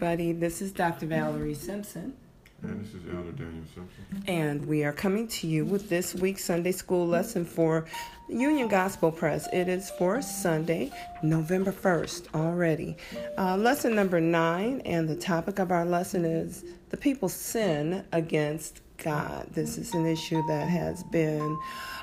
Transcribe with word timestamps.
Everybody. 0.00 0.30
This 0.30 0.62
is 0.62 0.70
Dr. 0.70 1.06
Valerie 1.06 1.54
Simpson. 1.54 2.14
And 2.62 2.84
this 2.84 2.94
is 2.94 3.02
Elder 3.12 3.32
Daniel 3.32 3.64
Simpson. 3.74 4.22
And 4.28 4.64
we 4.64 4.84
are 4.84 4.92
coming 4.92 5.26
to 5.26 5.48
you 5.48 5.64
with 5.64 5.88
this 5.88 6.14
week's 6.14 6.44
Sunday 6.44 6.70
school 6.70 7.04
lesson 7.04 7.44
for 7.44 7.84
Union 8.28 8.68
Gospel 8.68 9.10
Press. 9.10 9.48
It 9.52 9.68
is 9.68 9.90
for 9.90 10.22
Sunday, 10.22 10.92
November 11.24 11.72
1st 11.72 12.32
already. 12.32 12.96
Uh, 13.36 13.56
lesson 13.56 13.96
number 13.96 14.20
nine, 14.20 14.82
and 14.84 15.08
the 15.08 15.16
topic 15.16 15.58
of 15.58 15.72
our 15.72 15.84
lesson 15.84 16.24
is 16.24 16.64
the 16.90 16.96
people 16.96 17.28
sin 17.28 18.04
against 18.12 18.82
God. 19.02 19.48
This 19.52 19.78
is 19.78 19.94
an 19.94 20.06
issue 20.06 20.42
that 20.48 20.68
has 20.68 21.02
been 21.04 21.58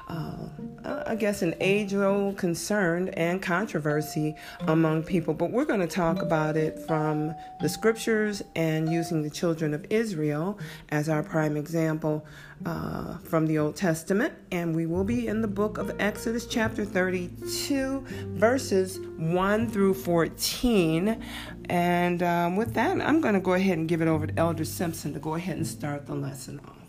uh, 0.07 1.03
I 1.07 1.15
guess, 1.15 1.41
an 1.41 1.55
age 1.59 1.93
old 1.93 2.37
concern 2.37 3.09
and 3.09 3.41
controversy 3.41 4.35
among 4.61 5.03
people. 5.03 5.33
But 5.33 5.51
we're 5.51 5.65
going 5.65 5.79
to 5.79 5.87
talk 5.87 6.21
about 6.21 6.57
it 6.57 6.79
from 6.79 7.33
the 7.59 7.67
scriptures 7.67 8.43
and 8.55 8.91
using 8.91 9.23
the 9.23 9.29
children 9.29 9.73
of 9.73 9.85
Israel 9.89 10.59
as 10.89 11.09
our 11.09 11.23
prime 11.23 11.57
example 11.57 12.25
uh, 12.65 13.17
from 13.19 13.47
the 13.47 13.57
Old 13.57 13.75
Testament. 13.75 14.33
And 14.51 14.75
we 14.75 14.85
will 14.85 15.03
be 15.03 15.27
in 15.27 15.41
the 15.41 15.47
book 15.47 15.77
of 15.79 15.95
Exodus, 15.99 16.45
chapter 16.45 16.85
32, 16.85 18.05
verses 18.35 18.99
1 19.17 19.69
through 19.69 19.95
14. 19.95 21.23
And 21.67 22.21
um, 22.21 22.55
with 22.57 22.75
that, 22.75 23.01
I'm 23.01 23.21
going 23.21 23.33
to 23.33 23.39
go 23.39 23.53
ahead 23.53 23.79
and 23.79 23.87
give 23.87 24.01
it 24.01 24.07
over 24.07 24.27
to 24.27 24.37
Elder 24.37 24.65
Simpson 24.65 25.13
to 25.13 25.19
go 25.19 25.33
ahead 25.33 25.57
and 25.57 25.65
start 25.65 26.05
the 26.05 26.15
lesson 26.15 26.59
off. 26.67 26.84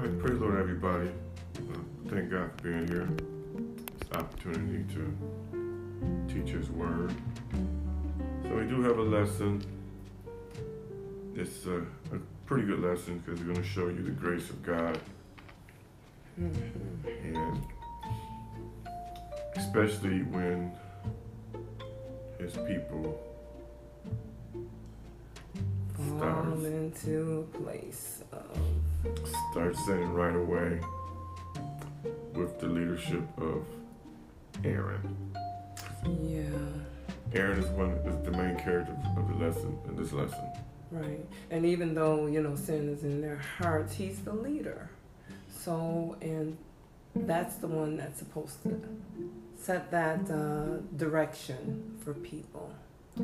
Right, 0.00 0.18
praise 0.18 0.40
Lord, 0.40 0.58
everybody 0.58 1.10
uh, 1.58 1.78
thank 2.08 2.30
God 2.30 2.50
for 2.56 2.62
being 2.62 2.88
here. 2.88 3.06
This 3.98 4.18
opportunity 4.18 4.82
to 4.94 6.26
teach 6.26 6.54
His 6.54 6.70
Word. 6.70 7.14
So 8.44 8.56
we 8.56 8.64
do 8.64 8.80
have 8.80 8.96
a 8.96 9.02
lesson. 9.02 9.62
It's 11.36 11.66
a, 11.66 11.80
a 12.14 12.18
pretty 12.46 12.66
good 12.66 12.80
lesson 12.80 13.18
because 13.18 13.40
we're 13.40 13.52
going 13.52 13.62
to 13.62 13.68
show 13.68 13.88
you 13.88 14.02
the 14.02 14.12
grace 14.12 14.48
of 14.48 14.62
God. 14.62 14.98
And 16.38 17.62
especially 19.56 20.22
when 20.22 20.72
His 22.38 22.56
people 22.66 23.20
fall 26.18 26.64
into 26.64 27.46
a 27.52 27.58
place 27.58 28.22
of 28.32 28.58
start 29.50 29.76
sinning 29.76 30.12
right 30.12 30.34
away 30.34 30.80
with 32.34 32.58
the 32.60 32.66
leadership 32.66 33.22
of 33.38 33.64
Aaron. 34.64 35.16
Yeah. 36.22 37.38
Aaron 37.38 37.58
is 37.58 37.66
one 37.70 37.90
is 37.90 38.24
the 38.24 38.32
main 38.32 38.58
character 38.58 38.96
of 39.16 39.28
the 39.28 39.44
lesson 39.44 39.78
in 39.88 39.96
this 39.96 40.12
lesson. 40.12 40.44
Right. 40.90 41.24
And 41.50 41.64
even 41.64 41.94
though, 41.94 42.26
you 42.26 42.42
know, 42.42 42.56
sin 42.56 42.88
is 42.88 43.04
in 43.04 43.20
their 43.20 43.40
hearts, 43.58 43.94
he's 43.94 44.18
the 44.20 44.32
leader. 44.32 44.90
So 45.48 46.16
and 46.20 46.56
that's 47.14 47.56
the 47.56 47.68
one 47.68 47.96
that's 47.96 48.18
supposed 48.18 48.62
to 48.64 48.80
set 49.58 49.90
that 49.90 50.30
uh, 50.30 50.78
direction 50.96 51.98
for 52.02 52.14
people. 52.14 52.72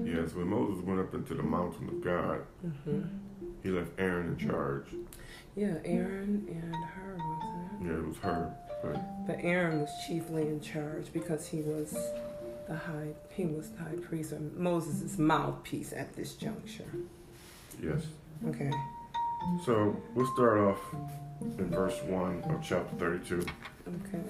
Yes, 0.05 0.35
when 0.35 0.49
Moses 0.49 0.85
went 0.85 1.01
up 1.01 1.15
into 1.15 1.35
the 1.35 1.43
mountain 1.43 1.89
of 1.89 2.05
God, 2.05 2.41
mm-hmm. 2.65 3.03
he 3.63 3.71
left 3.71 3.93
Aaron 3.99 4.37
in 4.39 4.49
charge. 4.49 4.87
Yeah, 5.57 5.75
Aaron 5.87 6.47
and 6.49 6.75
Hur 6.85 7.17
was 7.17 7.43
it? 7.81 7.87
Yeah, 7.87 7.99
it 7.99 8.07
was 8.07 8.17
Hur. 8.19 8.55
But 9.27 9.39
Aaron 9.41 9.81
was 9.81 9.91
chiefly 10.07 10.43
in 10.43 10.61
charge 10.61 11.13
because 11.13 11.49
he 11.49 11.63
was 11.63 11.97
the 12.69 12.77
high 12.77 13.15
he 13.31 13.47
was 13.47 13.71
the 13.71 13.83
high 13.83 13.97
priest 13.97 14.33
or 14.33 14.41
Moses' 14.55 15.19
mouthpiece 15.19 15.93
at 15.93 16.15
this 16.15 16.35
juncture. 16.35 16.93
Yes. 17.83 18.03
Okay. 18.47 18.71
So 19.65 19.97
we'll 20.15 20.33
start 20.35 20.59
off 20.59 20.79
in 21.41 21.71
verse 21.71 22.01
one 22.03 22.43
of 22.45 22.63
chapter 22.63 22.95
thirty-two. 22.97 23.45
Okay. 23.89 24.23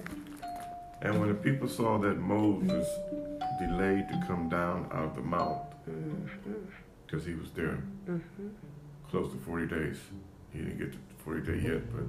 And 1.03 1.20
when 1.20 1.28
the 1.28 1.34
people 1.34 1.69
saw 1.69 1.98
that 1.98 2.19
Moses 2.19 2.88
delayed 3.58 4.08
to 4.08 4.25
come 4.26 4.48
down 4.48 4.88
out 4.93 5.04
of 5.04 5.14
the 5.16 5.22
mount, 5.22 5.62
because 5.84 7.22
mm-hmm. 7.25 7.31
he 7.31 7.34
was 7.34 7.50
there 7.50 7.82
mm-hmm. 8.08 8.48
close 9.10 9.31
to 9.32 9.38
forty 9.38 9.66
days, 9.66 9.98
he 10.53 10.60
didn't 10.60 10.78
get 10.78 10.93
to 10.93 10.98
forty 11.26 11.41
day 11.41 11.60
yet, 11.60 11.82
but 11.92 12.06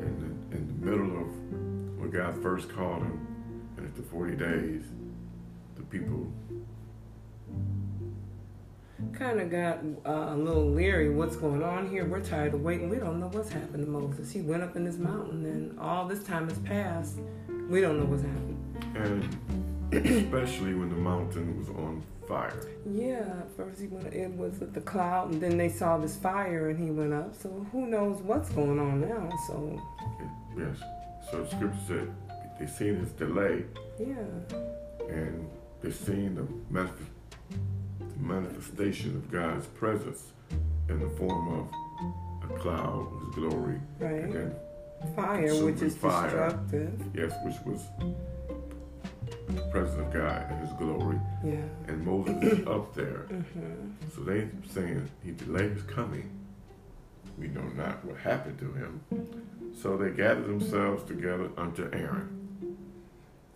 in 0.00 0.46
the, 0.50 0.56
in 0.56 0.66
the 0.68 0.86
middle 0.86 1.20
of 1.20 1.26
when 1.98 2.10
God 2.10 2.40
first 2.40 2.68
called 2.68 3.02
him, 3.02 3.26
and 3.76 3.88
after 3.88 4.02
40 4.02 4.36
days, 4.36 4.84
the 5.74 5.82
people 5.82 6.30
kind 9.12 9.40
of 9.40 9.50
got 9.50 9.78
uh, 10.06 10.34
a 10.34 10.36
little 10.36 10.70
leery. 10.70 11.10
What's 11.10 11.34
going 11.34 11.62
on 11.62 11.90
here? 11.90 12.04
We're 12.04 12.20
tired 12.20 12.54
of 12.54 12.62
waiting. 12.62 12.88
We 12.88 12.98
don't 12.98 13.18
know 13.18 13.28
what's 13.28 13.50
happened 13.50 13.84
to 13.84 13.90
Moses. 13.90 14.30
He 14.30 14.42
went 14.42 14.62
up 14.62 14.76
in 14.76 14.84
this 14.84 14.96
mountain, 14.96 15.44
and 15.46 15.78
all 15.80 16.06
this 16.06 16.22
time 16.22 16.48
has 16.48 16.58
passed. 16.60 17.18
We 17.68 17.80
don't 17.80 17.98
know 17.98 18.06
what's 18.06 18.22
happened. 18.22 19.26
And 19.92 20.06
especially 20.06 20.74
when 20.74 20.88
the 20.88 20.96
mountain 20.96 21.58
was 21.58 21.68
on 21.70 22.02
fire. 22.26 22.66
Yeah, 22.86 23.24
first 23.56 23.80
he 23.80 23.86
went. 23.86 24.12
It 24.12 24.36
was 24.36 24.58
with 24.58 24.74
the 24.74 24.80
cloud, 24.80 25.32
and 25.32 25.40
then 25.40 25.56
they 25.56 25.68
saw 25.68 25.98
this 25.98 26.16
fire, 26.16 26.70
and 26.70 26.78
he 26.78 26.90
went 26.90 27.12
up. 27.12 27.34
So 27.34 27.66
who 27.72 27.86
knows 27.86 28.20
what's 28.22 28.50
going 28.50 28.78
on 28.78 29.00
now? 29.00 29.28
So. 29.46 29.80
Yes. 30.56 30.78
So 31.30 31.44
scripture 31.46 31.78
said 31.86 32.14
they 32.58 32.66
seen 32.66 32.96
his 32.96 33.10
delay. 33.12 33.64
Yeah. 33.98 34.56
And 35.08 35.48
they 35.82 35.90
seen 35.90 36.34
the, 36.34 36.46
manifest, 36.70 37.10
the 37.98 38.18
manifestation 38.22 39.16
of 39.16 39.30
God's 39.30 39.66
presence 39.66 40.32
in 40.88 41.00
the 41.00 41.08
form 41.10 41.68
of 42.42 42.50
a 42.50 42.58
cloud, 42.58 43.08
His 43.26 43.34
glory, 43.34 43.80
right. 43.98 44.12
and 44.12 44.54
fire, 45.16 45.64
which 45.64 45.82
is 45.82 45.96
fire. 45.96 46.30
destructive. 46.30 47.00
Yes, 47.14 47.32
which 47.44 47.56
was 47.66 47.82
presence 49.70 50.00
of 50.00 50.12
God 50.12 50.46
and 50.50 50.60
His 50.60 50.72
glory. 50.78 51.20
Yeah. 51.44 51.56
And 51.88 52.04
Moses 52.04 52.42
is 52.42 52.66
up 52.66 52.94
there. 52.94 53.26
Mm-hmm. 53.28 54.10
So 54.14 54.20
they 54.22 54.48
saying 54.70 55.10
he 55.22 55.32
delayed 55.32 55.72
his 55.72 55.82
coming. 55.82 56.30
We 57.38 57.48
know 57.48 57.62
not 57.76 58.04
what 58.04 58.18
happened 58.18 58.58
to 58.60 58.72
him. 58.72 59.00
So 59.80 59.96
they 59.96 60.10
gathered 60.10 60.46
themselves 60.46 61.02
together 61.04 61.50
unto 61.56 61.84
Aaron. 61.92 62.44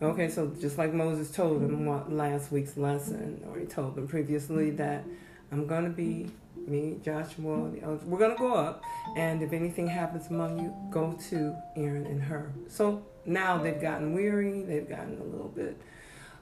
Okay, 0.01 0.29
so 0.29 0.53
just 0.61 0.79
like 0.79 0.93
Moses 0.93 1.31
told 1.31 1.61
them 1.61 1.85
what 1.87 2.13
last 2.13 2.53
week's 2.53 2.77
lesson, 2.77 3.43
or 3.49 3.59
he 3.59 3.67
told 3.67 3.97
them 3.97 4.07
previously 4.07 4.71
that 4.71 5.05
I'm 5.51 5.67
going 5.67 5.85
to 5.85 5.91
be 5.91 6.29
me, 6.57 6.99
Joshua, 7.05 7.71
we're 8.05 8.19
going 8.19 8.31
to 8.31 8.37
go 8.37 8.55
up, 8.55 8.83
and 9.17 9.43
if 9.43 9.53
anything 9.53 9.87
happens 9.89 10.29
among 10.29 10.59
you, 10.61 10.75
go 10.91 11.19
to 11.31 11.57
Aaron 11.77 12.07
and 12.07 12.23
Hur. 12.23 12.53
So 12.69 13.03
now 13.29 13.59
they've 13.59 13.81
gotten 13.81 14.15
weary, 14.15 14.63
they've 14.63 14.89
gotten 14.89 15.19
a 15.21 15.25
little 15.25 15.53
bit 15.55 15.81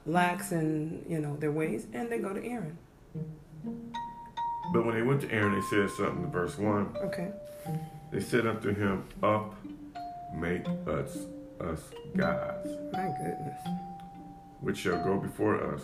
lax 0.05 0.51
in 0.51 1.05
you 1.07 1.19
know 1.19 1.35
their 1.37 1.51
ways, 1.51 1.87
and 1.93 2.09
they 2.09 2.19
go 2.19 2.33
to 2.33 2.43
Aaron. 2.43 2.77
But 4.73 4.85
when 4.85 4.95
they 4.95 5.01
went 5.01 5.21
to 5.21 5.31
Aaron, 5.31 5.53
they 5.53 5.65
said 5.67 5.89
something 5.91 6.23
in 6.23 6.31
verse 6.31 6.57
one. 6.57 6.95
Okay. 6.97 7.31
They 8.11 8.19
said 8.19 8.47
unto 8.47 8.73
him, 8.73 9.03
Up, 9.21 9.55
make 10.33 10.65
us 10.87 11.17
us 11.59 11.81
gods. 12.15 12.69
My 12.93 13.09
goodness. 13.17 13.59
Which 14.61 14.77
shall 14.77 15.03
go 15.03 15.17
before 15.17 15.73
us. 15.73 15.81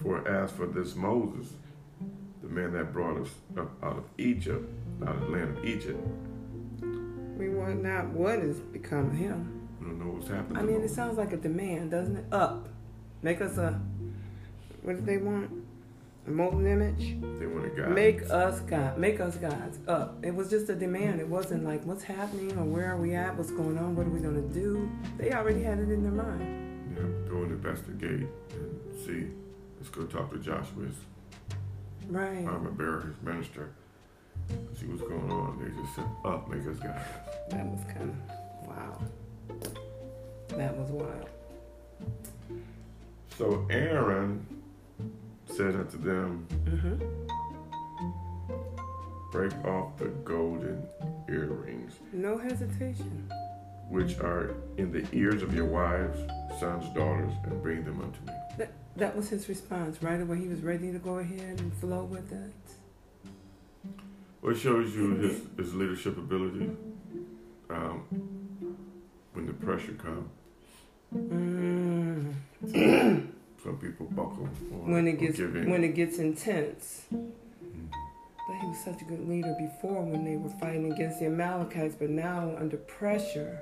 For 0.00 0.26
as 0.26 0.50
for 0.50 0.66
this 0.66 0.96
Moses, 0.96 1.52
the 2.42 2.48
man 2.48 2.72
that 2.72 2.92
brought 2.92 3.20
us 3.20 3.28
up 3.56 3.70
out 3.84 3.98
of 3.98 4.04
Egypt, 4.18 4.68
out 5.06 5.14
of 5.14 5.20
the 5.20 5.28
land 5.28 5.58
of 5.58 5.64
Egypt. 5.64 6.00
We 7.36 7.50
want 7.50 7.82
not 7.82 8.08
what 8.08 8.40
has 8.40 8.58
become 8.58 9.10
of 9.10 9.16
him. 9.16 9.61
What's 10.12 10.28
happening. 10.28 10.58
I 10.58 10.62
mean, 10.62 10.82
it 10.82 10.90
sounds 10.90 11.18
like 11.18 11.32
a 11.32 11.36
demand, 11.36 11.90
doesn't 11.90 12.16
it? 12.16 12.24
Up. 12.32 12.68
Make 13.22 13.40
us 13.40 13.56
a. 13.58 13.80
What 14.82 14.96
do 14.96 15.02
they 15.02 15.18
want? 15.18 15.50
A 16.26 16.30
molten 16.30 16.66
image. 16.66 17.16
They 17.38 17.46
want 17.46 17.66
a 17.66 17.70
God. 17.70 17.90
Make 17.90 18.30
us 18.30 18.60
God. 18.60 18.98
Make 18.98 19.18
us 19.20 19.36
gods. 19.36 19.78
Up. 19.88 20.24
It 20.24 20.34
was 20.34 20.48
just 20.50 20.68
a 20.68 20.74
demand. 20.74 21.20
It 21.20 21.26
wasn't 21.26 21.64
like 21.64 21.84
what's 21.84 22.04
happening 22.04 22.56
or 22.56 22.64
where 22.64 22.92
are 22.92 22.96
we 22.96 23.14
at? 23.14 23.36
What's 23.36 23.50
going 23.50 23.76
on? 23.76 23.96
What 23.96 24.06
are 24.06 24.10
we 24.10 24.20
going 24.20 24.36
to 24.36 24.54
do? 24.54 24.88
They 25.18 25.32
already 25.32 25.62
had 25.62 25.78
it 25.78 25.90
in 25.90 26.02
their 26.02 26.12
mind. 26.12 26.94
Yeah, 26.96 27.30
go 27.30 27.42
and 27.42 27.52
investigate 27.52 28.28
and 28.52 29.00
see. 29.04 29.30
Let's 29.78 29.90
go 29.90 30.04
talk 30.04 30.30
to 30.30 30.38
Joshua's 30.38 30.94
right. 32.08 32.46
armor 32.46 32.70
bearer, 32.70 33.00
his 33.00 33.20
minister. 33.22 33.72
See 34.78 34.86
what's 34.86 35.02
going 35.02 35.30
on. 35.30 35.58
They 35.58 35.82
just 35.82 35.94
said, 35.96 36.04
"Up, 36.24 36.48
make 36.48 36.66
us 36.66 36.78
gods." 36.78 37.00
That 37.50 37.66
was 37.66 37.82
kind 37.84 38.10
of 38.10 38.68
wow. 38.68 38.98
That 40.56 40.76
was 40.76 40.90
wild. 40.90 41.28
So 43.38 43.66
Aaron 43.70 44.46
said 45.46 45.74
unto 45.74 45.98
them, 45.98 46.46
mm-hmm. 46.64 47.02
Break 49.32 49.54
off 49.64 49.96
the 49.96 50.08
golden 50.24 50.86
earrings. 51.28 51.94
No 52.12 52.36
hesitation. 52.36 53.30
Which 53.88 54.18
are 54.18 54.54
in 54.76 54.92
the 54.92 55.06
ears 55.12 55.42
of 55.42 55.54
your 55.54 55.64
wives, 55.64 56.18
sons, 56.60 56.84
daughters, 56.94 57.32
and 57.44 57.62
bring 57.62 57.82
them 57.84 58.00
unto 58.02 58.20
me. 58.26 58.32
That, 58.58 58.72
that 58.96 59.16
was 59.16 59.30
his 59.30 59.48
response, 59.48 60.02
right 60.02 60.20
away. 60.20 60.38
He 60.38 60.48
was 60.48 60.60
ready 60.60 60.92
to 60.92 60.98
go 60.98 61.18
ahead 61.18 61.60
and 61.60 61.72
flow 61.74 62.04
with 62.04 62.30
it. 62.30 62.52
Well, 64.42 64.52
it 64.54 64.58
shows 64.58 64.94
you 64.94 65.14
his, 65.14 65.40
his 65.56 65.74
leadership 65.74 66.18
ability 66.18 66.70
um, 67.70 68.04
when 69.32 69.46
the 69.46 69.54
pressure 69.54 69.94
comes. 69.94 70.28
Mm. 71.14 72.34
Some 73.62 73.78
people 73.80 74.06
buckle 74.06 74.46
when 74.84 75.06
it 75.06 75.18
gets 75.20 75.38
when 75.38 75.84
it 75.84 75.94
gets 75.94 76.18
intense. 76.18 77.06
Mhm. 77.12 77.28
But 78.48 78.56
he 78.60 78.66
was 78.66 78.78
such 78.84 79.02
a 79.02 79.04
good 79.04 79.28
leader 79.28 79.54
before 79.58 80.02
when 80.02 80.24
they 80.24 80.36
were 80.36 80.48
fighting 80.60 80.92
against 80.92 81.20
the 81.20 81.26
Amalekites, 81.26 81.94
but 81.98 82.10
now 82.10 82.54
under 82.58 82.76
pressure 82.76 83.60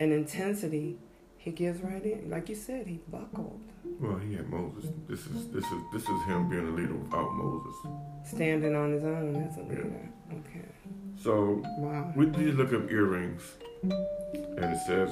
and 0.00 0.12
intensity, 0.12 0.98
he 1.36 1.50
gives 1.50 1.80
right 1.82 2.04
in. 2.04 2.30
Like 2.30 2.48
you 2.48 2.54
said, 2.54 2.86
he 2.86 3.00
buckled, 3.10 3.60
Well, 4.00 4.16
he 4.18 4.34
had 4.34 4.48
Moses. 4.48 4.90
This 5.08 5.26
is 5.26 5.48
this 5.48 5.64
is 5.64 5.82
this 5.92 6.02
is 6.02 6.22
him 6.24 6.48
being 6.48 6.68
a 6.68 6.70
leader 6.70 6.94
without 6.94 7.32
Moses. 7.34 7.74
standing 8.24 8.74
on 8.74 8.92
his 8.92 9.04
own 9.04 9.36
as 9.36 9.56
a 9.58 9.62
leader. 9.62 10.08
Okay. 10.32 10.64
So 11.16 11.62
Wow. 11.78 12.12
we 12.16 12.26
did 12.26 12.54
look 12.56 12.72
up 12.72 12.90
earrings, 12.90 13.42
and 13.82 14.64
it 14.64 14.78
says 14.86 15.10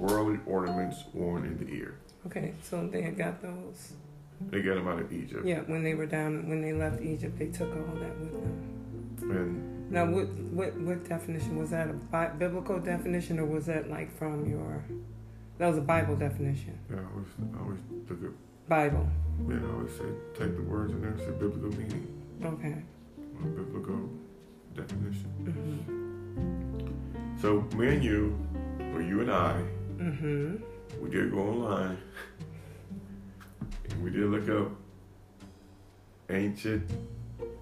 worldly 0.00 0.38
ornaments 0.46 1.04
worn 1.12 1.44
in 1.44 1.58
the 1.58 1.70
ear. 1.72 1.94
Okay, 2.26 2.54
so 2.62 2.86
they 2.86 3.02
had 3.02 3.16
got 3.16 3.40
those. 3.42 3.92
They 4.50 4.62
got 4.62 4.74
them 4.76 4.88
out 4.88 4.98
of 5.00 5.12
Egypt. 5.12 5.44
Yeah, 5.44 5.60
when 5.60 5.82
they 5.84 5.94
were 5.94 6.06
down, 6.06 6.48
when 6.48 6.62
they 6.62 6.72
left 6.72 7.02
Egypt, 7.02 7.38
they 7.38 7.46
took 7.48 7.68
all 7.76 7.94
that 7.96 8.18
with 8.18 8.32
them. 8.32 9.30
And 9.30 9.90
Now, 9.90 10.06
what 10.06 10.28
what 10.58 10.74
what 10.80 11.08
definition 11.08 11.58
was 11.58 11.70
that? 11.70 11.88
A 11.90 11.92
bi- 11.92 12.28
biblical 12.38 12.78
definition, 12.78 13.38
or 13.38 13.44
was 13.44 13.66
that 13.66 13.90
like 13.90 14.10
from 14.16 14.48
your? 14.48 14.82
That 15.58 15.68
was 15.68 15.76
a 15.76 15.82
Bible 15.82 16.16
definition. 16.16 16.78
yeah, 16.90 16.96
I 16.96 17.04
always 17.12 17.28
I 17.54 17.60
always 17.62 17.80
look 18.08 18.24
up. 18.24 18.34
Bible. 18.68 19.06
Yeah, 19.48 19.56
I 19.56 19.72
always 19.74 19.92
say 19.92 20.04
take 20.38 20.56
the 20.56 20.62
words 20.62 20.92
in 20.92 21.02
there, 21.02 21.16
say 21.18 21.32
biblical 21.32 21.68
meaning, 21.78 22.06
Okay. 22.44 22.76
or 23.42 23.48
biblical 23.50 24.08
definition. 24.74 25.28
Mhm. 25.44 27.40
So 27.40 27.60
me 27.76 27.88
and 27.94 28.02
you, 28.04 28.38
or 28.94 29.02
you 29.02 29.20
and 29.20 29.30
I, 29.30 29.62
Mhm. 30.00 30.60
we 31.02 31.10
did 31.10 31.30
go 31.30 31.40
online 31.40 31.98
and 33.90 34.02
we 34.02 34.10
did 34.10 34.24
look 34.24 34.48
up 34.48 34.72
ancient 36.30 36.90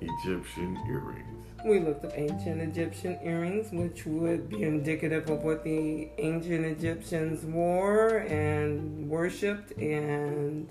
Egyptian 0.01 0.79
earrings. 0.89 1.25
We 1.67 1.81
looked 1.81 2.05
up 2.05 2.13
ancient 2.15 2.61
Egyptian 2.61 3.19
earrings, 3.25 3.73
which 3.73 4.07
would 4.07 4.49
be 4.49 4.63
indicative 4.63 5.29
of 5.29 5.43
what 5.43 5.65
the 5.65 6.09
ancient 6.19 6.65
Egyptians 6.65 7.45
wore 7.45 8.19
and 8.19 9.11
worshipped, 9.11 9.73
and 9.73 10.69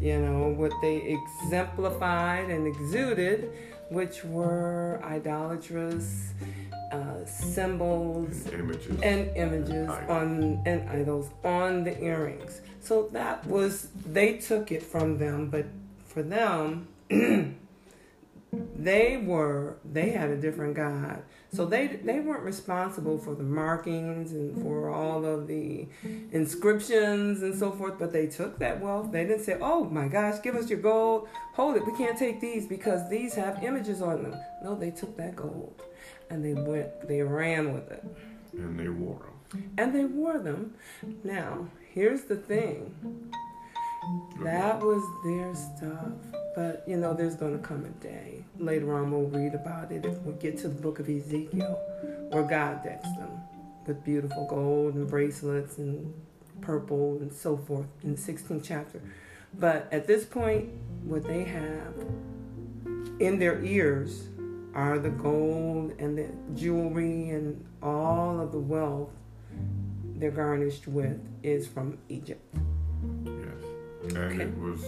you 0.00 0.20
know 0.20 0.54
what 0.56 0.72
they 0.80 1.18
exemplified 1.18 2.48
and 2.48 2.68
exuded, 2.68 3.50
which 3.90 4.24
were 4.24 5.00
idolatrous 5.02 6.32
uh, 6.92 7.24
symbols 7.24 8.46
and 8.46 8.54
images. 8.54 9.00
and 9.02 9.36
images 9.36 9.88
on 9.88 10.62
and 10.66 10.88
idols 10.90 11.30
on 11.44 11.84
the 11.84 12.00
earrings. 12.02 12.60
So 12.80 13.08
that 13.12 13.46
was 13.46 13.88
they 14.04 14.36
took 14.36 14.70
it 14.70 14.82
from 14.82 15.18
them, 15.18 15.48
but 15.48 15.66
for 16.04 16.22
them 16.22 16.88
they 18.76 19.16
were 19.16 19.78
they 19.90 20.10
had 20.10 20.30
a 20.30 20.36
different 20.36 20.74
God. 20.74 21.22
So 21.54 21.64
they 21.64 21.86
they 21.86 22.20
weren't 22.20 22.42
responsible 22.42 23.16
for 23.18 23.34
the 23.34 23.42
markings 23.42 24.32
and 24.32 24.62
for 24.62 24.90
all 24.90 25.24
of 25.24 25.46
the 25.46 25.86
inscriptions 26.32 27.42
and 27.42 27.58
so 27.58 27.70
forth, 27.70 27.98
but 27.98 28.12
they 28.12 28.26
took 28.26 28.58
that 28.58 28.80
wealth. 28.80 29.12
They 29.12 29.24
didn't 29.24 29.44
say, 29.44 29.56
"Oh 29.60 29.84
my 29.84 30.08
gosh, 30.08 30.42
give 30.42 30.56
us 30.56 30.68
your 30.68 30.80
gold. 30.80 31.28
Hold 31.54 31.76
it. 31.76 31.86
We 31.86 31.96
can't 31.96 32.18
take 32.18 32.40
these 32.40 32.66
because 32.66 33.08
these 33.08 33.34
have 33.34 33.62
images 33.62 34.02
on 34.02 34.22
them." 34.22 34.34
No, 34.62 34.74
they 34.74 34.90
took 34.90 35.16
that 35.16 35.36
gold 35.36 35.82
and 36.32 36.44
they 36.44 36.54
went 36.54 37.06
they 37.08 37.22
ran 37.22 37.72
with 37.74 37.90
it 37.90 38.04
and 38.54 38.78
they 38.78 38.88
wore 38.88 39.28
them. 39.52 39.70
and 39.78 39.94
they 39.94 40.04
wore 40.04 40.38
them. 40.38 40.74
Now, 41.24 41.68
here's 41.92 42.22
the 42.22 42.36
thing 42.36 42.94
that 44.42 44.80
was 44.80 45.02
their 45.24 45.54
stuff. 45.54 46.12
But 46.54 46.84
you 46.86 46.96
know, 46.96 47.14
there's 47.14 47.36
going 47.36 47.58
to 47.58 47.66
come 47.66 47.84
a 47.84 48.02
day 48.02 48.44
later 48.58 48.94
on 48.94 49.10
we'll 49.10 49.22
read 49.22 49.54
about 49.54 49.90
it 49.90 50.04
if 50.04 50.18
we 50.22 50.32
get 50.34 50.58
to 50.58 50.68
the 50.68 50.80
book 50.80 50.98
of 50.98 51.08
Ezekiel 51.08 51.80
where 52.30 52.42
God 52.42 52.82
decks 52.82 53.08
them 53.16 53.30
with 53.86 54.04
beautiful 54.04 54.46
gold 54.48 54.94
and 54.94 55.08
bracelets 55.08 55.78
and 55.78 56.12
purple 56.60 57.18
and 57.20 57.32
so 57.32 57.56
forth 57.56 57.86
in 58.02 58.14
the 58.14 58.20
16th 58.20 58.62
chapter. 58.64 59.00
But 59.58 59.88
at 59.92 60.06
this 60.06 60.24
point, 60.24 60.70
what 61.04 61.24
they 61.24 61.44
have 61.44 61.94
in 63.18 63.38
their 63.38 63.62
ears 63.64 64.28
are 64.74 64.98
the 64.98 65.10
gold 65.10 65.92
and 65.98 66.16
the 66.16 66.26
jewelry 66.54 67.30
and 67.30 67.64
all 67.82 68.40
of 68.40 68.52
the 68.52 68.58
wealth 68.58 69.10
they're 70.16 70.30
garnished 70.30 70.86
with 70.88 71.18
is 71.42 71.66
from 71.66 71.98
Egypt. 72.08 72.42
Yes. 73.24 73.64
And 74.04 74.16
Okay. 74.18 74.42
it 74.44 74.58
was 74.58 74.84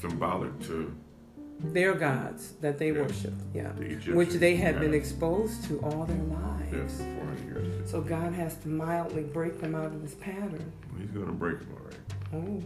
symbolic 0.00 0.58
to 0.60 0.92
Their 1.60 1.94
gods 1.94 2.52
that 2.60 2.78
they 2.78 2.92
Yeah. 2.92 3.02
worshipped, 3.02 3.42
yeah. 3.52 3.72
the 3.72 4.12
Which 4.14 4.34
they 4.34 4.54
had 4.54 4.78
been 4.78 4.94
exposed 4.94 5.64
to 5.64 5.80
all 5.80 6.04
their 6.04 6.16
lives. 6.22 6.98
for 6.98 7.02
400 7.02 7.44
years. 7.66 7.90
So 7.90 8.00
God 8.00 8.32
has 8.34 8.54
to 8.58 8.68
mildly 8.68 9.24
break 9.24 9.60
them 9.60 9.74
out 9.74 9.86
of 9.86 10.00
this 10.02 10.14
pattern. 10.14 10.70
He's 10.96 11.10
going 11.10 11.26
to 11.26 11.32
break 11.32 11.58
them, 11.58 11.68
all 11.72 11.84
right. 11.84 12.48
Oh. 12.48 12.62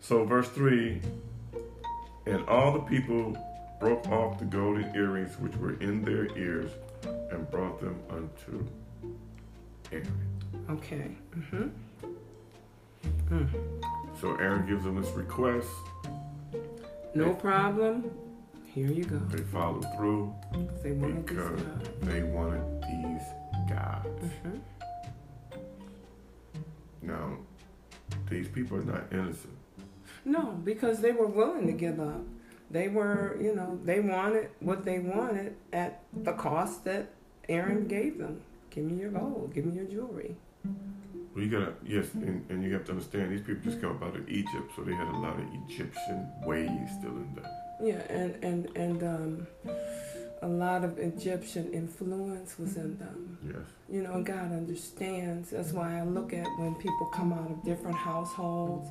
So, 0.00 0.24
verse 0.24 0.48
3 0.48 1.02
And 2.24 2.42
all 2.48 2.72
the 2.72 2.78
people 2.80 3.36
broke 3.82 4.06
off 4.10 4.38
the 4.38 4.44
golden 4.44 4.94
earrings 4.94 5.36
which 5.40 5.56
were 5.56 5.72
in 5.80 6.04
their 6.04 6.26
ears 6.38 6.70
and 7.32 7.50
brought 7.50 7.80
them 7.80 7.98
unto 8.10 8.64
Aaron. 9.90 10.06
Okay. 10.70 11.10
hmm 11.50 11.66
So, 14.20 14.36
Aaron 14.36 14.64
gives 14.68 14.84
them 14.84 15.00
this 15.02 15.10
request. 15.10 15.66
No 17.16 17.34
problem. 17.34 18.08
Here 18.66 18.86
you 18.86 19.04
go. 19.04 19.18
They 19.18 19.42
followed 19.42 19.84
through 19.96 20.32
They 20.84 20.92
wanted 20.92 21.26
because 21.26 21.62
they 22.02 22.22
wanted 22.22 22.82
these 22.82 23.22
gods. 23.68 24.32
Mhm. 24.44 24.60
Now, 27.02 27.36
these 28.30 28.46
people 28.48 28.78
are 28.78 28.84
not 28.84 29.12
innocent. 29.12 29.58
No, 30.24 30.52
because 30.62 31.00
they 31.00 31.10
were 31.10 31.26
willing 31.26 31.66
to 31.66 31.72
give 31.72 31.98
up. 31.98 32.22
They 32.72 32.88
were, 32.88 33.36
you 33.40 33.54
know, 33.54 33.78
they 33.84 34.00
wanted 34.00 34.48
what 34.60 34.84
they 34.84 34.98
wanted 34.98 35.54
at 35.72 36.00
the 36.12 36.32
cost 36.32 36.84
that 36.84 37.10
Aaron 37.48 37.86
gave 37.86 38.18
them. 38.18 38.40
Give 38.70 38.84
me 38.84 38.98
your 38.98 39.10
gold. 39.10 39.52
Give 39.54 39.66
me 39.66 39.76
your 39.76 39.84
jewelry. 39.84 40.36
Well, 41.34 41.44
you 41.44 41.50
gotta, 41.50 41.74
yes, 41.86 42.06
and, 42.14 42.44
and 42.50 42.64
you 42.64 42.72
have 42.72 42.84
to 42.86 42.92
understand, 42.92 43.30
these 43.32 43.40
people 43.40 43.62
just 43.62 43.80
come 43.80 44.02
out 44.02 44.16
of 44.16 44.28
Egypt, 44.28 44.72
so 44.76 44.82
they 44.82 44.94
had 44.94 45.08
a 45.08 45.16
lot 45.16 45.38
of 45.38 45.46
Egyptian 45.64 46.28
ways 46.44 46.70
still 46.98 47.10
in 47.10 47.34
them. 47.34 47.46
Yeah, 47.82 48.02
and 48.08 48.44
and 48.44 48.76
and 48.76 49.02
um, 49.02 49.46
a 50.42 50.46
lot 50.46 50.84
of 50.84 50.98
Egyptian 50.98 51.72
influence 51.72 52.58
was 52.58 52.76
in 52.76 52.98
them. 52.98 53.38
Yes. 53.44 53.66
You 53.88 54.02
know, 54.02 54.22
God 54.22 54.52
understands. 54.52 55.50
That's 55.50 55.72
why 55.72 55.98
I 55.98 56.02
look 56.02 56.32
at 56.32 56.46
when 56.58 56.74
people 56.76 57.06
come 57.06 57.32
out 57.32 57.50
of 57.50 57.64
different 57.64 57.96
households 57.96 58.88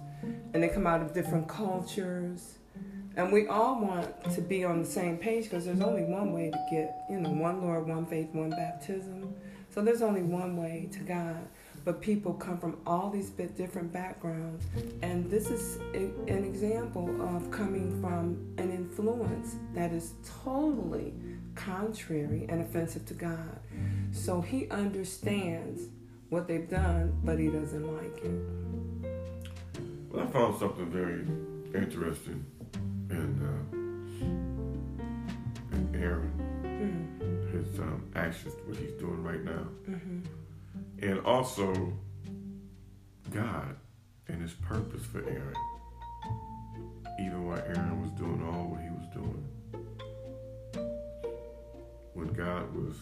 and 0.53 0.63
they 0.63 0.69
come 0.69 0.87
out 0.87 1.01
of 1.01 1.13
different 1.13 1.47
cultures. 1.47 2.57
And 3.17 3.31
we 3.31 3.47
all 3.47 3.81
want 3.81 4.23
to 4.33 4.41
be 4.41 4.63
on 4.63 4.79
the 4.79 4.87
same 4.87 5.17
page 5.17 5.45
because 5.45 5.65
there's 5.65 5.81
only 5.81 6.03
one 6.03 6.31
way 6.31 6.49
to 6.49 6.65
get, 6.71 7.05
you 7.09 7.19
know, 7.19 7.29
one 7.29 7.61
Lord, 7.61 7.87
one 7.87 8.05
faith, 8.05 8.29
one 8.31 8.51
baptism. 8.51 9.35
So 9.69 9.81
there's 9.81 10.01
only 10.01 10.21
one 10.21 10.55
way 10.55 10.89
to 10.93 10.99
God. 10.99 11.47
But 11.83 11.99
people 11.99 12.33
come 12.33 12.59
from 12.59 12.77
all 12.85 13.09
these 13.09 13.29
bit 13.29 13.57
different 13.57 13.91
backgrounds. 13.91 14.65
And 15.01 15.29
this 15.29 15.49
is 15.49 15.77
an 15.93 16.45
example 16.45 17.09
of 17.35 17.49
coming 17.51 17.99
from 17.99 18.53
an 18.57 18.71
influence 18.71 19.55
that 19.73 19.91
is 19.91 20.13
totally 20.43 21.13
contrary 21.55 22.45
and 22.49 22.61
offensive 22.61 23.05
to 23.07 23.13
God. 23.13 23.59
So 24.11 24.41
he 24.41 24.69
understands 24.69 25.89
what 26.29 26.47
they've 26.47 26.69
done, 26.69 27.19
but 27.23 27.39
he 27.39 27.47
doesn't 27.47 27.97
like 27.97 28.17
it. 28.23 29.11
Well, 30.11 30.23
I 30.23 30.27
found 30.27 30.59
something 30.59 30.89
very 30.89 31.25
interesting 31.73 32.45
in, 33.11 33.41
uh, 33.45 33.75
in 35.75 35.95
Aaron, 36.01 36.31
Mm, 36.63 37.51
his 37.51 37.79
um, 37.79 38.03
actions, 38.15 38.55
what 38.65 38.75
he's 38.77 38.93
doing 38.93 39.21
right 39.23 39.43
now, 39.43 39.67
hmm 39.85 40.19
and 41.03 41.19
also 41.21 41.73
God 43.33 43.75
and 44.27 44.41
his 44.41 44.53
purpose 44.53 45.03
for 45.05 45.19
Aaron. 45.27 45.55
Even 47.19 47.45
while 47.47 47.57
Aaron 47.59 48.01
was 48.01 48.11
doing 48.11 48.41
all 48.47 48.67
what 48.67 48.81
he 48.81 48.89
was 48.89 49.07
doing, 49.13 49.47
when 52.13 52.27
God 52.33 52.73
was 52.75 52.95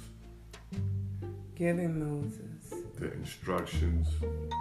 Giving 1.56 2.00
Moses 2.00 2.59
the 3.00 3.12
instructions 3.14 4.08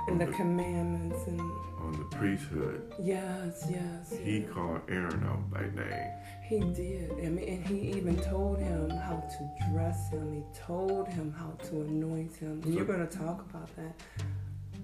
And 0.06 0.20
the 0.20 0.26
the- 0.26 0.32
commandments 0.32 1.26
and 1.26 1.40
on 1.40 1.92
the 1.92 2.16
priesthood, 2.16 2.92
yes, 3.00 3.66
yes. 3.70 4.12
he 4.22 4.38
yes. 4.38 4.50
called 4.50 4.80
Aaron 4.88 5.24
out 5.24 5.50
by 5.50 5.62
name. 5.62 6.10
He 6.48 6.60
did. 6.60 7.10
I 7.12 7.28
mean, 7.28 7.48
and 7.48 7.66
he 7.66 7.92
even 7.92 8.16
told 8.16 8.58
him 8.58 8.90
how 8.90 9.16
to 9.16 9.70
dress 9.70 10.10
him. 10.10 10.32
He 10.32 10.42
told 10.58 11.06
him 11.08 11.32
how 11.32 11.50
to 11.68 11.82
anoint 11.82 12.34
him. 12.36 12.62
And 12.64 12.74
you're 12.74 12.84
going 12.84 13.06
to 13.06 13.18
talk 13.18 13.42
about 13.50 13.74
that. 13.76 13.94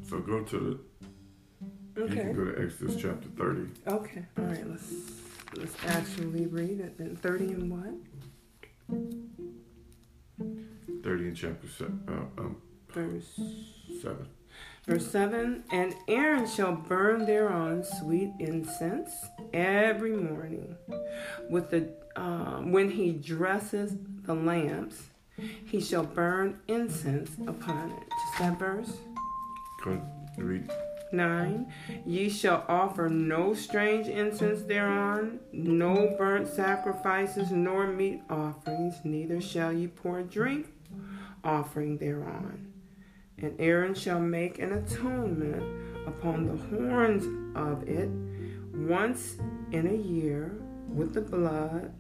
So 0.09 0.21
go 0.21 0.43
to 0.43 0.59
the. 0.59 2.03
Okay. 2.03 2.15
You 2.15 2.21
can 2.21 2.33
go 2.35 2.45
to 2.53 2.63
Exodus 2.65 2.97
chapter 3.01 3.29
thirty. 3.37 3.69
Okay. 3.87 4.25
All 4.39 4.45
right. 4.45 4.69
Let's 4.69 4.93
let's 5.57 5.75
actually 5.87 6.47
read 6.47 6.81
it. 6.81 6.99
Then 6.99 7.17
thirty 7.17 7.47
and 7.53 7.71
what? 7.71 7.95
Thirty 11.03 11.29
in 11.29 11.35
chapter 11.35 11.69
uh, 12.09 12.41
um, 12.43 12.57
Verse 12.95 13.41
seven. 14.01 14.29
verse 14.87 15.11
seven. 15.11 15.65
And 15.73 15.95
Aaron 16.09 16.47
shall 16.47 16.77
burn 16.77 17.27
thereon 17.27 17.83
sweet 17.83 18.33
incense 18.39 19.11
every 19.53 20.17
morning, 20.17 20.77
with 21.51 21.71
the 21.71 21.91
um, 22.17 22.71
when 22.71 22.91
he 22.91 23.13
dresses 23.13 23.97
the 24.23 24.35
lamps, 24.35 25.03
he 25.67 25.81
shall 25.81 26.05
burn 26.05 26.61
incense 26.69 27.33
upon 27.49 27.91
it. 27.91 28.09
Just 28.09 28.39
that 28.39 28.59
verse. 28.59 28.93
Go 29.85 30.01
read 30.39 30.71
9. 31.13 31.73
Ye 32.07 32.29
shall 32.29 32.65
offer 32.69 33.09
no 33.09 33.55
strange 33.55 34.09
incense 34.09 34.63
thereon, 34.63 35.41
no 35.53 36.15
burnt 36.19 36.49
sacrifices, 36.49 37.51
nor 37.51 37.87
meat 37.87 38.23
offerings, 38.31 38.97
neither 39.05 39.41
shall 39.41 39.73
ye 39.73 39.87
pour 39.87 40.23
drink 40.23 40.67
offering 41.43 41.99
thereon. 41.99 42.74
And 43.39 43.55
Aaron 43.59 43.95
shall 43.95 44.21
make 44.21 44.59
an 44.59 44.73
atonement 44.73 45.63
upon 46.07 46.47
the 46.47 46.57
horns 46.77 47.25
of 47.57 47.89
it 47.89 48.09
once 48.75 49.37
in 49.73 49.87
a 49.87 49.95
year 49.95 50.57
with 50.89 51.15
the 51.15 51.21
blood 51.21 51.93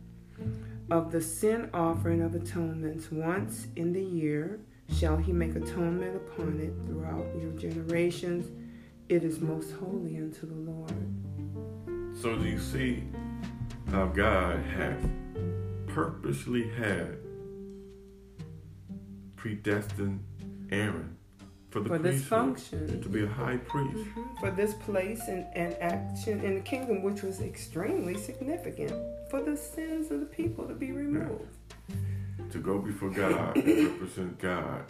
of 0.91 1.11
the 1.11 1.21
sin 1.21 1.71
offering 1.73 2.23
of 2.23 2.35
atonements. 2.35 3.11
Once 3.11 3.67
in 3.77 3.93
the 3.93 4.03
year 4.03 4.61
shall 4.97 5.17
he 5.17 5.33
make 5.33 5.57
atonement 5.57 6.17
upon 6.17 6.61
it 6.61 6.73
throughout 6.87 7.27
your 7.41 7.53
generations. 7.53 8.51
It 9.09 9.25
is 9.25 9.41
most 9.41 9.73
holy 9.73 10.17
unto 10.19 10.47
the 10.47 10.55
Lord. 10.55 12.15
So 12.21 12.37
do 12.37 12.49
you 12.49 12.59
see 12.59 13.05
how 13.91 14.07
God 14.07 14.65
had 14.65 14.99
purposely 15.87 16.69
had 16.69 17.19
predestined 19.37 20.25
Aaron 20.71 21.17
for 21.75 21.85
For 21.85 21.99
this 21.99 22.25
function, 22.25 23.03
to 23.03 23.09
be 23.09 23.25
a 23.25 23.27
high 23.27 23.57
priest? 23.57 23.97
Mhm. 24.15 24.39
for 24.41 24.51
this 24.53 24.75
place 24.75 25.23
and, 25.29 25.45
and 25.55 25.75
action 25.81 26.41
in 26.45 26.55
the 26.55 26.61
kingdom, 26.61 27.03
which 27.03 27.23
was 27.23 27.41
extremely 27.41 28.15
significant 28.17 28.93
for 29.31 29.43
the 29.43 29.57
sins 29.57 30.11
of 30.13 30.21
the 30.21 30.27
people 30.27 30.67
to 30.69 30.75
be 30.75 30.93
removed. 30.93 31.51
to 32.53 32.59
go 32.61 32.79
before 32.79 33.11
God 33.11 33.57
and 33.57 33.89
represent 33.91 34.39
God 34.39 34.87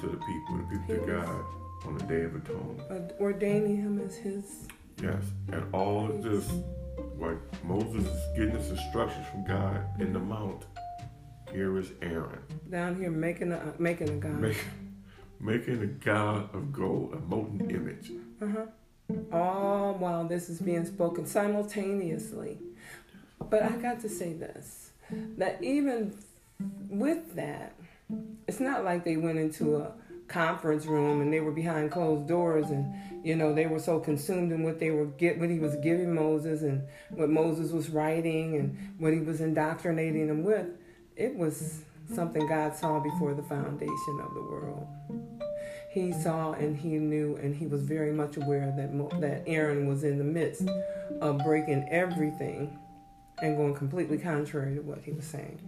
to 0.00 0.06
the 0.06 0.16
people, 0.28 0.56
the 0.56 0.78
people 0.78 1.04
to 1.06 1.12
God 1.12 1.44
on 1.84 1.98
the 1.98 2.04
Day 2.04 2.22
of 2.22 2.34
Atonement. 2.34 3.12
Ordaining 3.20 3.76
him 3.76 4.00
as 4.00 4.16
his. 4.16 4.66
Yes, 5.02 5.22
and 5.52 5.62
all 5.74 6.06
of 6.08 6.22
this, 6.22 6.50
like 7.18 7.36
Moses 7.62 8.06
is 8.06 8.36
getting 8.36 8.56
his 8.56 8.70
instructions 8.70 9.26
from 9.30 9.44
God 9.44 9.84
in 10.00 10.14
the 10.14 10.18
mount. 10.20 10.64
Here 11.52 11.76
is 11.78 11.92
Aaron, 12.00 12.40
Down 12.70 12.96
here 12.96 13.10
making 13.10 13.52
a 13.52 13.74
making 13.78 14.08
a 14.08 14.16
god. 14.16 14.40
make, 14.40 14.56
making 15.44 15.82
a 15.82 15.86
god 15.86 16.54
of 16.54 16.72
gold, 16.72 17.12
a 17.12 17.20
molten 17.20 17.70
image. 17.70 18.10
Uh-huh. 18.40 18.66
All 19.30 19.94
while 19.94 20.24
this 20.24 20.48
is 20.48 20.60
being 20.60 20.86
spoken 20.86 21.26
simultaneously. 21.26 22.58
But 23.50 23.62
I 23.62 23.76
got 23.76 24.00
to 24.00 24.08
say 24.08 24.32
this 24.32 24.90
that 25.36 25.62
even 25.62 26.16
with 26.88 27.34
that, 27.36 27.74
it's 28.48 28.60
not 28.60 28.84
like 28.84 29.04
they 29.04 29.18
went 29.18 29.38
into 29.38 29.76
a 29.76 29.92
conference 30.28 30.86
room 30.86 31.20
and 31.20 31.30
they 31.30 31.40
were 31.40 31.52
behind 31.52 31.90
closed 31.90 32.26
doors 32.26 32.70
and 32.70 32.94
you 33.22 33.36
know 33.36 33.52
they 33.52 33.66
were 33.66 33.78
so 33.78 34.00
consumed 34.00 34.52
in 34.52 34.62
what 34.62 34.80
they 34.80 34.90
were 34.90 35.04
get 35.04 35.38
what 35.38 35.50
he 35.50 35.58
was 35.58 35.76
giving 35.76 36.14
Moses 36.14 36.62
and 36.62 36.82
what 37.10 37.28
Moses 37.28 37.72
was 37.72 37.90
writing 37.90 38.56
and 38.56 38.94
what 38.98 39.12
he 39.12 39.20
was 39.20 39.42
indoctrinating 39.42 40.28
them 40.28 40.42
with. 40.42 40.66
It 41.16 41.36
was 41.36 41.84
something 42.12 42.46
God 42.48 42.74
saw 42.74 43.00
before 43.00 43.34
the 43.34 43.42
foundation 43.42 44.20
of 44.20 44.34
the 44.34 44.42
world 44.42 44.86
he 45.94 46.12
saw 46.12 46.52
and 46.54 46.76
he 46.76 46.98
knew 46.98 47.36
and 47.36 47.54
he 47.54 47.68
was 47.68 47.82
very 47.82 48.12
much 48.12 48.36
aware 48.36 48.74
that 48.76 48.92
Mo- 48.92 49.10
that 49.20 49.44
Aaron 49.46 49.86
was 49.86 50.02
in 50.02 50.18
the 50.18 50.24
midst 50.24 50.68
of 51.20 51.38
breaking 51.44 51.88
everything 51.88 52.76
and 53.40 53.56
going 53.56 53.76
completely 53.76 54.18
contrary 54.18 54.74
to 54.74 54.80
what 54.80 54.98
he 55.04 55.12
was 55.12 55.24
saying. 55.24 55.60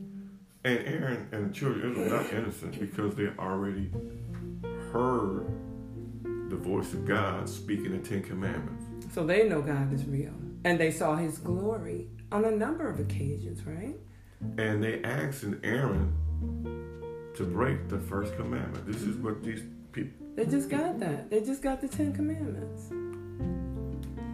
And 0.65 0.81
Aaron 0.81 1.29
and 1.31 1.51
the 1.51 1.55
children 1.55 1.93
of 1.93 1.97
Israel 1.97 2.11
were 2.11 2.23
not 2.25 2.33
innocent 2.33 2.81
because 2.81 3.15
they 3.15 3.29
already 3.39 3.89
heard 4.93 5.47
the 6.51 6.57
voice 6.57 6.93
of 6.93 7.07
God 7.07 7.49
speaking 7.49 7.93
the 7.93 7.99
Ten 7.99 8.25
Commandments. 8.25 8.85
So 9.15 9.25
they 9.25 9.49
know 9.49 9.63
God 9.63 9.93
is 9.93 10.05
real 10.07 10.35
and 10.65 10.77
they 10.77 10.91
saw 10.91 11.15
his 11.15 11.39
glory 11.39 12.09
on 12.33 12.45
a 12.45 12.51
number 12.51 12.89
of 12.89 12.99
occasions, 12.99 13.65
right? 13.65 13.95
And 14.59 14.83
they 14.83 15.05
asked 15.05 15.45
Aaron 15.63 16.13
to 17.35 17.45
break 17.45 17.89
the 17.89 17.99
first 17.99 18.35
commandment. 18.37 18.87
This 18.87 19.03
is 19.03 19.17
what 19.17 19.43
these 19.45 19.63
people 19.93 20.27
They 20.37 20.47
just 20.47 20.69
got 20.71 20.99
that. 21.01 21.31
They 21.31 21.41
just 21.41 21.63
got 21.63 21.81
the 21.81 21.89
10 21.89 22.13
commandments. 22.13 22.91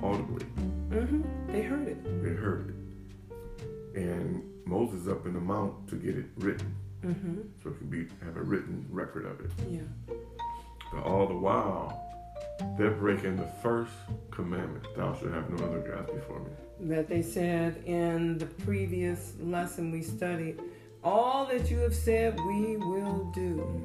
audibly 0.03 0.45
Mhm. 0.91 1.23
They 1.47 1.63
heard 1.63 1.87
it. 1.89 2.05
they 2.25 2.31
heard 2.31 2.71
it. 3.95 4.01
And 4.01 4.43
Moses 4.67 5.07
up 5.09 5.27
in 5.27 5.35
the 5.35 5.41
mount 5.41 5.89
to 5.89 5.97
get 5.97 6.17
it 6.17 6.27
written, 6.39 6.75
Mhm. 7.03 7.45
so 7.63 7.71
it 7.71 7.79
can 7.79 7.89
be 7.89 8.07
have 8.25 8.37
a 8.37 8.43
written 8.43 8.85
record 8.91 9.25
of 9.27 9.41
it. 9.41 9.51
Yeah. 9.71 9.81
But 10.93 11.03
all 11.05 11.27
the 11.29 11.37
while, 11.37 11.99
they're 12.77 12.91
breaking 12.93 13.37
the 13.37 13.49
first 13.63 13.93
commandment: 14.31 14.85
"Thou 14.97 15.15
shalt 15.15 15.33
have 15.33 15.51
no 15.51 15.65
other 15.67 15.81
gods 15.81 16.11
before 16.13 16.41
me." 16.41 16.51
that 16.89 17.07
they 17.09 17.23
said 17.23 17.77
in 17.87 18.39
the 18.39 18.47
previous 18.47 19.35
lesson 19.41 19.93
we 19.93 20.03
studied, 20.03 20.61
all 21.05 21.47
that 21.47 21.71
you 21.71 21.79
have 21.79 21.95
said 21.95 22.39
we 22.47 22.77
will 22.77 23.31
do. 23.35 23.85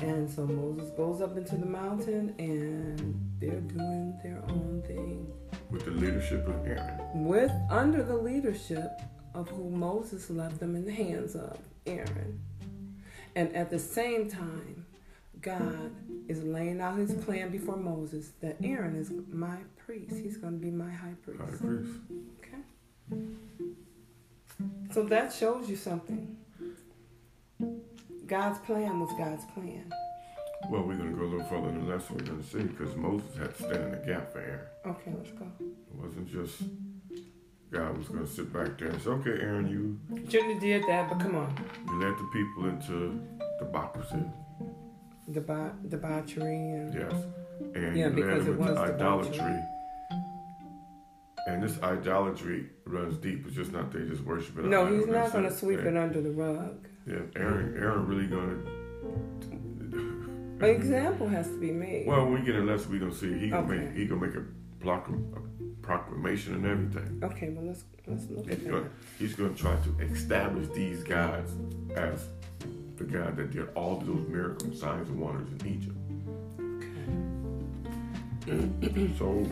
And 0.00 0.28
so 0.28 0.46
Moses 0.46 0.90
goes 0.96 1.20
up 1.20 1.36
into 1.36 1.56
the 1.56 1.66
mountain 1.66 2.34
and 2.38 2.98
they're 3.38 3.60
doing 3.60 4.18
their 4.24 4.42
own 4.48 4.82
thing 4.86 5.32
With 5.70 5.84
the 5.84 5.92
leadership 5.92 6.46
of 6.48 6.66
Aaron. 6.66 6.98
with 7.24 7.52
under 7.70 8.02
the 8.02 8.16
leadership 8.16 9.00
of 9.34 9.48
who 9.48 9.70
Moses 9.70 10.28
left 10.30 10.58
them 10.58 10.74
in 10.74 10.84
the 10.84 10.92
hands 10.92 11.36
of, 11.36 11.56
Aaron. 11.86 12.40
And 13.36 13.54
at 13.54 13.70
the 13.70 13.78
same 13.78 14.28
time, 14.28 14.84
God 15.40 15.90
is 16.28 16.42
laying 16.42 16.80
out 16.80 16.98
his 16.98 17.12
plan 17.24 17.50
before 17.50 17.76
Moses 17.76 18.32
that 18.40 18.56
Aaron 18.62 18.94
is 18.96 19.10
my 19.30 19.56
priest. 19.86 20.14
He's 20.22 20.36
going 20.36 20.54
to 20.54 20.58
be 20.58 20.70
my 20.70 20.90
high 20.90 21.14
priest. 21.24 21.40
High 21.40 21.56
priest. 21.56 21.92
Okay. 22.40 23.26
So 24.92 25.02
that 25.04 25.32
shows 25.32 25.68
you 25.68 25.76
something. 25.76 26.36
God's 28.26 28.58
plan 28.60 29.00
was 29.00 29.10
God's 29.18 29.44
plan. 29.54 29.92
Well, 30.70 30.82
we're 30.82 30.94
going 30.96 31.10
to 31.10 31.16
go 31.16 31.24
a 31.24 31.30
little 31.30 31.46
further 31.46 31.68
in 31.70 31.86
the 31.86 31.92
lesson. 31.92 32.16
We're 32.18 32.24
going 32.26 32.42
to 32.42 32.48
see 32.48 32.62
because 32.62 32.94
Moses 32.96 33.36
had 33.36 33.56
to 33.56 33.62
stand 33.62 33.82
in 33.84 33.90
the 33.92 33.96
gap 34.06 34.32
for 34.32 34.38
Aaron. 34.38 34.60
Okay, 34.86 35.12
let's 35.16 35.30
go. 35.32 35.46
It 35.60 35.94
wasn't 35.94 36.30
just 36.30 36.62
God 37.70 37.96
was 37.98 38.06
going 38.08 38.24
to 38.24 38.30
sit 38.30 38.52
back 38.52 38.78
there 38.78 38.88
and 38.88 39.02
say, 39.02 39.10
"Okay, 39.10 39.30
Aaron, 39.30 39.66
you 39.68 39.98
Shouldn't 40.30 40.52
have 40.54 40.62
did 40.62 40.82
that, 40.88 41.08
but 41.08 41.18
come 41.20 41.34
on. 41.36 41.52
you 41.88 41.94
led 42.00 42.12
the 42.16 42.28
people 42.32 42.66
into 42.68 43.20
democracy, 43.58 44.22
Deba- 45.30 45.88
debauchery 45.88 46.54
and 46.54 46.94
yes, 46.94 47.12
and 47.74 47.96
Yeah, 47.96 48.08
you 48.08 48.14
because 48.14 48.46
led 48.46 48.54
it 48.54 48.58
them 48.58 48.68
into 48.68 48.80
was 48.80 48.90
idolatry." 48.90 49.32
debauchery. 49.38 49.62
And 51.48 51.62
this 51.62 51.80
idolatry 51.82 52.66
runs 52.86 53.16
deep. 53.16 53.46
It's 53.46 53.56
just 53.56 53.72
not 53.72 53.90
they 53.92 54.00
just 54.06 54.22
worshiping. 54.22 54.70
no, 54.70 54.86
he's 54.86 55.06
not 55.06 55.32
going 55.32 55.44
to 55.44 55.52
sweep 55.52 55.80
Yeah. 55.80 55.88
it 55.90 55.96
under 55.96 56.20
the 56.20 56.30
rug. 56.30 56.86
Yeah, 57.06 57.16
Aaron, 57.34 57.74
Aaron 57.76 58.06
really 58.06 58.26
going 58.28 58.64
An 60.60 60.68
example 60.68 61.26
has 61.26 61.48
to 61.48 61.58
be 61.58 61.72
made. 61.72 62.06
Well, 62.06 62.24
when 62.26 62.34
we 62.34 62.46
get 62.46 62.54
in 62.54 62.66
lesson, 62.66 62.92
we 62.92 63.00
gonna 63.00 63.12
see 63.12 63.36
he 63.36 63.48
gonna 63.50 63.66
Okay. 63.66 63.78
make 63.86 63.92
he 63.96 64.06
gonna 64.06 64.20
make 64.24 64.36
a, 64.36 64.44
proclam- 64.80 65.36
a 65.36 65.40
proclamation 65.84 66.54
and 66.54 66.64
everything. 66.64 67.18
Okay, 67.24 67.48
well 67.48 67.64
let's 67.64 67.82
let's 68.06 68.28
look 68.30 68.44
He's 68.48 68.58
at 68.58 68.64
gonna 68.70 68.82
that. 68.82 68.90
he's 69.18 69.34
gonna 69.34 69.54
try 69.54 69.74
to 69.74 70.04
establish 70.04 70.68
these 70.68 71.02
guys 71.02 71.48
as 71.96 72.28
the 72.96 73.02
God 73.02 73.36
that 73.38 73.50
did 73.50 73.68
all 73.74 73.98
those 73.98 74.28
miracles, 74.28 74.78
signs, 74.78 75.08
and 75.08 75.18
wonders 75.18 75.48
in 75.60 75.66
Egypt. 75.66 75.98
Okay. 78.48 79.10
so, 79.18 79.44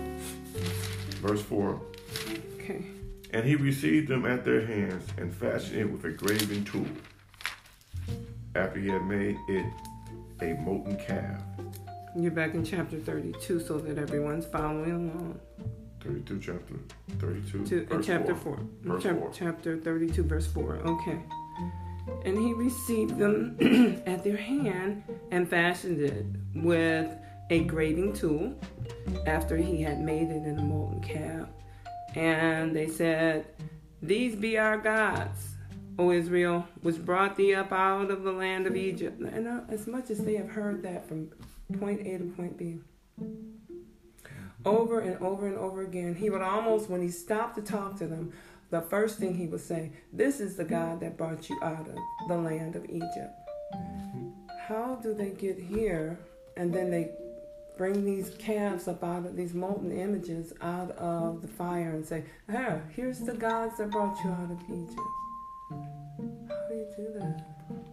verse 1.20 1.42
four. 1.42 1.80
Okay. 2.56 2.84
And 3.32 3.44
he 3.44 3.54
received 3.54 4.08
them 4.08 4.26
at 4.26 4.44
their 4.44 4.66
hands 4.66 5.04
and 5.16 5.32
fashioned 5.32 5.78
it 5.78 5.90
with 5.90 6.04
a 6.04 6.10
graven 6.10 6.64
tool. 6.64 6.86
After 8.56 8.80
he 8.80 8.88
had 8.88 9.04
made 9.04 9.36
it 9.48 9.66
a 10.42 10.54
molten 10.54 10.96
calf. 10.96 11.40
You're 12.16 12.32
back 12.32 12.54
in 12.54 12.64
chapter 12.64 12.98
32 12.98 13.60
so 13.60 13.78
that 13.78 13.96
everyone's 13.98 14.46
following 14.46 14.90
along. 15.10 15.38
32, 16.02 16.40
chapter 16.40 16.74
32. 17.18 17.66
To, 17.66 17.86
verse 17.86 18.06
chapter 18.06 18.34
4. 18.34 18.56
4. 18.56 18.66
Verse 18.82 19.02
Chap- 19.02 19.18
4. 19.18 19.30
Chapter 19.32 19.76
32, 19.76 20.22
verse 20.24 20.46
4. 20.48 20.76
Okay. 20.76 21.20
And 22.24 22.36
he 22.36 22.52
received 22.54 23.16
them 23.18 23.56
at 24.06 24.24
their 24.24 24.36
hand 24.36 25.04
and 25.30 25.48
fashioned 25.48 26.00
it 26.00 26.24
with 26.56 27.08
a 27.50 27.60
graving 27.64 28.12
tool 28.12 28.54
after 29.26 29.56
he 29.56 29.82
had 29.82 30.00
made 30.00 30.30
it 30.30 30.46
in 30.46 30.58
a 30.58 30.62
molten 30.62 31.00
calf. 31.00 31.48
And 32.14 32.74
they 32.74 32.86
said, 32.86 33.46
These 34.00 34.36
be 34.36 34.56
our 34.56 34.78
gods, 34.78 35.56
O 35.98 36.12
Israel, 36.12 36.66
which 36.82 37.04
brought 37.04 37.36
thee 37.36 37.54
up 37.54 37.72
out 37.72 38.10
of 38.10 38.22
the 38.22 38.32
land 38.32 38.66
of 38.66 38.76
Egypt. 38.76 39.20
And 39.20 39.46
uh, 39.46 39.60
as 39.68 39.86
much 39.86 40.10
as 40.10 40.24
they 40.24 40.36
have 40.36 40.48
heard 40.48 40.82
that 40.84 41.06
from 41.06 41.30
point 41.78 42.00
A 42.06 42.18
to 42.18 42.24
point 42.36 42.56
B, 42.56 42.78
over 44.64 45.00
and 45.00 45.20
over 45.22 45.46
and 45.46 45.56
over 45.56 45.82
again, 45.82 46.14
he 46.14 46.30
would 46.30 46.42
almost, 46.42 46.88
when 46.88 47.02
he 47.02 47.10
stopped 47.10 47.56
to 47.56 47.62
talk 47.62 47.96
to 47.98 48.06
them, 48.06 48.32
the 48.70 48.80
first 48.80 49.18
thing 49.18 49.34
he 49.34 49.46
would 49.46 49.60
say, 49.60 49.90
This 50.12 50.38
is 50.38 50.56
the 50.56 50.64
God 50.64 51.00
that 51.00 51.16
brought 51.16 51.48
you 51.48 51.58
out 51.62 51.88
of 51.88 51.98
the 52.28 52.36
land 52.36 52.76
of 52.76 52.84
Egypt. 52.84 53.34
How 54.68 55.00
do 55.02 55.14
they 55.14 55.30
get 55.30 55.58
here? 55.58 56.18
And 56.56 56.72
then 56.72 56.90
they 56.90 57.10
bring 57.80 58.04
these 58.04 58.34
calves 58.38 58.88
up 58.88 59.02
out 59.02 59.24
of 59.24 59.34
these 59.34 59.54
molten 59.54 59.90
images 59.90 60.52
out 60.60 60.90
of 60.98 61.40
the 61.40 61.48
fire 61.48 61.92
and 61.92 62.04
say, 62.04 62.22
Ah, 62.52 62.76
here's 62.94 63.20
the 63.20 63.32
gods 63.32 63.78
that 63.78 63.90
brought 63.90 64.22
you 64.22 64.28
out 64.28 64.50
of 64.50 64.60
Egypt. 64.68 65.00
How 65.70 66.68
do 66.68 66.74
you 66.74 66.86
do 66.94 67.08
that? 67.18 67.42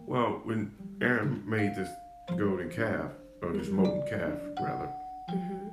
Well, 0.04 0.42
when 0.44 0.74
Aaron 1.00 1.42
made 1.46 1.74
this 1.74 1.88
golden 2.36 2.68
calf, 2.68 3.12
or 3.40 3.54
this 3.54 3.68
molten 3.68 4.06
calf, 4.06 4.38
rather, 4.60 4.92
hmm 5.30 5.68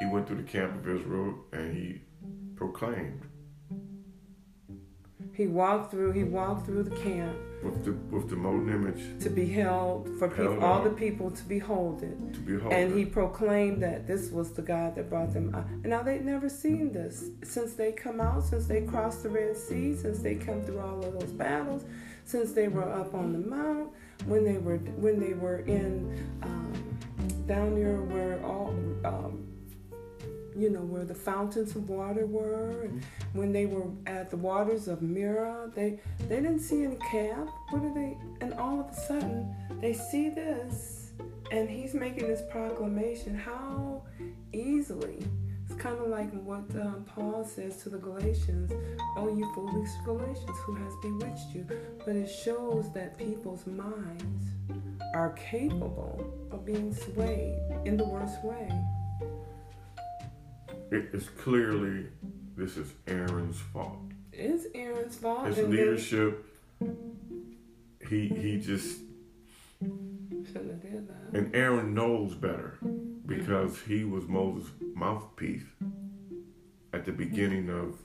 he 0.00 0.06
went 0.06 0.26
through 0.26 0.38
the 0.38 0.50
camp 0.50 0.74
of 0.74 0.88
Israel 0.88 1.34
and 1.52 1.76
he 1.76 2.00
proclaimed 2.56 3.28
He 5.40 5.46
walked 5.46 5.90
through. 5.90 6.12
He 6.12 6.22
walked 6.22 6.66
through 6.66 6.82
the 6.82 6.96
camp 6.96 7.34
with 7.64 7.82
the 7.82 7.92
with 8.14 8.28
the 8.28 8.36
molten 8.36 8.68
image 8.68 9.22
to 9.22 9.30
be 9.30 9.46
held 9.46 10.06
for 10.18 10.28
people, 10.28 10.50
Held 10.60 10.62
all 10.62 10.82
the 10.82 10.90
people 10.90 11.30
to 11.30 11.44
behold 11.44 12.02
it. 12.02 12.34
to 12.34 12.40
behold. 12.40 12.70
And 12.74 12.94
he 12.94 13.06
proclaimed 13.06 13.82
that 13.82 14.06
this 14.06 14.30
was 14.30 14.52
the 14.52 14.60
God 14.60 14.94
that 14.96 15.08
brought 15.08 15.32
them 15.32 15.54
out. 15.54 15.64
And 15.82 15.84
now 15.94 16.02
they'd 16.02 16.26
never 16.26 16.50
seen 16.50 16.92
this 16.92 17.30
since 17.42 17.72
they 17.72 17.90
come 17.90 18.20
out, 18.20 18.44
since 18.44 18.66
they 18.66 18.82
crossed 18.82 19.22
the 19.22 19.30
Red 19.30 19.56
Sea, 19.56 19.96
since 19.96 20.18
they 20.18 20.34
come 20.34 20.60
through 20.60 20.80
all 20.80 21.02
of 21.02 21.18
those 21.18 21.32
battles, 21.32 21.86
since 22.26 22.52
they 22.52 22.68
were 22.68 22.86
up 22.92 23.14
on 23.14 23.32
the 23.32 23.38
mount, 23.38 23.88
when 24.26 24.44
they 24.44 24.58
were 24.58 24.76
when 24.76 25.18
they 25.18 25.32
were 25.32 25.60
in 25.60 26.22
um, 26.42 26.98
down 27.46 27.74
near 27.74 27.96
where 28.02 28.44
all 28.44 28.74
um, 29.06 29.46
you 30.56 30.70
know 30.70 30.80
where 30.80 31.04
the 31.04 31.14
fountains 31.14 31.76
of 31.76 31.88
water 31.88 32.26
were, 32.26 32.82
and 32.82 33.02
when 33.32 33.52
they 33.52 33.66
were 33.66 33.86
at 34.06 34.30
the 34.30 34.36
waters 34.36 34.88
of 34.88 35.02
Marah, 35.02 35.70
they 35.74 36.00
they 36.28 36.36
didn't 36.36 36.60
see 36.60 36.84
any 36.84 36.96
calf. 37.10 37.48
What 37.70 37.82
are 37.82 37.94
they? 37.94 38.16
And 38.40 38.54
all 38.54 38.80
of 38.80 38.88
a 38.90 38.94
sudden, 38.94 39.54
they 39.80 39.92
see 39.92 40.28
this, 40.28 41.12
and 41.50 41.68
he's 41.68 41.94
making 41.94 42.26
this 42.26 42.42
proclamation. 42.50 43.34
How 43.34 44.02
easily? 44.52 45.18
It's 45.68 45.80
kind 45.80 45.98
of 45.98 46.08
like 46.08 46.32
what 46.42 46.64
um, 46.80 47.04
Paul 47.14 47.44
says 47.44 47.76
to 47.84 47.90
the 47.90 47.98
Galatians. 47.98 48.72
Oh, 49.16 49.28
you 49.28 49.48
foolish 49.54 49.90
Galatians, 50.04 50.58
who 50.64 50.74
has 50.74 50.92
bewitched 51.00 51.54
you? 51.54 51.66
But 52.04 52.16
it 52.16 52.28
shows 52.28 52.92
that 52.92 53.16
people's 53.16 53.66
minds 53.66 54.46
are 55.14 55.30
capable 55.30 56.24
of 56.50 56.64
being 56.64 56.92
swayed 56.94 57.56
in 57.84 57.96
the 57.96 58.04
worst 58.04 58.42
way. 58.44 58.68
It 60.90 61.10
is 61.12 61.28
clearly 61.30 62.06
this 62.56 62.76
is 62.76 62.92
Aaron's 63.06 63.58
fault. 63.58 63.98
It's 64.32 64.66
Aaron's 64.74 65.16
fault. 65.16 65.46
His 65.46 65.58
and 65.58 65.70
leadership. 65.70 66.44
He 68.08 68.28
he 68.28 68.58
just 68.58 69.00
did 69.80 71.08
that. 71.08 71.38
and 71.38 71.54
Aaron 71.54 71.94
knows 71.94 72.34
better 72.34 72.78
because 73.26 73.78
he 73.82 74.04
was 74.04 74.26
Moses' 74.26 74.70
mouthpiece 74.94 75.62
at 76.92 77.04
the 77.04 77.12
beginning 77.12 77.68
of 77.70 77.96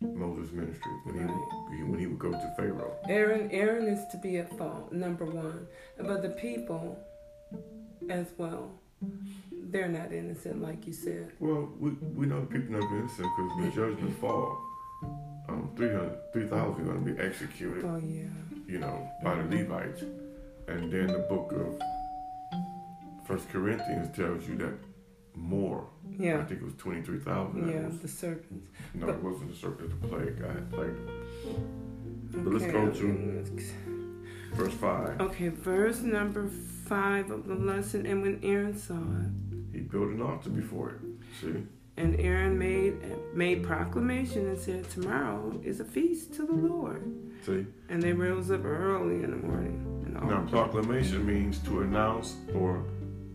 Moses' 0.00 0.50
ministry 0.52 0.92
when 1.04 1.14
he, 1.14 1.76
he 1.76 1.82
when 1.84 1.98
he 2.00 2.06
would 2.06 2.18
go 2.18 2.32
to 2.32 2.54
Pharaoh. 2.56 2.96
Aaron, 3.08 3.50
Aaron 3.52 3.86
is 3.86 4.00
to 4.10 4.18
be 4.18 4.38
at 4.38 4.56
fault, 4.58 4.92
number 4.92 5.24
one. 5.24 5.66
But 5.98 6.22
the 6.22 6.30
people, 6.30 6.98
as 8.08 8.26
well, 8.38 8.72
they're 9.70 9.88
not 9.88 10.12
innocent, 10.12 10.60
like 10.60 10.86
you 10.86 10.92
said. 10.92 11.32
Well, 11.38 11.68
we, 11.78 11.90
we 12.14 12.26
know 12.26 12.42
people 12.42 12.72
not 12.78 12.90
innocent 12.92 13.28
because 13.36 13.52
when 13.58 13.72
judgment 13.72 14.18
fall, 14.20 14.58
um, 15.48 15.70
300, 15.76 16.32
3,000 16.32 16.60
are 16.82 16.84
going 16.84 17.04
to 17.04 17.12
be 17.12 17.20
executed, 17.20 17.84
Oh 17.84 17.96
yeah. 17.96 18.24
you 18.66 18.78
know, 18.78 19.08
by 19.22 19.34
the 19.36 19.56
Levites. 19.56 20.02
And 20.68 20.92
then 20.92 21.06
the 21.08 21.20
book 21.28 21.52
of 21.52 21.80
First 23.26 23.48
Corinthians 23.50 24.14
tells 24.16 24.46
you 24.48 24.56
that 24.58 24.74
more, 25.34 25.86
Yeah. 26.18 26.40
I 26.40 26.44
think 26.44 26.60
it 26.60 26.64
was 26.64 26.74
23,000. 26.74 27.68
Yeah, 27.68 27.86
was- 27.86 27.98
the 27.98 28.08
serpents. 28.08 28.68
No, 28.94 29.06
But- 29.06 29.14
it 29.16 29.22
wasn't 29.22 29.50
the 29.50 29.56
serpent, 29.56 29.90
the 30.00 30.08
plague. 30.08 30.42
I 30.48 30.52
had 30.52 30.70
plague. 30.70 30.96
But 32.32 32.52
let's 32.54 32.66
go 32.72 32.90
to 32.90 33.44
verse 34.54 34.74
5. 34.74 35.20
Okay, 35.20 35.48
verse 35.48 36.00
number 36.02 36.48
five 36.90 37.30
of 37.30 37.46
the 37.46 37.54
lesson. 37.54 38.04
And 38.04 38.20
when 38.20 38.40
Aaron 38.42 38.76
saw 38.76 38.94
it, 38.94 39.72
He 39.72 39.80
built 39.80 40.08
an 40.08 40.20
altar 40.20 40.50
before 40.50 40.90
it. 40.90 41.00
See? 41.40 41.62
and 41.96 42.18
Aaron 42.18 42.58
made 42.58 42.94
made 43.34 43.62
proclamation 43.62 44.48
and 44.48 44.58
said, 44.58 44.90
"Tomorrow 44.90 45.60
is 45.62 45.80
a 45.80 45.84
feast 45.84 46.34
to 46.34 46.46
the 46.46 46.54
Lord." 46.54 47.02
See? 47.46 47.66
And 47.88 48.02
they 48.02 48.12
rose 48.12 48.50
up 48.50 48.64
early 48.64 49.22
in 49.22 49.30
the 49.30 49.36
morning. 49.36 49.76
Now, 50.12 50.44
proclamation 50.46 51.24
means 51.24 51.58
to 51.60 51.80
announce 51.80 52.36
or 52.54 52.84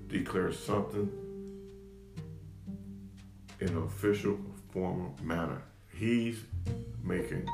declare 0.08 0.52
something 0.52 1.10
in 3.62 3.70
an 3.70 3.78
official, 3.78 4.38
formal 4.72 5.16
manner. 5.24 5.62
He's 5.94 6.44
making 7.04 7.48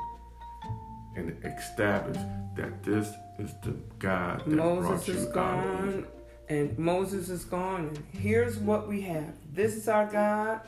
and 1.16 1.36
establish 1.44 2.18
that 2.56 2.82
this 2.82 3.12
is 3.38 3.54
the 3.62 3.74
God 3.98 4.40
that 4.46 4.56
Moses 4.56 4.88
brought 4.88 5.08
you 5.08 5.14
is 5.14 5.26
gone, 5.26 6.06
and 6.48 6.78
Moses 6.78 7.28
is 7.28 7.44
gone, 7.44 7.86
and 7.88 8.02
here's 8.12 8.58
what 8.58 8.88
we 8.88 9.00
have. 9.02 9.32
This 9.52 9.74
is 9.74 9.88
our 9.88 10.06
God. 10.06 10.60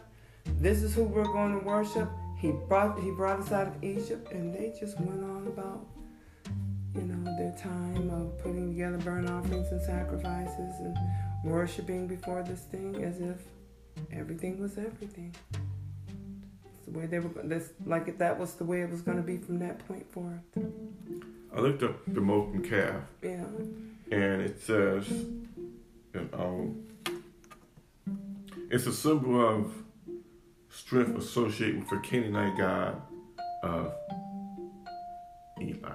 This 0.60 0.82
is 0.82 0.94
who 0.94 1.04
we're 1.04 1.24
going 1.24 1.58
to 1.58 1.64
worship. 1.64 2.08
He 2.38 2.52
brought 2.52 3.00
he 3.00 3.10
brought 3.10 3.40
us 3.40 3.52
out 3.52 3.68
of 3.68 3.84
Egypt, 3.84 4.32
and 4.32 4.54
they 4.54 4.74
just 4.78 5.00
went 5.00 5.22
on 5.24 5.46
about, 5.46 5.86
you 6.94 7.02
know, 7.02 7.36
their 7.38 7.56
time 7.58 8.10
of 8.10 8.38
putting 8.42 8.72
together 8.72 8.98
burnt 8.98 9.28
offerings 9.28 9.70
and 9.72 9.80
sacrifices 9.80 10.74
and 10.80 10.96
worshiping 11.44 12.06
before 12.06 12.42
this 12.42 12.60
thing 12.60 13.02
as 13.02 13.20
if 13.20 13.36
everything 14.12 14.60
was 14.60 14.76
everything. 14.78 15.34
The 16.86 16.98
way 16.98 17.06
they 17.06 17.18
were. 17.18 17.30
This 17.42 17.70
like 17.86 18.08
if 18.08 18.18
that 18.18 18.38
was 18.38 18.54
the 18.54 18.64
way 18.64 18.82
it 18.82 18.90
was 18.90 19.00
going 19.02 19.16
to 19.16 19.22
be 19.22 19.38
from 19.38 19.58
that 19.60 19.86
point 19.88 20.10
forth. 20.12 20.40
I 21.56 21.60
looked 21.60 21.82
up 21.82 21.96
the 22.06 22.20
molten 22.20 22.62
calf, 22.68 23.02
Yeah. 23.22 23.44
and 24.10 24.42
it 24.42 24.60
says, 24.60 25.08
and 26.12 26.84
it's 28.70 28.86
a 28.86 28.92
symbol 28.92 29.40
of 29.46 29.72
strength 30.68 31.16
associated 31.16 31.78
with 31.80 31.90
the 31.90 31.98
Canaanite 31.98 32.58
god 32.58 33.02
of 33.62 33.92
Eli. 35.60 35.90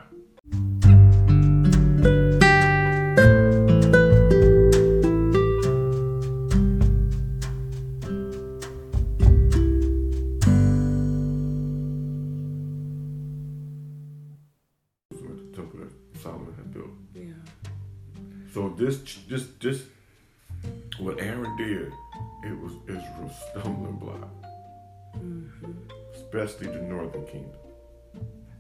Especially 26.32 26.68
the 26.68 26.82
northern 26.82 27.26
kingdom. 27.26 27.60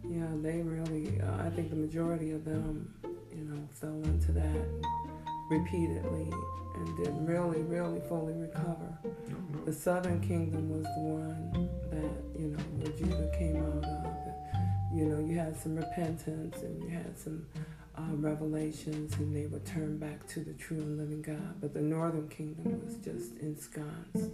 Yeah, 0.03 0.27
they 0.41 0.61
really, 0.61 1.21
uh, 1.21 1.45
I 1.45 1.49
think 1.51 1.69
the 1.69 1.75
majority 1.75 2.31
of 2.31 2.43
them, 2.43 2.95
you 3.31 3.43
know, 3.43 3.69
fell 3.71 4.01
into 4.03 4.31
that 4.31 4.65
repeatedly 5.51 6.31
and 6.75 6.97
didn't 6.97 7.25
really, 7.25 7.61
really 7.61 8.01
fully 8.07 8.33
recover. 8.33 8.97
No. 9.03 9.65
The 9.65 9.73
southern 9.73 10.19
kingdom 10.21 10.69
was 10.69 10.83
the 10.83 11.01
one 11.01 11.69
that, 11.91 12.39
you 12.39 12.47
know, 12.47 12.63
where 12.77 12.91
Judah 12.93 13.31
came 13.37 13.57
out 13.57 13.85
of. 13.85 14.15
You 14.91 15.05
know, 15.05 15.19
you 15.19 15.37
had 15.37 15.55
some 15.55 15.75
repentance 15.75 16.57
and 16.63 16.81
you 16.81 16.89
had 16.89 17.17
some 17.19 17.45
uh, 17.95 18.01
revelations 18.13 19.13
and 19.17 19.35
they 19.35 19.45
would 19.45 19.65
turn 19.65 19.99
back 19.99 20.25
to 20.29 20.39
the 20.39 20.53
true 20.53 20.77
and 20.77 20.97
living 20.97 21.21
God. 21.21 21.61
But 21.61 21.75
the 21.75 21.81
northern 21.81 22.27
kingdom 22.29 22.81
was 22.83 22.95
just 22.95 23.37
ensconced. 23.37 24.33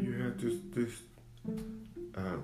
You 0.00 0.12
had 0.12 0.38
this 0.38 0.54
this 0.72 0.92
uh, 2.16 2.36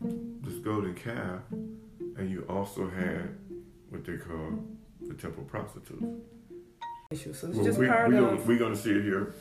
this 0.00 0.54
golden 0.56 0.94
calf, 0.94 1.40
and 1.50 2.30
you 2.30 2.44
also 2.48 2.88
had 2.88 3.36
what 3.90 4.04
they 4.04 4.16
call 4.16 4.58
the 5.06 5.14
temple 5.14 5.44
prostitutes. 5.44 6.04
So 7.14 7.30
it's 7.30 7.42
Well, 7.42 7.64
just 7.64 7.78
we, 7.78 7.86
part 7.86 8.08
we 8.10 8.18
of. 8.18 8.46
We're 8.46 8.58
gonna 8.58 8.76
see 8.76 8.90
it 8.90 9.02
here. 9.02 9.34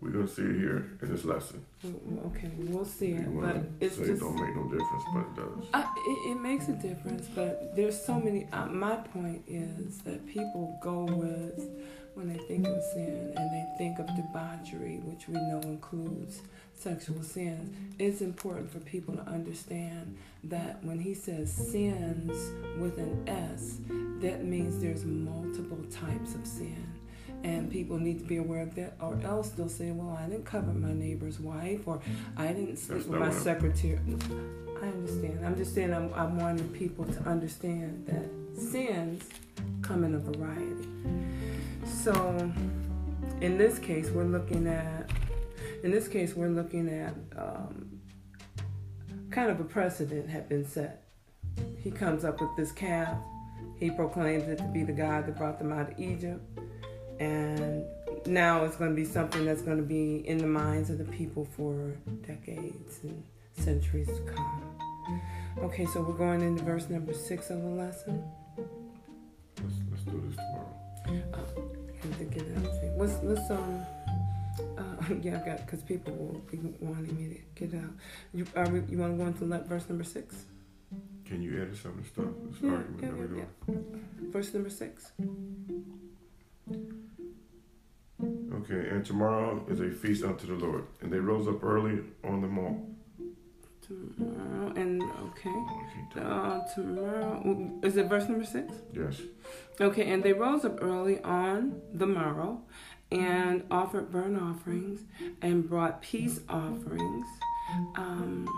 We're 0.00 0.10
gonna 0.10 0.28
see 0.28 0.42
it 0.42 0.56
here 0.56 0.98
in 1.02 1.10
this 1.10 1.24
lesson. 1.24 1.64
Okay, 2.26 2.50
we'll 2.58 2.84
see 2.84 3.12
it, 3.12 3.40
but 3.40 3.56
it's 3.80 3.96
just. 3.96 4.10
it 4.10 4.20
don't 4.20 4.34
make 4.34 4.54
no 4.54 4.64
difference, 4.64 5.04
but 5.14 5.20
it 5.20 5.36
does. 5.36 5.66
Uh, 5.74 5.86
it, 5.96 6.30
it 6.32 6.40
makes 6.40 6.68
a 6.68 6.72
difference, 6.72 7.28
but 7.34 7.74
there's 7.74 8.00
so 8.00 8.14
many. 8.18 8.48
Uh, 8.52 8.66
my 8.66 8.96
point 8.96 9.42
is 9.46 9.98
that 9.98 10.26
people 10.26 10.78
go 10.82 11.04
with 11.04 11.68
when 12.14 12.28
they 12.32 12.38
think 12.44 12.66
of 12.66 12.82
sin 12.92 13.32
and 13.36 13.50
they 13.52 13.64
think 13.78 13.98
of 13.98 14.06
debauchery, 14.16 15.00
which 15.04 15.28
we 15.28 15.34
know 15.34 15.60
includes 15.64 16.42
sexual 16.80 17.22
sins. 17.22 17.74
It's 17.98 18.20
important 18.20 18.70
for 18.70 18.78
people 18.80 19.14
to 19.14 19.22
understand 19.22 20.16
that 20.44 20.82
when 20.82 20.98
he 20.98 21.14
says 21.14 21.52
sins 21.52 22.32
with 22.80 22.98
an 22.98 23.28
S, 23.28 23.78
that 24.20 24.44
means 24.44 24.80
there's 24.80 25.04
multiple 25.04 25.84
types 25.90 26.34
of 26.34 26.46
sin. 26.46 26.86
And 27.42 27.70
people 27.70 27.98
need 27.98 28.18
to 28.18 28.24
be 28.24 28.36
aware 28.36 28.62
of 28.62 28.74
that, 28.74 28.96
or 29.00 29.18
else 29.24 29.50
they'll 29.50 29.68
say, 29.68 29.92
Well, 29.92 30.14
I 30.18 30.28
didn't 30.28 30.44
cover 30.44 30.72
my 30.72 30.92
neighbor's 30.92 31.40
wife, 31.40 31.86
or 31.88 32.00
I 32.36 32.48
didn't 32.48 32.76
sleep 32.76 32.98
That's 32.98 33.08
with 33.08 33.20
my 33.20 33.30
secretary. 33.30 33.98
I 34.82 34.86
understand. 34.86 35.44
I'm 35.44 35.56
just 35.56 35.74
saying 35.74 35.94
I'm, 35.94 36.12
I'm 36.14 36.38
wanting 36.38 36.68
people 36.70 37.06
to 37.06 37.20
understand 37.22 38.06
that 38.06 38.60
sins 38.60 39.24
come 39.80 40.04
in 40.04 40.14
a 40.14 40.18
variety. 40.18 40.88
So 41.86 42.52
in 43.40 43.56
this 43.56 43.78
case 43.78 44.10
we're 44.10 44.24
looking 44.24 44.66
at 44.66 44.99
in 45.82 45.90
this 45.90 46.08
case 46.08 46.34
we're 46.34 46.48
looking 46.48 46.88
at 46.88 47.14
um, 47.36 48.00
kind 49.30 49.50
of 49.50 49.60
a 49.60 49.64
precedent 49.64 50.28
had 50.28 50.48
been 50.48 50.66
set. 50.66 51.04
He 51.82 51.90
comes 51.90 52.24
up 52.24 52.40
with 52.40 52.50
this 52.56 52.72
calf. 52.72 53.16
He 53.78 53.90
proclaims 53.90 54.48
it 54.48 54.58
to 54.58 54.64
be 54.64 54.82
the 54.82 54.92
God 54.92 55.26
that 55.26 55.36
brought 55.36 55.58
them 55.58 55.72
out 55.72 55.90
of 55.92 55.98
Egypt. 55.98 56.42
And 57.18 57.84
now 58.26 58.64
it's 58.64 58.76
going 58.76 58.90
to 58.90 58.96
be 58.96 59.04
something 59.04 59.44
that's 59.44 59.62
going 59.62 59.76
to 59.76 59.82
be 59.82 60.26
in 60.26 60.38
the 60.38 60.46
minds 60.46 60.90
of 60.90 60.98
the 60.98 61.04
people 61.04 61.46
for 61.56 61.96
decades 62.26 63.00
and 63.02 63.22
centuries 63.54 64.08
to 64.08 64.20
come. 64.32 65.20
Okay, 65.58 65.86
so 65.86 66.02
we're 66.02 66.14
going 66.14 66.42
into 66.42 66.62
verse 66.62 66.88
number 66.88 67.12
six 67.12 67.50
of 67.50 67.62
the 67.62 67.68
lesson. 67.68 68.22
Let's, 68.56 69.76
let's 69.90 70.02
do 70.04 70.22
this 70.26 70.36
tomorrow. 70.36 70.76
And 72.02 72.18
to 72.18 72.24
get 72.24 72.42
it. 72.42 72.96
Let's, 72.96 73.22
let's 73.22 73.50
um, 73.50 73.84
uh, 74.78 75.14
yeah, 75.22 75.36
I've 75.36 75.44
got 75.46 75.58
because 75.66 75.82
people 75.82 76.14
will 76.14 76.40
be 76.50 76.58
wanting 76.80 77.16
me 77.16 77.34
to 77.34 77.66
get 77.68 77.78
out. 77.82 77.90
You 78.32 78.46
are 78.56 78.68
we, 78.68 78.82
you 78.88 78.98
want 78.98 79.18
to 79.18 79.24
go 79.24 79.26
into 79.26 79.68
verse 79.68 79.88
number 79.88 80.04
six? 80.04 80.44
Can 81.24 81.42
you 81.42 81.62
edit 81.62 81.76
some 81.76 81.92
of 81.92 82.02
the 82.02 82.08
stuff? 82.08 82.26
This 82.50 82.60
Yeah, 82.62 82.70
argument 82.72 83.02
yeah, 83.02 83.08
that 83.08 83.16
we're 83.18 83.36
yeah, 83.36 83.44
doing. 83.66 84.30
Verse 84.32 84.52
number 84.54 84.70
six. 84.70 85.12
Okay, 88.52 88.88
and 88.90 89.04
tomorrow 89.04 89.64
is 89.70 89.80
a 89.80 89.90
feast 89.90 90.24
unto 90.24 90.46
the 90.46 90.54
Lord, 90.66 90.84
and 91.00 91.10
they 91.12 91.18
rose 91.18 91.48
up 91.48 91.62
early 91.64 92.00
on 92.24 92.40
the 92.42 92.48
morn. 92.48 92.96
Tomorrow 93.86 94.72
and 94.76 95.02
okay. 95.02 95.50
Okay, 96.12 96.20
Uh, 96.20 96.60
tomorrow 96.74 97.80
is 97.82 97.96
it 97.96 98.06
verse 98.06 98.28
number 98.28 98.44
six? 98.44 98.72
Yes. 98.92 99.20
Okay, 99.80 100.10
and 100.12 100.22
they 100.22 100.32
rose 100.32 100.64
up 100.64 100.78
early 100.82 101.20
on 101.22 101.80
the 101.94 102.06
morrow 102.06 102.62
and 103.12 103.64
offered 103.70 104.10
burnt 104.10 104.40
offerings 104.40 105.00
and 105.42 105.68
brought 105.68 106.00
peace 106.02 106.40
offerings. 106.48 107.26
Um, 107.96 108.48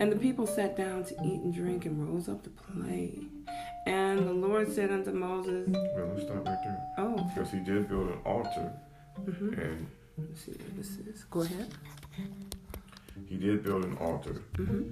and 0.00 0.10
the 0.10 0.16
people 0.16 0.46
sat 0.46 0.76
down 0.76 1.04
to 1.04 1.14
eat 1.24 1.40
and 1.42 1.52
drink 1.54 1.84
and 1.86 2.08
rose 2.08 2.28
up 2.28 2.42
to 2.44 2.50
play. 2.50 3.18
And 3.86 4.26
the 4.26 4.32
Lord 4.32 4.72
said 4.72 4.90
unto 4.90 5.12
Moses, 5.12 5.68
Well, 5.68 6.08
let's 6.14 6.22
stop 6.26 6.46
right 6.46 6.58
there. 6.64 6.80
Oh, 6.98 7.16
Because 7.34 7.50
he 7.50 7.58
did 7.60 7.88
build 7.88 8.08
an 8.08 8.18
altar, 8.24 8.72
hmm 9.16 9.52
and 9.60 9.86
let's 10.18 10.40
see 10.44 10.52
what 10.52 10.76
this 10.76 10.90
is. 10.98 11.24
Go 11.30 11.40
ahead. 11.42 11.68
he 13.26 13.36
did 13.36 13.62
build 13.64 13.84
an 13.84 13.96
altar 13.98 14.42
hmm 14.56 14.82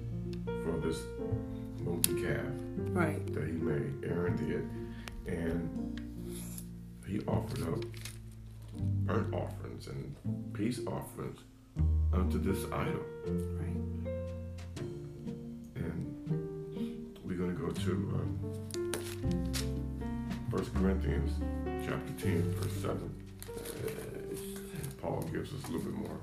for 0.63 0.79
this 0.85 0.99
molten 1.81 2.23
calf 2.23 2.45
Right. 2.93 3.25
that 3.33 3.45
he 3.45 3.53
made. 3.53 4.03
Aaron 4.05 4.35
did, 4.37 5.33
and 5.33 6.01
he 7.07 7.19
offered 7.27 7.61
up 7.73 7.83
burnt 9.05 9.33
offerings 9.33 9.87
and 9.87 10.15
peace 10.53 10.79
offerings 10.87 11.39
unto 12.13 12.39
this 12.39 12.65
idol. 12.71 13.05
Right. 13.25 13.77
And 15.75 17.19
we're 17.23 17.37
going 17.37 17.55
to 17.55 17.61
go 17.61 17.69
to 17.69 17.91
um, 17.91 18.39
1 20.49 20.65
Corinthians 20.75 21.31
chapter 21.85 22.13
10, 22.23 22.53
verse 22.55 22.73
7. 22.81 23.13
Paul 25.01 25.21
gives 25.31 25.53
us 25.53 25.63
a 25.63 25.71
little 25.71 25.91
bit 25.91 25.93
more. 25.93 26.17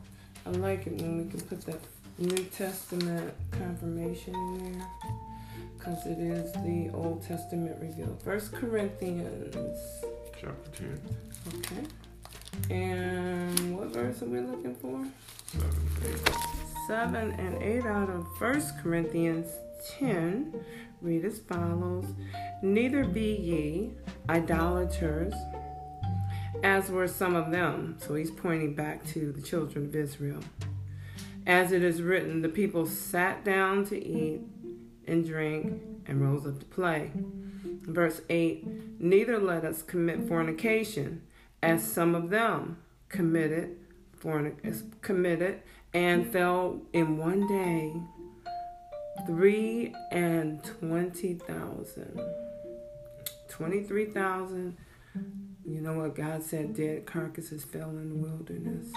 I 0.46 0.50
like 0.50 0.86
it 0.86 1.00
when 1.00 1.24
we 1.24 1.30
can 1.30 1.40
put 1.42 1.60
that 1.62 1.80
New 2.18 2.44
Testament 2.44 3.32
confirmation 3.52 4.34
in 4.34 4.72
there. 4.72 4.86
Because 5.78 6.06
it 6.06 6.18
is 6.18 6.52
the 6.52 6.90
Old 6.94 7.22
Testament 7.26 7.76
revealed. 7.80 8.20
First 8.22 8.52
Corinthians 8.52 9.84
Chapter 10.40 10.70
10, 10.82 11.00
Okay. 11.58 11.86
And 12.70 13.76
what 13.76 13.88
verse 13.88 14.22
are 14.22 14.26
we 14.26 14.40
looking 14.40 14.74
for? 14.74 15.04
7, 15.46 15.70
8. 16.28 16.54
Seven 16.86 17.32
and 17.38 17.62
eight 17.62 17.86
out 17.86 18.10
of 18.10 18.26
First 18.36 18.78
Corinthians 18.82 19.48
ten 19.98 20.52
read 21.00 21.24
as 21.24 21.38
follows 21.38 22.04
Neither 22.60 23.04
be 23.04 23.34
ye 23.34 23.92
idolaters, 24.28 25.32
as 26.62 26.90
were 26.90 27.08
some 27.08 27.36
of 27.36 27.50
them. 27.50 27.96
So 27.98 28.14
he's 28.14 28.30
pointing 28.30 28.74
back 28.74 29.02
to 29.08 29.32
the 29.32 29.40
children 29.40 29.86
of 29.86 29.94
Israel. 29.94 30.40
As 31.46 31.72
it 31.72 31.82
is 31.82 32.02
written, 32.02 32.42
the 32.42 32.50
people 32.50 32.84
sat 32.84 33.46
down 33.46 33.86
to 33.86 34.06
eat 34.06 34.42
and 35.06 35.26
drink 35.26 35.80
and 36.06 36.20
rose 36.20 36.46
up 36.46 36.58
to 36.58 36.66
play. 36.66 37.12
Verse 37.82 38.20
8 38.28 39.00
Neither 39.00 39.38
let 39.38 39.64
us 39.64 39.80
commit 39.82 40.28
fornication, 40.28 41.22
as 41.64 41.82
mm. 41.82 41.86
some 41.86 42.14
of 42.14 42.30
them 42.30 42.78
committed, 43.08 43.76
fornic- 44.20 45.00
committed 45.00 45.62
and 45.92 46.30
fell 46.32 46.80
in 46.92 47.16
one 47.16 47.46
day 47.46 47.94
three 49.26 49.94
and 50.10 50.62
twenty 50.64 51.34
thousand. 51.34 52.20
Twenty-three 53.48 54.06
thousand. 54.06 54.76
You 55.64 55.80
know 55.80 55.94
what 55.94 56.16
God 56.16 56.42
said? 56.42 56.74
Dead 56.74 57.06
carcasses 57.06 57.64
fell 57.64 57.90
in 57.90 58.08
the 58.08 58.16
wilderness. 58.16 58.88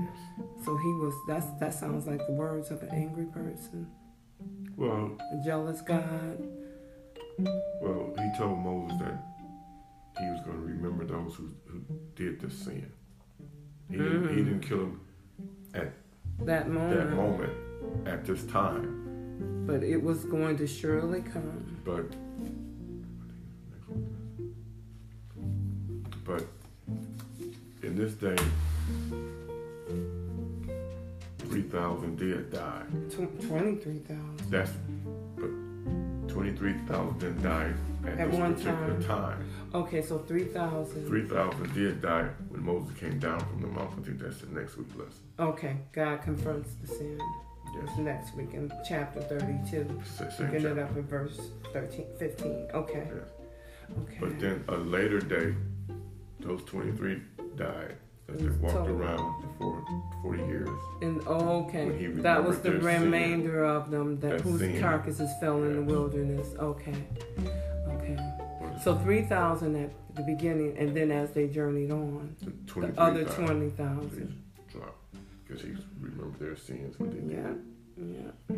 Yes. 0.00 0.44
So 0.64 0.76
he 0.76 0.92
was. 0.94 1.14
That's 1.28 1.46
that 1.60 1.72
sounds 1.74 2.06
like 2.06 2.26
the 2.26 2.32
words 2.32 2.70
of 2.70 2.82
an 2.82 2.90
angry 2.90 3.26
person, 3.26 3.86
Well, 4.76 5.16
a 5.32 5.44
jealous 5.44 5.80
God. 5.80 6.46
well, 7.38 8.12
he 8.18 8.36
told 8.36 8.58
Moses 8.58 8.98
that 8.98 9.27
he 10.18 10.28
was 10.30 10.40
going 10.44 10.56
to 10.56 10.62
remember 10.64 11.04
those 11.04 11.34
who, 11.34 11.48
who 11.66 11.80
did 12.14 12.40
the 12.40 12.50
sin. 12.50 12.90
He, 13.90 13.96
didn't, 13.96 14.28
he 14.28 14.42
mm. 14.42 14.44
didn't 14.44 14.60
kill 14.60 14.78
them 14.78 15.00
That 16.40 16.68
moment. 16.68 16.96
that 16.98 17.10
moment 17.16 17.52
at 18.06 18.24
this 18.24 18.44
time, 18.44 19.64
But 19.66 19.82
it 19.82 20.02
was 20.02 20.24
going 20.24 20.56
to 20.58 20.66
surely 20.66 21.22
come. 21.22 21.76
but 21.84 22.04
but 26.24 26.44
in 27.82 27.96
this 27.96 28.12
day, 28.14 28.36
three 31.38 31.62
thousand 31.62 32.18
did 32.18 32.52
die. 32.52 32.82
Twenty-three 33.10 34.00
thousand. 34.00 34.50
That's 34.50 34.72
3,000 36.58 37.42
died 37.42 37.74
at, 38.06 38.18
at 38.18 38.30
one 38.30 38.56
time. 38.60 39.02
time. 39.04 39.50
Okay, 39.74 40.02
so 40.02 40.18
3,000. 40.18 41.06
3,000 41.06 41.74
did 41.74 42.02
die 42.02 42.28
when 42.48 42.64
Moses 42.64 42.96
came 42.98 43.18
down 43.18 43.38
from 43.40 43.60
the 43.60 43.68
mountain. 43.68 44.02
I 44.02 44.06
think 44.06 44.18
that's 44.20 44.38
the 44.40 44.48
next 44.48 44.76
week's 44.76 44.94
lesson. 44.96 45.22
Okay, 45.38 45.76
God 45.92 46.22
confronts 46.22 46.70
the 46.82 46.88
sin. 46.88 47.20
Yes. 47.74 47.98
Next 47.98 48.34
week 48.34 48.54
in 48.54 48.72
chapter 48.88 49.20
32. 49.20 50.02
Same 50.04 50.28
Picking 50.28 50.36
chapter. 50.38 50.68
it 50.70 50.78
up 50.78 50.96
in 50.96 51.06
verse 51.06 51.38
13, 51.72 52.06
15. 52.18 52.68
Okay. 52.74 53.06
Yes. 53.06 53.28
Okay. 54.02 54.16
But 54.20 54.40
then 54.40 54.64
a 54.68 54.76
later 54.76 55.20
day, 55.20 55.54
those 56.40 56.62
23 56.64 57.22
died 57.56 57.96
as 58.28 58.38
they 58.38 58.46
walked 58.48 58.74
total. 58.74 58.96
around 59.02 59.44
for 59.58 59.84
40 60.22 60.42
years. 60.44 60.68
and 61.02 61.22
oh, 61.26 61.64
okay, 61.66 62.06
that 62.06 62.44
was 62.44 62.60
the 62.60 62.72
remainder 62.72 63.64
of 63.64 63.90
them 63.90 64.18
that 64.20 64.30
That 64.30 64.40
whose 64.42 64.60
sin. 64.60 64.80
carcasses 64.80 65.30
fell 65.40 65.62
in 65.64 65.74
the 65.74 65.82
wilderness. 65.82 66.48
Okay. 66.58 66.94
Okay. 67.88 68.18
So 68.82 68.94
three 68.96 69.22
thousand 69.22 69.76
at 69.76 69.90
the 70.14 70.22
beginning, 70.22 70.76
and 70.78 70.94
then 70.96 71.10
as 71.10 71.30
they 71.32 71.48
journeyed 71.48 71.90
on, 71.90 72.36
The, 72.42 72.80
the 72.88 73.00
other 73.00 73.24
twenty 73.24 73.70
thousand. 73.70 74.40
dropped 74.70 74.96
because 75.46 75.62
he 75.62 75.74
remembered 76.00 76.38
their 76.38 76.56
sins. 76.56 76.96
Yeah, 77.00 77.54
yeah. 77.96 78.56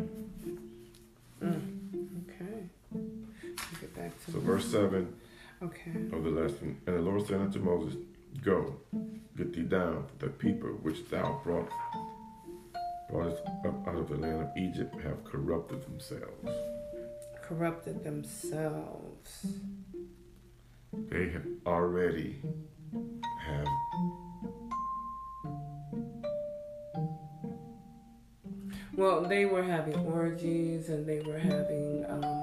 Mm, 1.41 1.61
okay. 2.29 2.69
Get 3.79 3.95
back 3.95 4.25
to 4.25 4.31
So 4.31 4.39
verse 4.39 4.65
seven 4.65 5.13
Okay. 5.63 5.91
of 6.11 6.23
the 6.23 6.29
lesson, 6.29 6.77
and 6.87 6.95
the 6.97 7.01
Lord 7.01 7.25
said 7.25 7.39
unto 7.39 7.59
Moses, 7.59 7.95
Go, 8.43 8.75
get 9.37 9.53
thee 9.53 9.63
down, 9.63 10.07
the 10.19 10.27
people 10.27 10.69
which 10.81 11.07
thou 11.09 11.41
brought 11.43 11.69
broughtest 13.09 13.43
up 13.65 13.87
out 13.87 13.95
of 13.95 14.09
the 14.09 14.15
land 14.15 14.41
of 14.41 14.49
Egypt 14.57 14.95
have 15.01 15.23
corrupted 15.25 15.83
themselves. 15.83 16.49
Corrupted 17.43 18.03
themselves. 18.03 19.45
They 21.09 21.29
have 21.29 21.45
already 21.65 22.41
have 23.45 23.67
Well, 28.93 29.23
they 29.23 29.45
were 29.45 29.63
having 29.63 29.95
orgies 30.05 30.89
and 30.89 31.07
they 31.07 31.21
were 31.21 31.39
having 31.39 32.05
um, 32.07 32.40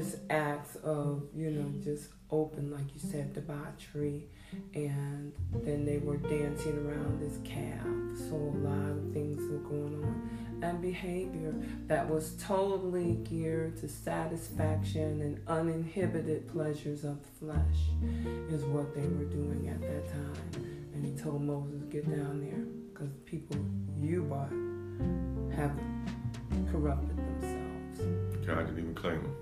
just 0.00 0.16
acts 0.30 0.76
of, 0.76 1.24
you 1.34 1.50
know, 1.50 1.70
just 1.82 2.08
open, 2.30 2.70
like 2.70 2.86
you 2.94 3.00
said, 3.00 3.34
debauchery. 3.34 4.28
And 4.74 5.32
then 5.62 5.84
they 5.84 5.98
were 5.98 6.16
dancing 6.16 6.86
around 6.86 7.20
this 7.20 7.38
calf. 7.44 7.84
So 8.28 8.34
a 8.34 8.56
lot 8.66 8.90
of 8.90 9.12
things 9.12 9.40
were 9.50 9.58
going 9.58 10.02
on. 10.02 10.30
And 10.62 10.80
behavior 10.80 11.54
that 11.86 12.08
was 12.08 12.36
totally 12.42 13.14
geared 13.24 13.76
to 13.78 13.88
satisfaction 13.88 15.20
and 15.20 15.40
uninhibited 15.46 16.48
pleasures 16.48 17.04
of 17.04 17.18
the 17.22 17.46
flesh 17.46 17.78
is 18.50 18.64
what 18.64 18.94
they 18.94 19.06
were 19.06 19.24
doing 19.24 19.68
at 19.68 19.80
that 19.82 20.08
time. 20.08 20.90
And 20.94 21.04
he 21.04 21.12
told 21.12 21.42
Moses, 21.42 21.82
get 21.84 22.08
down 22.10 22.40
there 22.40 22.64
because 22.92 23.14
people 23.24 23.56
you 23.96 24.22
bought 24.22 24.50
have 25.56 25.72
corrupted 26.72 27.16
themselves. 27.16 28.46
God 28.46 28.66
didn't 28.66 28.78
even 28.78 28.94
claim 28.94 29.22
them. 29.22 29.36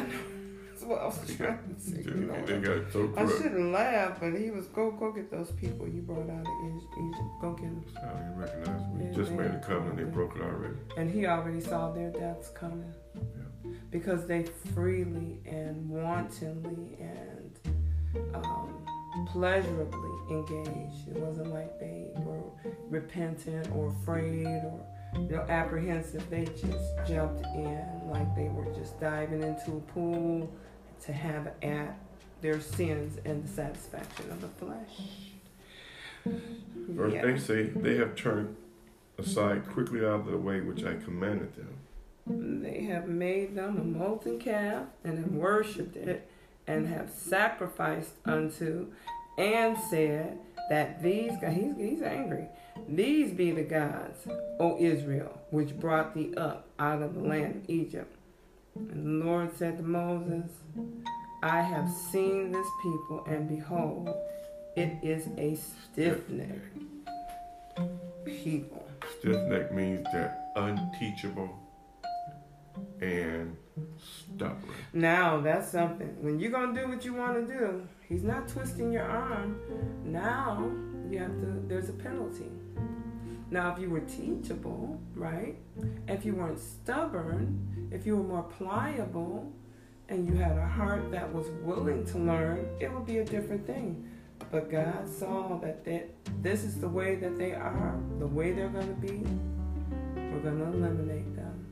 That's 0.00 0.84
what 0.84 1.00
I 1.00 1.04
was 1.06 1.36
trying 1.36 1.74
to 1.74 1.80
say. 1.80 2.02
You 2.02 2.14
know. 2.26 2.46
they 2.46 2.58
got 2.58 2.92
so 2.92 3.12
I 3.16 3.26
shouldn't 3.26 3.72
laugh, 3.72 4.18
but 4.20 4.34
he 4.34 4.50
was 4.50 4.66
go 4.66 4.90
go 4.90 5.12
get 5.12 5.30
those 5.30 5.50
people 5.52 5.86
you 5.88 6.02
brought 6.02 6.28
out 6.28 6.46
of 6.46 6.82
Egypt. 7.06 7.30
Go 7.40 7.52
get 7.52 7.62
them. 7.64 7.84
I 7.96 8.00
didn't 8.00 8.20
even 8.20 8.36
recognize 8.38 8.66
them. 8.66 8.98
We 8.98 9.04
Yeah, 9.04 9.12
just 9.12 9.30
made 9.32 9.50
a 9.50 9.60
covenant. 9.60 9.96
They 9.98 10.04
broke 10.04 10.34
it 10.36 10.42
already. 10.42 10.74
And 10.96 11.10
he 11.10 11.26
already 11.26 11.60
saw 11.60 11.92
their 11.92 12.10
deaths 12.10 12.48
coming 12.48 12.92
Yeah. 13.14 13.70
because 13.90 14.26
they 14.26 14.44
freely 14.74 15.40
and 15.46 15.88
wantonly 15.88 16.98
and 16.98 17.58
um, 18.34 18.84
pleasurably 19.28 20.10
engaged. 20.30 21.08
It 21.08 21.16
wasn't 21.18 21.48
like 21.52 21.78
they 21.78 22.10
were 22.16 22.42
repentant 22.88 23.68
or 23.74 23.88
afraid 24.02 24.46
or 24.46 24.80
you 25.14 25.28
know 25.36 25.44
apprehensive. 25.48 26.28
They 26.30 26.44
just 26.44 26.96
jumped 27.06 27.44
in 27.54 27.84
like 28.10 28.34
they 28.34 28.48
were 28.48 28.72
just 28.74 28.98
diving 29.00 29.42
into 29.42 29.72
a 29.76 29.80
pool 29.92 30.52
to 31.04 31.12
have 31.12 31.52
at 31.62 31.98
their 32.40 32.60
sins 32.60 33.18
and 33.24 33.44
the 33.44 33.48
satisfaction 33.48 34.30
of 34.30 34.40
the 34.40 34.48
flesh. 34.48 35.32
Verse 36.24 37.12
Yeah. 37.14 37.26
8 37.26 37.40
say, 37.40 37.62
They 37.64 37.96
have 37.96 38.14
turned 38.14 38.56
aside 39.18 39.68
quickly 39.68 40.00
out 40.00 40.20
of 40.20 40.26
the 40.26 40.38
way 40.38 40.60
which 40.60 40.84
I 40.84 40.94
commanded 40.94 41.54
them. 41.56 42.62
They 42.62 42.84
have 42.84 43.08
made 43.08 43.56
them 43.56 43.78
a 43.78 43.84
molten 43.84 44.38
calf 44.38 44.86
and 45.04 45.18
have 45.18 45.32
worshipped 45.32 45.96
it 45.96 46.28
and 46.66 46.86
have 46.86 47.10
sacrificed 47.10 48.14
unto 48.24 48.92
and 49.36 49.76
said 49.90 50.38
that 50.70 51.02
these 51.02 51.32
guys, 51.40 51.56
he's, 51.56 51.76
he's 51.76 52.02
angry. 52.02 52.46
These 52.88 53.32
be 53.32 53.50
the 53.50 53.62
gods, 53.62 54.26
O 54.60 54.76
Israel, 54.78 55.40
which 55.50 55.78
brought 55.78 56.14
thee 56.14 56.34
up 56.36 56.66
out 56.78 57.02
of 57.02 57.14
the 57.14 57.20
land 57.20 57.56
of 57.56 57.70
Egypt. 57.70 58.14
And 58.74 59.22
the 59.22 59.24
Lord 59.24 59.56
said 59.56 59.76
to 59.78 59.82
Moses, 59.82 60.50
I 61.42 61.60
have 61.60 61.90
seen 61.90 62.52
this 62.52 62.66
people, 62.82 63.24
and 63.26 63.48
behold, 63.48 64.08
it 64.76 64.96
is 65.02 65.28
a 65.36 65.56
stiff 65.56 66.28
necked 66.28 66.78
people. 68.24 68.88
Stiff 69.18 69.36
neck 69.48 69.72
means 69.72 70.06
they're 70.12 70.36
unteachable 70.56 71.50
and 73.00 73.56
stubborn. 73.98 74.74
Now 74.92 75.40
that's 75.40 75.70
something. 75.70 76.14
When 76.20 76.38
you're 76.38 76.50
gonna 76.50 76.80
do 76.80 76.88
what 76.88 77.04
you 77.04 77.14
want 77.14 77.46
to 77.46 77.52
do, 77.52 77.86
he's 78.08 78.22
not 78.22 78.48
twisting 78.48 78.92
your 78.92 79.04
arm. 79.04 79.60
Now 80.04 80.70
you 81.10 81.18
have 81.18 81.40
to. 81.40 81.62
There's 81.66 81.88
a 81.88 81.94
penalty. 81.94 82.50
Now, 83.52 83.70
if 83.70 83.78
you 83.78 83.90
were 83.90 84.00
teachable, 84.00 84.98
right? 85.14 85.56
If 86.08 86.24
you 86.24 86.34
weren't 86.34 86.58
stubborn, 86.58 87.90
if 87.90 88.06
you 88.06 88.16
were 88.16 88.22
more 88.22 88.44
pliable, 88.44 89.52
and 90.08 90.26
you 90.26 90.36
had 90.36 90.56
a 90.56 90.66
heart 90.66 91.10
that 91.10 91.30
was 91.30 91.48
willing 91.62 92.06
to 92.06 92.18
learn, 92.18 92.66
it 92.80 92.90
would 92.90 93.04
be 93.04 93.18
a 93.18 93.24
different 93.26 93.66
thing. 93.66 94.08
But 94.50 94.70
God 94.70 95.06
saw 95.06 95.58
that 95.58 95.84
that 95.84 96.08
this 96.42 96.64
is 96.64 96.80
the 96.80 96.88
way 96.88 97.16
that 97.16 97.36
they 97.36 97.52
are, 97.52 98.00
the 98.18 98.26
way 98.26 98.52
they're 98.52 98.70
gonna 98.70 98.94
be. 98.94 99.22
We're 100.16 100.40
gonna 100.40 100.72
eliminate 100.72 101.36
them. 101.36 101.66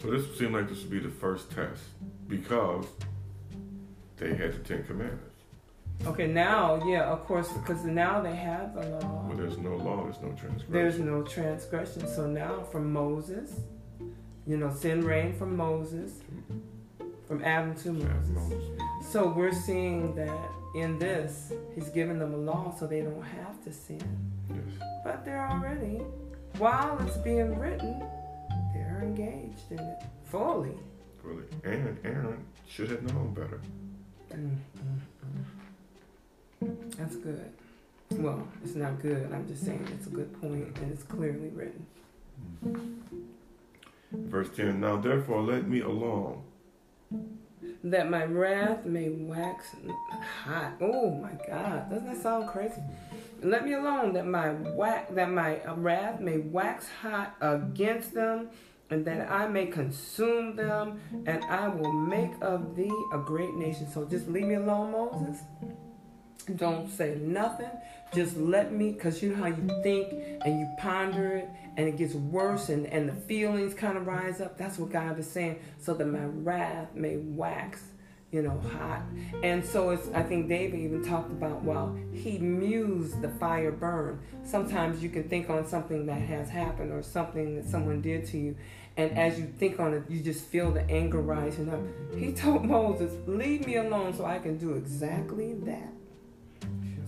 So 0.00 0.12
this 0.12 0.38
seemed 0.38 0.54
like 0.54 0.68
this 0.68 0.82
would 0.82 0.90
be 0.90 1.00
the 1.00 1.10
first 1.10 1.50
test 1.50 1.82
because 2.28 2.86
they 4.16 4.36
had 4.36 4.52
the 4.52 4.58
Ten 4.60 4.84
Commandments. 4.84 5.35
Okay, 6.04 6.26
now, 6.26 6.84
yeah, 6.86 7.04
of 7.04 7.24
course, 7.24 7.48
because 7.52 7.84
now 7.84 8.20
they 8.20 8.36
have 8.36 8.74
the 8.74 8.82
law. 8.82 9.24
Where 9.26 9.36
there's 9.36 9.58
no 9.58 9.76
law, 9.76 10.04
there's 10.04 10.20
no 10.20 10.28
transgression. 10.32 10.72
There's 10.72 10.98
no 10.98 11.22
transgression. 11.22 12.06
So 12.06 12.26
now, 12.26 12.62
from 12.70 12.92
Moses, 12.92 13.60
you 14.46 14.56
know, 14.56 14.72
sin 14.72 15.04
reigned 15.04 15.36
from 15.36 15.56
Moses, 15.56 16.12
from 17.26 17.42
Adam 17.44 17.74
to 17.76 17.92
Moses. 17.92 18.28
Moses. 18.28 18.80
So 19.10 19.28
we're 19.28 19.52
seeing 19.52 20.14
that 20.14 20.50
in 20.76 20.98
this, 20.98 21.52
he's 21.74 21.88
given 21.88 22.18
them 22.18 22.34
a 22.34 22.36
law 22.36 22.74
so 22.78 22.86
they 22.86 23.00
don't 23.00 23.22
have 23.22 23.64
to 23.64 23.72
sin. 23.72 24.00
Yes. 24.48 24.58
But 25.02 25.24
they're 25.24 25.48
already, 25.48 26.02
while 26.58 26.98
it's 27.06 27.16
being 27.18 27.58
written, 27.58 28.00
they're 28.74 29.00
engaged 29.02 29.72
in 29.72 29.80
it 29.80 30.02
fully. 30.24 30.76
Fully. 31.22 31.44
And 31.64 31.98
Aaron 32.04 32.44
should 32.68 32.90
have 32.90 33.02
known 33.02 33.34
better. 33.34 33.60
Mm, 34.32 34.50
mm, 34.50 35.00
mm. 35.24 35.44
That's 36.96 37.16
good. 37.16 37.52
Well, 38.10 38.46
it's 38.64 38.74
not 38.74 39.00
good. 39.02 39.32
I'm 39.32 39.46
just 39.48 39.64
saying 39.64 39.86
it's 39.92 40.06
a 40.06 40.10
good 40.10 40.40
point 40.40 40.78
and 40.78 40.92
it's 40.92 41.02
clearly 41.02 41.48
written. 41.48 41.86
Verse 44.12 44.48
10 44.56 44.80
Now 44.80 44.96
therefore 44.96 45.42
let 45.42 45.68
me 45.68 45.80
alone. 45.80 46.42
That 47.84 48.10
my 48.10 48.24
wrath 48.24 48.84
may 48.84 49.08
wax 49.10 49.74
hot. 50.44 50.74
Oh 50.80 51.10
my 51.10 51.32
God, 51.46 51.90
doesn't 51.90 52.06
that 52.06 52.22
sound 52.22 52.48
crazy? 52.48 52.82
Let 53.42 53.64
me 53.64 53.74
alone 53.74 54.12
that 54.14 54.26
my 54.26 54.54
that 55.10 55.30
my 55.30 55.60
wrath 55.74 56.20
may 56.20 56.38
wax 56.38 56.88
hot 57.02 57.34
against 57.40 58.14
them, 58.14 58.48
and 58.90 59.04
that 59.04 59.30
I 59.30 59.46
may 59.48 59.66
consume 59.66 60.56
them, 60.56 61.00
and 61.26 61.44
I 61.44 61.68
will 61.68 61.92
make 61.92 62.32
of 62.40 62.74
thee 62.76 62.92
a 63.12 63.18
great 63.18 63.54
nation. 63.54 63.88
So 63.92 64.04
just 64.04 64.28
leave 64.28 64.46
me 64.46 64.54
alone, 64.54 64.92
Moses. 64.92 65.42
Don't 66.54 66.88
say 66.88 67.16
nothing. 67.16 67.70
Just 68.14 68.36
let 68.36 68.72
me, 68.72 68.92
because 68.92 69.20
you 69.20 69.30
know 69.34 69.42
how 69.42 69.48
you 69.48 69.68
think 69.82 70.12
and 70.44 70.60
you 70.60 70.68
ponder 70.78 71.38
it 71.38 71.48
and 71.76 71.88
it 71.88 71.96
gets 71.96 72.14
worse 72.14 72.68
and, 72.68 72.86
and 72.86 73.08
the 73.08 73.14
feelings 73.14 73.74
kind 73.74 73.96
of 73.96 74.06
rise 74.06 74.40
up. 74.40 74.56
That's 74.56 74.78
what 74.78 74.90
God 74.90 75.18
is 75.18 75.28
saying. 75.28 75.58
So 75.80 75.94
that 75.94 76.06
my 76.06 76.24
wrath 76.24 76.94
may 76.94 77.16
wax, 77.16 77.82
you 78.30 78.42
know, 78.42 78.60
hot. 78.72 79.02
And 79.42 79.64
so 79.64 79.90
it's, 79.90 80.08
I 80.14 80.22
think 80.22 80.48
David 80.48 80.78
even 80.78 81.04
talked 81.04 81.32
about, 81.32 81.64
well, 81.64 81.98
he 82.12 82.38
mused 82.38 83.20
the 83.22 83.28
fire 83.28 83.72
burn. 83.72 84.20
Sometimes 84.44 85.02
you 85.02 85.08
can 85.08 85.28
think 85.28 85.50
on 85.50 85.66
something 85.66 86.06
that 86.06 86.20
has 86.20 86.48
happened 86.48 86.92
or 86.92 87.02
something 87.02 87.56
that 87.56 87.68
someone 87.68 88.00
did 88.00 88.24
to 88.26 88.38
you. 88.38 88.56
And 88.96 89.18
as 89.18 89.38
you 89.38 89.46
think 89.58 89.80
on 89.80 89.92
it, 89.94 90.04
you 90.08 90.20
just 90.20 90.44
feel 90.44 90.70
the 90.70 90.88
anger 90.88 91.20
rising 91.20 91.68
up. 91.68 91.80
He 92.16 92.32
told 92.32 92.64
Moses, 92.66 93.12
leave 93.26 93.66
me 93.66 93.76
alone 93.76 94.14
so 94.14 94.24
I 94.24 94.38
can 94.38 94.58
do 94.58 94.74
exactly 94.74 95.54
that 95.64 95.95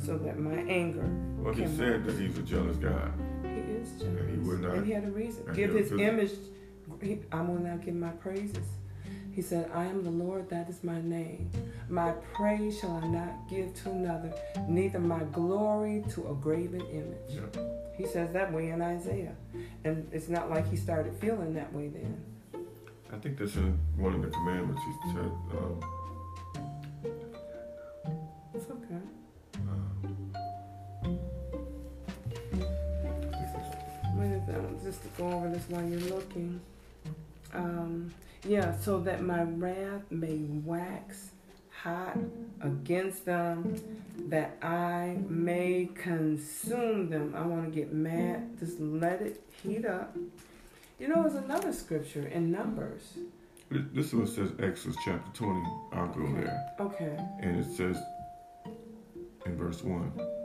so 0.09 0.17
that 0.17 0.39
my 0.39 0.55
anger 0.55 1.05
Well, 1.37 1.53
he 1.53 1.67
said 1.67 2.07
that 2.07 2.19
he's 2.19 2.39
a 2.39 2.43
jealous 2.43 2.79
God. 2.79 3.13
he 3.43 3.49
is 3.51 3.91
jealous. 4.01 4.21
And 4.21 4.31
he 4.31 4.49
would 4.49 4.61
not- 4.63 4.75
And 4.77 4.87
he 4.87 4.93
had 4.93 5.05
a 5.05 5.11
reason. 5.11 5.45
Give 5.53 5.75
his 5.75 5.93
image. 5.93 6.33
He, 7.03 7.19
I 7.31 7.43
will 7.43 7.59
not 7.61 7.85
give 7.85 7.95
my 7.95 8.09
praises. 8.13 8.67
He 9.33 9.43
said, 9.43 9.71
I 9.75 9.85
am 9.85 10.03
the 10.03 10.11
Lord, 10.11 10.49
that 10.49 10.71
is 10.71 10.83
my 10.83 10.99
name. 11.03 11.51
My 11.91 12.13
praise 12.33 12.81
shall 12.81 12.93
I 13.05 13.07
not 13.07 13.51
give 13.51 13.75
to 13.83 13.91
another, 13.91 14.33
neither 14.67 14.99
my 14.99 15.25
glory 15.25 16.03
to 16.15 16.31
a 16.31 16.35
graven 16.35 16.81
image. 16.81 17.29
Yeah. 17.29 17.63
He 17.95 18.07
says 18.07 18.33
that 18.33 18.51
way 18.51 18.71
in 18.71 18.81
Isaiah. 18.81 19.37
And 19.85 20.09
it's 20.11 20.31
not 20.31 20.49
like 20.49 20.67
he 20.71 20.77
started 20.77 21.13
feeling 21.21 21.53
that 21.53 21.71
way 21.75 21.89
then. 21.89 22.17
I 23.13 23.19
think 23.19 23.37
that's 23.39 23.57
in 23.57 23.79
one 23.99 24.15
of 24.15 24.23
the 24.23 24.29
commandments. 24.29 24.81
He 25.05 25.13
said, 25.13 25.31
um, 25.59 25.81
Just 34.89 35.03
to 35.03 35.09
go 35.19 35.31
over 35.31 35.51
this 35.51 35.65
while 35.69 35.87
you're 35.87 36.01
looking. 36.17 36.63
Um, 37.53 38.11
yeah, 38.43 38.75
so 38.79 39.01
that 39.01 39.23
my 39.23 39.43
wrath 39.43 40.11
may 40.11 40.39
wax 40.65 41.33
hot 41.83 42.17
against 42.63 43.27
them, 43.27 43.77
that 44.31 44.57
I 44.63 45.19
may 45.29 45.91
consume 45.95 47.11
them. 47.11 47.35
I 47.37 47.43
want 47.43 47.67
to 47.67 47.71
get 47.71 47.93
mad. 47.93 48.59
Just 48.59 48.81
let 48.81 49.21
it 49.21 49.43
heat 49.63 49.85
up. 49.85 50.17
You 50.99 51.09
know, 51.09 51.23
there's 51.23 51.35
another 51.35 51.75
scripture 51.75 52.27
in 52.27 52.51
Numbers. 52.51 53.03
This 53.71 53.83
this 53.93 54.07
is 54.07 54.15
what 54.15 54.29
it 54.29 54.35
says 54.37 54.53
Exodus 54.59 54.97
chapter 55.05 55.31
20. 55.35 55.61
I'll 55.93 56.07
go 56.07 56.33
there. 56.33 56.67
Okay. 56.81 57.15
And 57.41 57.61
it 57.61 57.71
says 57.77 57.99
in 59.45 59.55
verse 59.55 59.85
1 59.85 60.38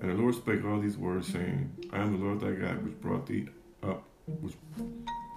And 0.00 0.10
the 0.10 0.14
Lord 0.14 0.34
spake 0.34 0.64
all 0.64 0.80
these 0.80 0.96
words, 0.96 1.28
saying, 1.28 1.70
I 1.92 1.98
am 1.98 2.18
the 2.18 2.24
Lord 2.24 2.40
thy 2.40 2.52
God, 2.52 2.84
which 2.84 3.00
brought 3.00 3.26
thee 3.26 3.48
up, 3.82 4.02
which, 4.26 4.54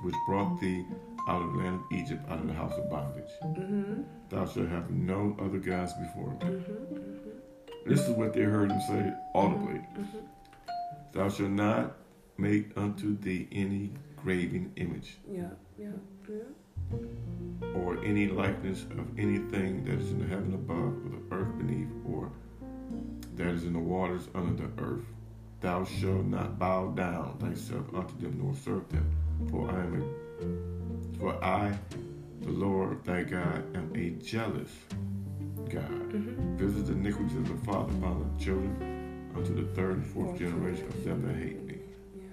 which 0.04 0.16
brought 0.28 0.60
thee 0.62 0.86
out 1.28 1.42
of 1.42 1.54
the 1.54 1.58
land 1.60 1.76
of 1.82 1.98
Egypt, 1.98 2.22
out 2.30 2.40
of 2.40 2.48
the 2.48 2.54
house 2.54 2.74
of 2.78 2.90
bondage. 2.90 3.30
Mm-hmm. 3.44 4.02
Thou 4.30 4.46
shalt 4.46 4.68
have 4.70 4.90
no 4.92 5.36
other 5.40 5.58
gods 5.60 5.94
before 5.94 6.32
me. 6.32 6.40
Mm-hmm. 6.40 7.90
This 7.90 8.02
is 8.02 8.10
what 8.12 8.34
they 8.34 8.42
heard 8.42 8.72
him 8.72 8.82
say 8.88 9.12
audibly. 9.36 9.76
Mm-hmm. 9.98 10.20
Thou 11.14 11.30
shalt 11.30 11.50
not 11.52 11.96
make 12.38 12.72
unto 12.78 13.18
thee 13.18 13.48
any 13.52 13.92
graven 14.18 14.72
image, 14.78 15.18
Yeah, 15.30 15.50
yeah, 15.78 15.88
yeah. 16.30 16.98
or 17.76 18.02
any 18.04 18.28
likeness 18.28 18.84
of 18.84 19.08
anything 19.20 19.84
that 19.86 19.96
is 20.00 20.12
in 20.12 20.20
the 20.20 20.28
heaven 20.28 20.54
above, 20.54 20.94
or 21.06 21.10
the 21.10 21.36
earth 21.36 21.58
beneath, 21.58 21.90
or 22.06 22.32
that 23.36 23.48
is 23.48 23.64
in 23.64 23.74
the 23.74 23.80
waters 23.80 24.28
under 24.36 24.64
the 24.64 24.84
earth. 24.84 25.06
Thou 25.62 25.86
shalt 25.86 26.26
not 26.26 26.60
bow 26.60 26.88
down 26.90 27.38
thyself 27.40 27.86
unto 27.96 28.18
them, 28.20 28.40
nor 28.42 28.54
serve 28.56 28.88
them. 28.90 29.10
For 29.50 29.70
I 29.70 29.80
am 29.80 30.04
a, 31.16 31.20
for 31.20 31.44
I, 31.44 31.78
the 32.42 32.52
Lord 32.52 33.04
thy 33.06 33.24
God, 33.24 33.64
am 33.76 33.92
a 33.96 34.10
jealous 34.24 34.72
God. 35.70 35.90
Mm-hmm. 36.12 36.58
Visit 36.58 36.88
the 36.88 36.94
iniquities 36.94 37.36
of 37.38 37.48
the 37.48 37.66
father 37.66 37.94
upon 37.94 38.30
the 38.38 38.44
children 38.44 39.32
unto 39.36 39.56
the 39.56 39.74
third 39.74 39.98
and 39.98 40.06
fourth 40.06 40.38
generation 40.38 40.86
of 40.88 41.04
them 41.06 41.26
that 41.28 41.36
hate 41.42 41.64
me. 41.64 41.78
Yeah. 42.16 42.24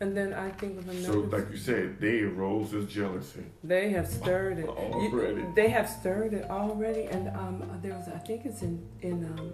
And 0.00 0.16
then 0.16 0.34
I 0.34 0.50
think 0.50 0.78
of 0.78 0.88
another. 0.88 1.12
So, 1.12 1.18
like 1.36 1.50
you 1.50 1.56
said, 1.56 1.98
they 2.00 2.20
arose 2.20 2.74
as 2.74 2.86
jealousy. 2.86 3.44
They 3.64 3.90
have 3.90 4.06
stirred 4.06 4.58
it 4.58 4.68
Already. 4.68 5.40
You- 5.40 5.52
they 5.56 5.70
have 5.70 5.88
stirred 5.88 6.34
it 6.34 6.48
already, 6.50 7.04
and 7.04 7.28
um, 7.30 7.78
there 7.82 7.94
was 7.94 8.08
I 8.08 8.18
think 8.18 8.44
it's 8.44 8.60
in 8.62 8.86
in 9.00 9.24
um, 9.24 9.52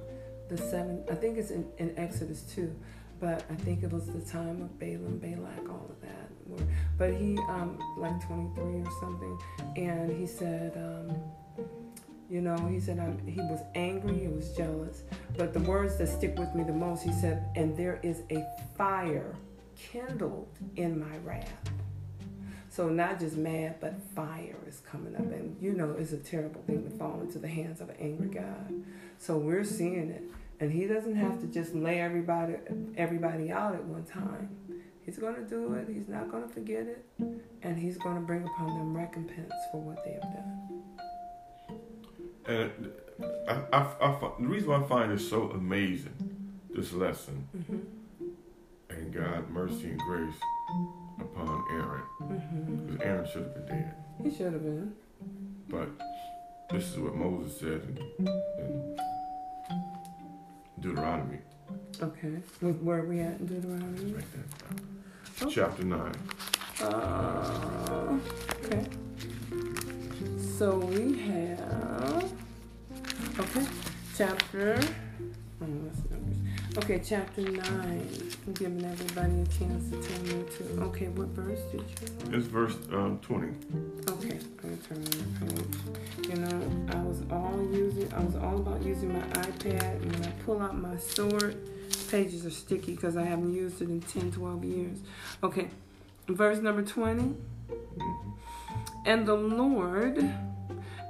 the 0.50 0.58
seven. 0.58 1.02
I 1.10 1.14
think 1.14 1.38
it's 1.38 1.50
in, 1.50 1.66
in 1.78 1.94
Exodus 1.96 2.42
two, 2.42 2.74
but 3.20 3.44
I 3.50 3.54
think 3.54 3.82
it 3.82 3.92
was 3.92 4.06
the 4.06 4.20
time 4.20 4.60
of 4.62 4.78
Balaam, 4.78 5.18
Balak, 5.18 5.68
all 5.70 5.88
of 5.88 6.00
that. 6.02 6.66
But 6.98 7.14
he 7.14 7.38
um, 7.48 7.78
like 7.96 8.20
twenty 8.26 8.52
three 8.54 8.80
or 8.82 8.92
something, 9.00 9.38
and 9.76 10.10
he 10.10 10.26
said. 10.26 10.72
Um, 10.76 11.16
you 12.28 12.40
know, 12.40 12.56
he 12.68 12.78
said 12.78 13.00
I'm, 13.00 13.18
he 13.26 13.40
was 13.40 13.58
angry, 13.74 14.16
he 14.16 14.28
was 14.28 14.56
jealous. 14.56 15.02
But 15.36 15.52
the 15.52 15.58
words 15.58 15.96
that 15.96 16.06
stick 16.06 16.38
with 16.38 16.54
me 16.54 16.62
the 16.62 16.72
most, 16.72 17.02
he 17.02 17.10
said, 17.10 17.44
and 17.56 17.76
there 17.76 17.98
is 18.04 18.22
a 18.30 18.46
fire 18.78 19.34
kindled 19.76 20.46
in 20.76 21.00
my 21.00 21.16
wrath. 21.24 21.50
So 22.68 22.88
not 22.88 23.18
just 23.18 23.36
mad, 23.36 23.80
but 23.80 24.00
fire 24.14 24.56
is 24.68 24.80
coming 24.88 25.16
up, 25.16 25.22
and 25.22 25.56
you 25.60 25.72
know 25.72 25.96
it's 25.98 26.12
a 26.12 26.18
terrible 26.18 26.62
thing 26.62 26.84
to 26.84 26.90
fall 26.98 27.20
into 27.20 27.40
the 27.40 27.48
hands 27.48 27.80
of 27.80 27.88
an 27.90 27.96
angry 27.98 28.28
God. 28.28 28.74
So 29.18 29.36
we're 29.36 29.64
seeing 29.64 30.10
it, 30.10 30.22
and 30.60 30.70
He 30.70 30.86
doesn't 30.86 31.16
have 31.16 31.40
to 31.40 31.46
just 31.46 31.74
lay 31.74 32.00
everybody 32.00 32.54
everybody 32.96 33.50
out 33.50 33.74
at 33.74 33.84
one 33.84 34.04
time. 34.04 34.48
He's 35.04 35.18
going 35.18 35.34
to 35.34 35.42
do 35.42 35.74
it. 35.74 35.88
He's 35.92 36.08
not 36.08 36.30
going 36.30 36.42
to 36.46 36.48
forget 36.48 36.86
it, 36.86 37.04
and 37.62 37.78
He's 37.78 37.96
going 37.98 38.14
to 38.16 38.20
bring 38.20 38.44
upon 38.44 38.68
them 38.78 38.96
recompense 38.96 39.52
for 39.72 39.80
what 39.80 40.04
they 40.04 40.12
have 40.12 40.22
done. 40.22 40.68
And 42.46 42.90
I, 43.48 43.60
I, 43.72 43.78
I, 44.00 44.30
the 44.40 44.46
reason 44.46 44.68
why 44.70 44.80
I 44.80 44.82
find 44.88 45.12
it 45.12 45.20
so 45.20 45.50
amazing, 45.50 46.14
this 46.74 46.92
lesson, 46.92 47.48
Mm-hmm. 47.56 47.78
and 48.90 49.12
God 49.12 49.50
mercy 49.50 49.90
and 49.90 49.98
grace 50.00 50.34
upon 51.20 51.64
Aaron, 51.72 52.02
Mm-hmm. 52.22 52.86
because 52.86 53.00
Aaron 53.02 53.26
should 53.26 53.42
have 53.42 53.54
been 53.54 53.66
dead. 53.66 53.94
He 54.22 54.30
should 54.30 54.52
have 54.52 54.62
been. 54.62 54.92
But 55.68 55.88
this 56.70 56.90
is 56.92 56.98
what 56.98 57.14
Moses 57.14 57.58
said 57.58 57.82
in, 58.18 58.26
in 58.26 58.96
Deuteronomy. 60.80 61.38
Okay. 62.02 62.28
Where 62.60 63.00
are 63.00 63.06
we 63.06 63.20
at 63.20 63.38
in 63.40 63.46
Deuteronomy? 63.46 64.12
Right 64.12 64.24
there. 64.32 64.44
Oh. 65.42 65.50
Chapter 65.50 65.84
9. 65.84 66.14
Uh, 66.82 68.18
okay. 68.64 68.86
So 70.58 70.78
we 70.78 71.18
have 71.20 72.32
okay, 73.38 73.66
chapter. 74.16 74.80
Oh. 75.62 75.66
Okay, 76.78 77.00
chapter 77.04 77.42
nine. 77.42 78.08
I'm 78.46 78.52
giving 78.54 78.84
everybody 78.84 79.40
a 79.40 79.46
chance 79.46 79.90
to 79.90 80.00
tell 80.00 80.22
me 80.22 80.44
to. 80.56 80.82
Okay, 80.84 81.08
what 81.08 81.28
verse 81.28 81.60
did 81.72 81.80
you? 81.80 82.36
It's 82.38 82.46
verse 82.46 82.76
um, 82.92 83.18
20. 83.22 83.48
Okay, 84.22 84.38
I'm 84.62 84.68
gonna 84.68 84.76
turn 84.76 85.02
the 85.02 85.16
page. 85.46 86.28
You 86.28 86.36
know, 86.36 86.92
I 86.92 87.02
was 87.02 87.22
all 87.30 87.58
using. 87.72 88.12
I 88.12 88.22
was 88.22 88.36
all 88.36 88.56
about 88.56 88.82
using 88.82 89.14
my 89.14 89.20
iPad, 89.20 90.02
and 90.02 90.12
when 90.12 90.24
I 90.24 90.30
pull 90.44 90.60
out 90.60 90.76
my 90.76 90.98
sword, 90.98 91.56
pages 92.10 92.44
are 92.44 92.50
sticky 92.50 92.96
because 92.96 93.16
I 93.16 93.22
haven't 93.22 93.54
used 93.54 93.80
it 93.80 93.88
in 93.88 94.02
10, 94.02 94.32
12 94.32 94.64
years. 94.64 94.98
Okay, 95.42 95.70
verse 96.28 96.58
number 96.58 96.82
20. 96.82 97.34
And 99.06 99.26
the 99.26 99.34
Lord, 99.34 100.18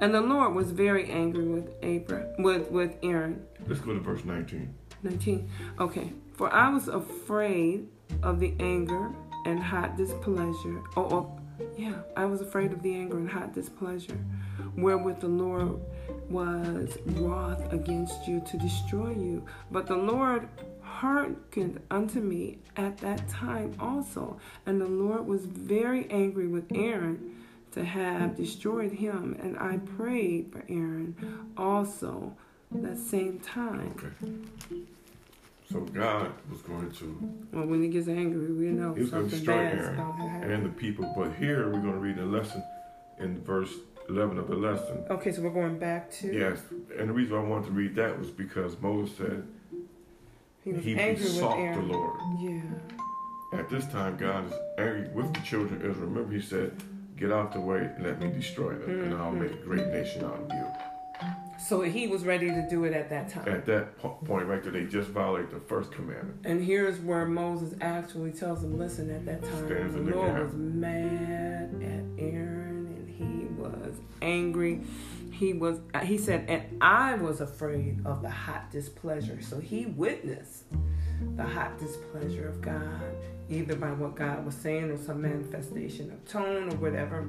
and 0.00 0.14
the 0.14 0.20
Lord 0.20 0.54
was 0.54 0.70
very 0.70 1.10
angry 1.10 1.48
with 1.48 1.68
Abraham, 1.82 2.44
with 2.44 2.70
with 2.70 2.94
Aaron. 3.02 3.44
Let's 3.66 3.80
go 3.80 3.92
to 3.92 3.98
verse 3.98 4.24
19. 4.24 4.72
19. 5.02 5.50
Okay. 5.80 6.12
For 6.34 6.52
I 6.54 6.68
was 6.68 6.86
afraid 6.86 7.88
of 8.22 8.38
the 8.38 8.54
anger 8.60 9.10
and 9.46 9.60
hot 9.60 9.96
displeasure. 9.96 10.80
Oh, 10.96 11.08
oh, 11.10 11.39
yeah. 11.76 11.94
I 12.16 12.24
was 12.26 12.40
afraid 12.40 12.72
of 12.72 12.82
the 12.82 12.94
anger 12.94 13.16
and 13.16 13.30
hot 13.30 13.54
displeasure 13.54 14.18
wherewith 14.76 15.20
the 15.20 15.28
Lord 15.28 15.80
was 16.28 16.96
wroth 17.06 17.72
against 17.72 18.26
you 18.26 18.40
to 18.46 18.56
destroy 18.56 19.10
you. 19.10 19.44
But 19.70 19.86
the 19.86 19.96
Lord 19.96 20.48
hearkened 20.82 21.80
unto 21.90 22.20
me 22.20 22.58
at 22.76 22.98
that 22.98 23.28
time 23.28 23.74
also. 23.80 24.38
And 24.66 24.80
the 24.80 24.86
Lord 24.86 25.26
was 25.26 25.46
very 25.46 26.08
angry 26.10 26.46
with 26.46 26.66
Aaron 26.74 27.36
to 27.72 27.84
have 27.84 28.36
destroyed 28.36 28.92
him. 28.92 29.36
And 29.40 29.58
I 29.58 29.78
prayed 29.78 30.52
for 30.52 30.64
Aaron 30.68 31.16
also 31.56 32.36
that 32.70 32.98
same 32.98 33.40
time. 33.40 33.94
Okay. 34.70 34.82
So 35.70 35.80
God 35.80 36.32
was 36.50 36.62
going 36.62 36.90
to, 36.90 37.32
Well, 37.52 37.66
when 37.66 37.80
he 37.82 37.88
gets 37.88 38.08
angry, 38.08 38.52
we 38.52 38.66
know 38.72 38.92
he 38.92 39.02
was 39.02 39.10
going 39.10 39.28
to 39.28 39.36
destroy 39.36 39.54
Aaron 39.54 40.50
and 40.50 40.64
the 40.64 40.68
people. 40.70 41.12
But 41.16 41.34
here 41.34 41.66
we're 41.66 41.80
going 41.80 41.92
to 41.92 41.98
read 42.00 42.18
a 42.18 42.24
lesson 42.24 42.64
in 43.20 43.40
verse 43.44 43.72
11 44.08 44.38
of 44.38 44.48
the 44.48 44.56
lesson. 44.56 45.04
Okay, 45.10 45.30
so 45.30 45.42
we're 45.42 45.50
going 45.50 45.78
back 45.78 46.10
to. 46.12 46.32
Yes, 46.36 46.58
and 46.98 47.08
the 47.08 47.12
reason 47.12 47.36
I 47.36 47.40
wanted 47.40 47.66
to 47.66 47.72
read 47.72 47.94
that 47.94 48.18
was 48.18 48.30
because 48.30 48.76
Moses 48.80 49.16
said 49.16 49.46
He 50.64 50.72
was 50.72 50.84
he 50.84 50.96
angry 50.96 51.22
with 51.22 51.34
besought 51.34 51.74
the 51.76 51.82
Lord. 51.82 52.18
Yeah. 52.40 53.58
At 53.58 53.68
this 53.70 53.86
time, 53.86 54.16
God 54.16 54.46
is 54.46 54.52
angry 54.78 55.08
with 55.14 55.32
the 55.34 55.40
children 55.40 55.80
of 55.80 55.86
Israel. 55.88 56.08
Remember, 56.08 56.32
he 56.34 56.40
said, 56.42 56.72
Get 57.16 57.30
out 57.30 57.52
the 57.52 57.60
way 57.60 57.78
and 57.96 58.04
let 58.04 58.18
me 58.20 58.28
destroy 58.32 58.74
them, 58.74 59.02
and 59.04 59.14
I'll 59.14 59.30
Mhm. 59.32 59.40
make 59.42 59.52
a 59.52 59.56
great 59.64 59.86
nation 59.88 60.24
out 60.24 60.34
of 60.40 60.50
you. 60.50 60.66
So 61.66 61.82
he 61.82 62.08
was 62.08 62.24
ready 62.24 62.48
to 62.48 62.66
do 62.68 62.84
it 62.84 62.92
at 62.92 63.10
that 63.10 63.28
time. 63.28 63.48
At 63.48 63.66
that 63.66 63.98
po- 63.98 64.18
point, 64.24 64.46
right 64.46 64.62
there, 64.62 64.72
they 64.72 64.84
just 64.84 65.10
violated 65.10 65.50
the 65.50 65.60
first 65.60 65.92
commandment. 65.92 66.40
And 66.44 66.64
here's 66.64 66.98
where 67.00 67.26
Moses 67.26 67.74
actually 67.80 68.32
tells 68.32 68.64
him, 68.64 68.78
listen, 68.78 69.10
at 69.10 69.26
that 69.26 69.42
time, 69.42 69.66
Stands 69.66 69.94
the 69.94 70.00
Lord 70.00 70.46
was 70.46 70.54
mad 70.54 71.74
at 71.82 72.22
Aaron 72.22 72.86
and 72.96 73.08
he 73.08 73.46
was 73.60 73.94
angry. 74.22 74.80
He 75.30 75.52
was 75.52 75.80
he 76.02 76.18
said, 76.18 76.46
and 76.48 76.82
I 76.82 77.14
was 77.14 77.40
afraid 77.40 78.04
of 78.04 78.22
the 78.22 78.30
hot 78.30 78.70
displeasure. 78.70 79.40
So 79.42 79.58
he 79.60 79.86
witnessed 79.86 80.64
the 81.36 81.44
hot 81.44 81.78
displeasure 81.78 82.48
of 82.48 82.60
God, 82.60 83.14
either 83.48 83.76
by 83.76 83.92
what 83.92 84.14
God 84.16 84.44
was 84.44 84.54
saying 84.54 84.90
or 84.90 84.96
some 84.96 85.22
manifestation 85.22 86.10
of 86.10 86.24
tone 86.26 86.72
or 86.72 86.76
whatever. 86.76 87.28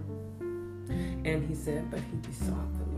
And 1.23 1.47
he 1.47 1.55
said, 1.55 1.89
but 1.91 1.99
he 1.99 2.17
besought 2.17 2.73
the 2.73 2.79
Lord. 2.86 2.91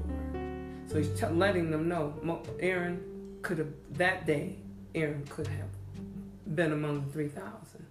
So 0.87 0.97
he's 0.97 1.09
t- 1.19 1.25
letting 1.27 1.71
them 1.71 1.87
know 1.87 2.13
Aaron 2.59 3.37
could 3.41 3.57
have, 3.57 3.67
that 3.91 4.25
day, 4.25 4.57
Aaron 4.95 5.25
could 5.29 5.47
have 5.47 5.69
been 6.55 6.71
among 6.73 7.05
the 7.05 7.11
3,000. 7.11 7.85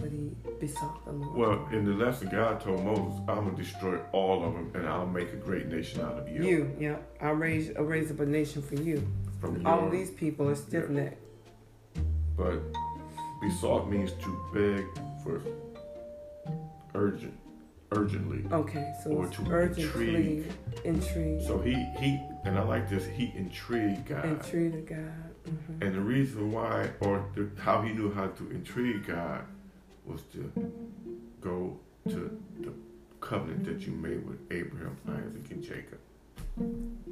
but 0.00 0.10
he 0.10 0.30
besought 0.58 1.04
the 1.04 1.12
Lord. 1.12 1.36
Well, 1.38 1.68
in 1.70 1.84
the 1.84 1.92
lesson, 1.92 2.28
God 2.28 2.60
told 2.60 2.84
Moses, 2.84 3.16
"I'm 3.28 3.44
gonna 3.44 3.56
destroy 3.56 4.00
all 4.10 4.42
of 4.44 4.52
them, 4.54 4.72
and 4.74 4.88
I'll 4.88 5.06
make 5.06 5.32
a 5.32 5.36
great 5.36 5.68
nation 5.68 6.00
out 6.00 6.18
of 6.18 6.28
you." 6.28 6.42
You, 6.42 6.70
yeah. 6.80 6.96
I'll 7.20 7.34
raise, 7.34 7.70
I'll 7.76 7.84
raise 7.84 8.10
up 8.10 8.18
a 8.18 8.26
nation 8.26 8.60
for 8.60 8.74
you. 8.74 9.06
From 9.40 9.64
All 9.64 9.82
your- 9.82 9.90
these 9.92 10.10
people 10.10 10.48
are 10.48 10.56
stiff 10.56 10.88
necked. 10.88 11.22
But 12.36 12.58
besought 13.40 13.88
means 13.88 14.10
to 14.14 14.36
beg 14.52 14.84
for 15.22 15.40
urgent, 16.96 17.34
urgently. 17.92 18.44
Okay, 18.52 18.92
so 19.02 19.10
Or 19.12 19.28
to 19.28 19.42
urgent 19.50 19.78
intrigue. 19.78 20.52
intrigue, 20.84 21.42
So 21.42 21.58
he 21.58 21.74
he 21.98 22.20
and 22.44 22.58
I 22.58 22.62
like 22.62 22.88
this. 22.88 23.06
He 23.06 23.32
intrigued 23.36 24.06
God. 24.06 24.24
intrigue 24.24 24.72
to 24.72 24.94
God. 24.94 25.24
hmm 25.46 25.82
And 25.82 25.94
the 25.94 26.00
reason 26.00 26.52
why, 26.52 26.90
or 27.00 27.24
the, 27.34 27.48
how 27.60 27.82
he 27.82 27.92
knew 27.92 28.12
how 28.12 28.26
to 28.28 28.50
intrigue 28.50 29.06
God, 29.06 29.42
was 30.06 30.22
to 30.32 30.50
go 31.40 31.78
to 32.08 32.38
the 32.60 32.72
covenant 33.20 33.64
that 33.64 33.80
you 33.86 33.92
made 33.92 34.26
with 34.28 34.38
Abraham, 34.50 34.96
Isaac, 35.08 35.50
and 35.50 35.62
Jacob. 35.62 35.98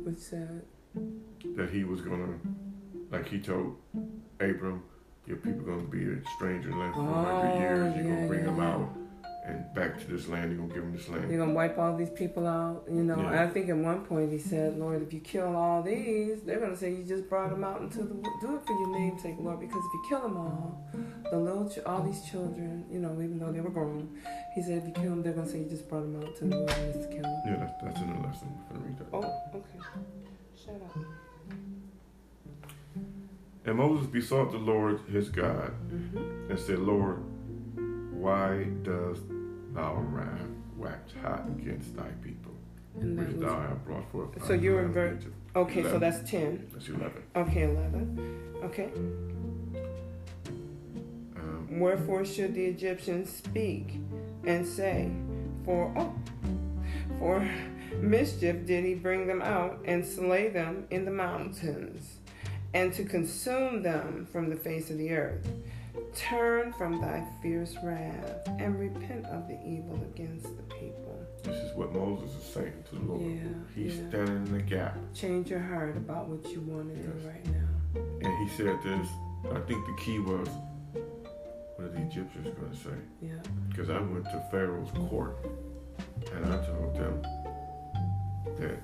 Which 0.05 0.19
said, 0.19 0.63
That 1.57 1.71
he 1.71 1.85
was 1.85 2.01
gonna, 2.03 2.35
like 3.11 3.29
he 3.29 3.39
told 3.39 3.77
Abram, 4.41 4.83
your 5.27 5.39
people 5.39 5.63
gonna 5.63 5.83
be 5.83 6.05
a 6.05 6.17
stranger 6.37 6.71
in 6.71 6.79
land 6.79 6.95
for 6.95 7.01
400 7.01 7.55
Oh, 7.55 7.59
years. 7.59 7.97
You're 7.97 8.05
yeah, 8.05 8.15
gonna 8.15 8.27
bring 8.29 8.41
yeah, 8.41 8.47
them 8.47 8.61
out 8.61 8.97
and 9.45 9.75
back 9.75 9.99
to 9.99 10.07
this 10.07 10.29
land. 10.29 10.53
You're 10.53 10.61
gonna 10.61 10.73
give 10.75 10.83
them 10.85 10.97
this 10.97 11.09
land. 11.09 11.29
You're 11.31 11.41
gonna 11.41 11.53
wipe 11.53 11.77
all 11.79 11.97
these 11.97 12.11
people 12.11 12.47
out, 12.47 12.85
you 12.89 13.03
know. 13.03 13.21
Yeah. 13.21 13.43
I 13.43 13.49
think 13.49 13.69
at 13.69 13.77
one 13.77 14.05
point 14.05 14.31
he 14.31 14.39
said, 14.39 14.79
Lord, 14.79 15.03
if 15.03 15.13
you 15.13 15.21
kill 15.21 15.57
all 15.57 15.83
these, 15.83 16.43
they're 16.43 16.61
gonna 16.61 16.77
say 16.77 16.93
you 16.93 17.03
just 17.05 17.29
brought 17.29 17.51
them 17.51 17.65
out 17.65 17.81
into 17.81 17.99
the 17.99 18.15
do 18.15 18.57
it 18.57 18.67
for 18.67 18.73
your 18.73 18.93
name's 18.99 19.23
sake, 19.23 19.37
Lord, 19.39 19.61
because 19.61 19.79
if 19.85 19.93
you 19.95 20.05
kill 20.09 20.21
them 20.23 20.37
all, 20.37 20.85
the 21.31 21.39
little 21.39 21.69
ch- 21.69 21.85
all 21.85 22.03
these 22.03 22.23
children, 22.31 22.85
you 22.91 23.01
know, 23.01 23.13
even 23.15 23.39
though 23.39 23.51
they 23.51 23.61
were 23.61 23.71
grown, 23.71 24.09
he 24.55 24.63
said 24.63 24.79
if 24.79 24.87
you 24.87 24.93
kill 24.93 25.11
them, 25.11 25.23
they're 25.23 25.33
gonna 25.33 25.49
say 25.49 25.59
you 25.59 25.69
just 25.69 25.89
brought 25.89 26.03
them 26.03 26.23
out 26.23 26.37
to 26.37 26.45
the 26.45 26.57
wilderness 26.57 27.07
to 27.07 27.13
kill 27.13 27.23
them. 27.23 27.43
Yeah, 27.47 27.57
that's, 27.57 27.83
that's 27.83 28.01
the 28.01 28.07
lesson. 28.07 28.49
I'm 28.71 28.77
gonna 28.77 28.87
read 28.87 28.99
that. 28.99 29.07
Oh, 29.13 29.59
okay. 29.59 29.79
Shut 30.65 30.75
up. 30.75 30.97
And 33.65 33.77
Moses 33.77 34.07
besought 34.07 34.51
the 34.53 34.59
Lord 34.59 35.01
his 35.11 35.29
God 35.29 35.71
hmm 35.89 36.19
and 36.51 36.59
said, 36.59 36.79
Lord, 36.81 37.23
why 38.23 38.65
does 38.83 39.19
thou 39.75 39.97
wrath 40.11 40.47
wax 40.77 41.13
hot 41.23 41.45
against 41.59 41.97
thy 41.97 42.09
people, 42.23 42.53
And 43.01 43.19
which 43.19 43.37
thou 43.41 43.61
hast 43.61 43.85
brought 43.85 44.11
forth? 44.13 44.47
So 44.47 44.53
you're 44.53 44.81
in 44.81 44.87
of 44.87 44.93
ver- 44.95 45.15
Egypt? 45.19 45.35
okay, 45.57 45.83
so 45.83 45.99
that's 45.99 46.29
ten. 46.31 46.67
That's 46.73 46.89
eleven. 46.89 47.23
Okay, 47.35 47.63
eleven. 47.65 48.61
Okay. 48.65 48.91
Um, 51.37 51.81
Wherefore 51.81 52.25
should 52.25 52.55
the 52.55 52.65
Egyptians 52.65 53.31
speak 53.35 53.99
and 54.47 54.67
say, 54.67 55.11
For 55.65 55.93
oh, 55.97 56.15
for 57.19 57.49
mischief 57.97 58.67
did 58.67 58.85
he 58.85 58.95
bring 58.95 59.27
them 59.27 59.43
out 59.43 59.81
and 59.85 60.07
slay 60.07 60.49
them 60.49 60.87
in 60.91 61.05
the 61.05 61.11
mountains, 61.11 62.19
and 62.75 62.93
to 62.95 63.05
consume 63.05 63.83
them 63.83 64.27
from 64.31 64.49
the 64.49 64.57
face 64.57 64.91
of 64.91 64.99
the 64.99 65.11
earth. 65.13 65.47
Turn 66.15 66.73
from 66.75 67.01
thy 67.01 67.25
fierce 67.43 67.75
wrath 67.83 68.47
and 68.59 68.79
repent 68.79 69.25
of 69.27 69.49
the 69.49 69.59
evil 69.67 69.99
against 70.15 70.45
the 70.57 70.63
people. 70.65 71.19
this 71.43 71.57
is 71.57 71.75
what 71.75 71.93
Moses 71.93 72.31
is 72.37 72.45
saying 72.53 72.85
to 72.91 72.97
the 72.97 73.01
Lord. 73.03 73.23
Yeah, 73.23 73.49
He's 73.75 73.97
yeah. 73.97 74.09
standing 74.11 74.37
in 74.47 74.53
the 74.53 74.63
gap, 74.63 74.97
Change 75.15 75.49
your 75.51 75.61
heart 75.61 75.97
about 75.97 76.29
what 76.29 76.45
you 76.53 76.61
want 76.61 76.95
to 76.95 77.03
do 77.03 77.27
right 77.27 77.45
now. 77.47 78.01
and 78.29 78.49
he 78.49 78.57
said 78.57 78.77
this. 78.85 79.09
I 79.51 79.59
think 79.61 79.85
the 79.87 79.97
key 80.03 80.19
was, 80.19 80.49
what 81.77 81.87
are 81.87 81.89
the 81.89 82.03
Egyptians 82.03 82.49
going 82.59 82.71
to 82.71 82.77
say? 82.77 82.97
Yeah. 83.23 83.33
Because 83.69 83.89
I 83.91 83.99
went 84.01 84.25
to 84.27 84.45
Pharaoh's 84.51 84.91
court, 85.09 85.37
and 86.35 86.45
I 86.45 86.65
told 86.67 86.95
them 86.95 87.23
that 88.59 88.79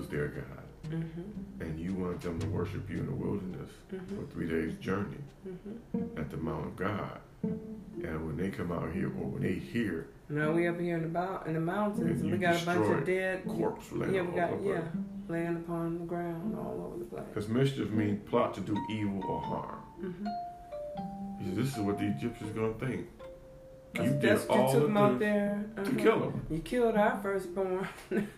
was 0.00 0.08
their 0.08 0.28
God. 0.28 0.44
Mm-hmm. 0.88 1.60
and 1.62 1.78
you 1.78 1.92
want 1.94 2.20
them 2.22 2.38
to 2.40 2.46
worship 2.48 2.88
you 2.90 2.98
in 3.00 3.06
the 3.06 3.12
wilderness 3.12 3.70
Mm-hmm. 3.94 4.16
for 4.16 4.32
three 4.32 4.48
days 4.48 4.74
journey 4.80 5.18
Mm-hmm. 5.46 6.18
at 6.18 6.30
the 6.30 6.36
Mount 6.38 6.66
of 6.66 6.76
God. 6.76 7.18
And 7.42 8.26
when 8.26 8.36
they 8.36 8.48
come 8.50 8.72
out 8.72 8.90
here, 8.92 9.06
or 9.08 9.26
when 9.28 9.42
they 9.42 9.54
hear 9.54 10.08
Now 10.28 10.52
we 10.52 10.66
up 10.68 10.80
here 10.80 10.96
in 10.96 11.02
the 11.02 11.08
mou- 11.20 11.40
in 11.46 11.54
the 11.54 11.60
mountains, 11.60 12.22
And 12.22 12.32
we 12.32 12.38
got 12.38 12.60
a 12.62 12.64
bunch 12.66 12.86
of 12.98 13.04
dead. 13.06 13.44
corpse 13.46 13.92
laying 13.92 14.14
Yeah, 14.14 14.22
we 14.22 14.28
all 14.30 14.36
got 14.36 14.50
over, 14.52 14.72
yeah, 14.74 14.82
laying 15.28 15.56
upon 15.56 15.98
the 16.00 16.04
ground 16.06 16.56
all 16.58 16.86
over 16.86 16.98
the 16.98 17.04
place. 17.04 17.22
because 17.28 17.48
mischief 17.48 17.90
means 17.90 18.18
plot 18.28 18.54
to 18.54 18.60
do 18.62 18.76
evil 18.90 19.22
or 19.28 19.40
harm. 19.40 19.82
Mm-hmm. 20.02 20.26
He 21.40 21.44
said, 21.46 21.56
"This 21.56 21.76
is 21.76 21.80
what 21.80 21.98
the 21.98 22.06
Egyptians 22.06 22.50
gonna 22.52 22.74
think. 22.74 23.06
You 23.94 24.02
That's, 24.20 24.42
did 24.42 24.50
all 24.50 24.68
you 24.68 24.72
took 24.78 24.82
them 24.84 24.96
out 24.96 25.18
there 25.18 25.64
to 25.74 25.82
uh-huh. 25.82 25.90
kill 25.98 26.20
them, 26.20 26.46
You 26.48 26.58
killed 26.60 26.94
our 26.94 27.20
firstborn. 27.20 27.88
and 28.10 28.28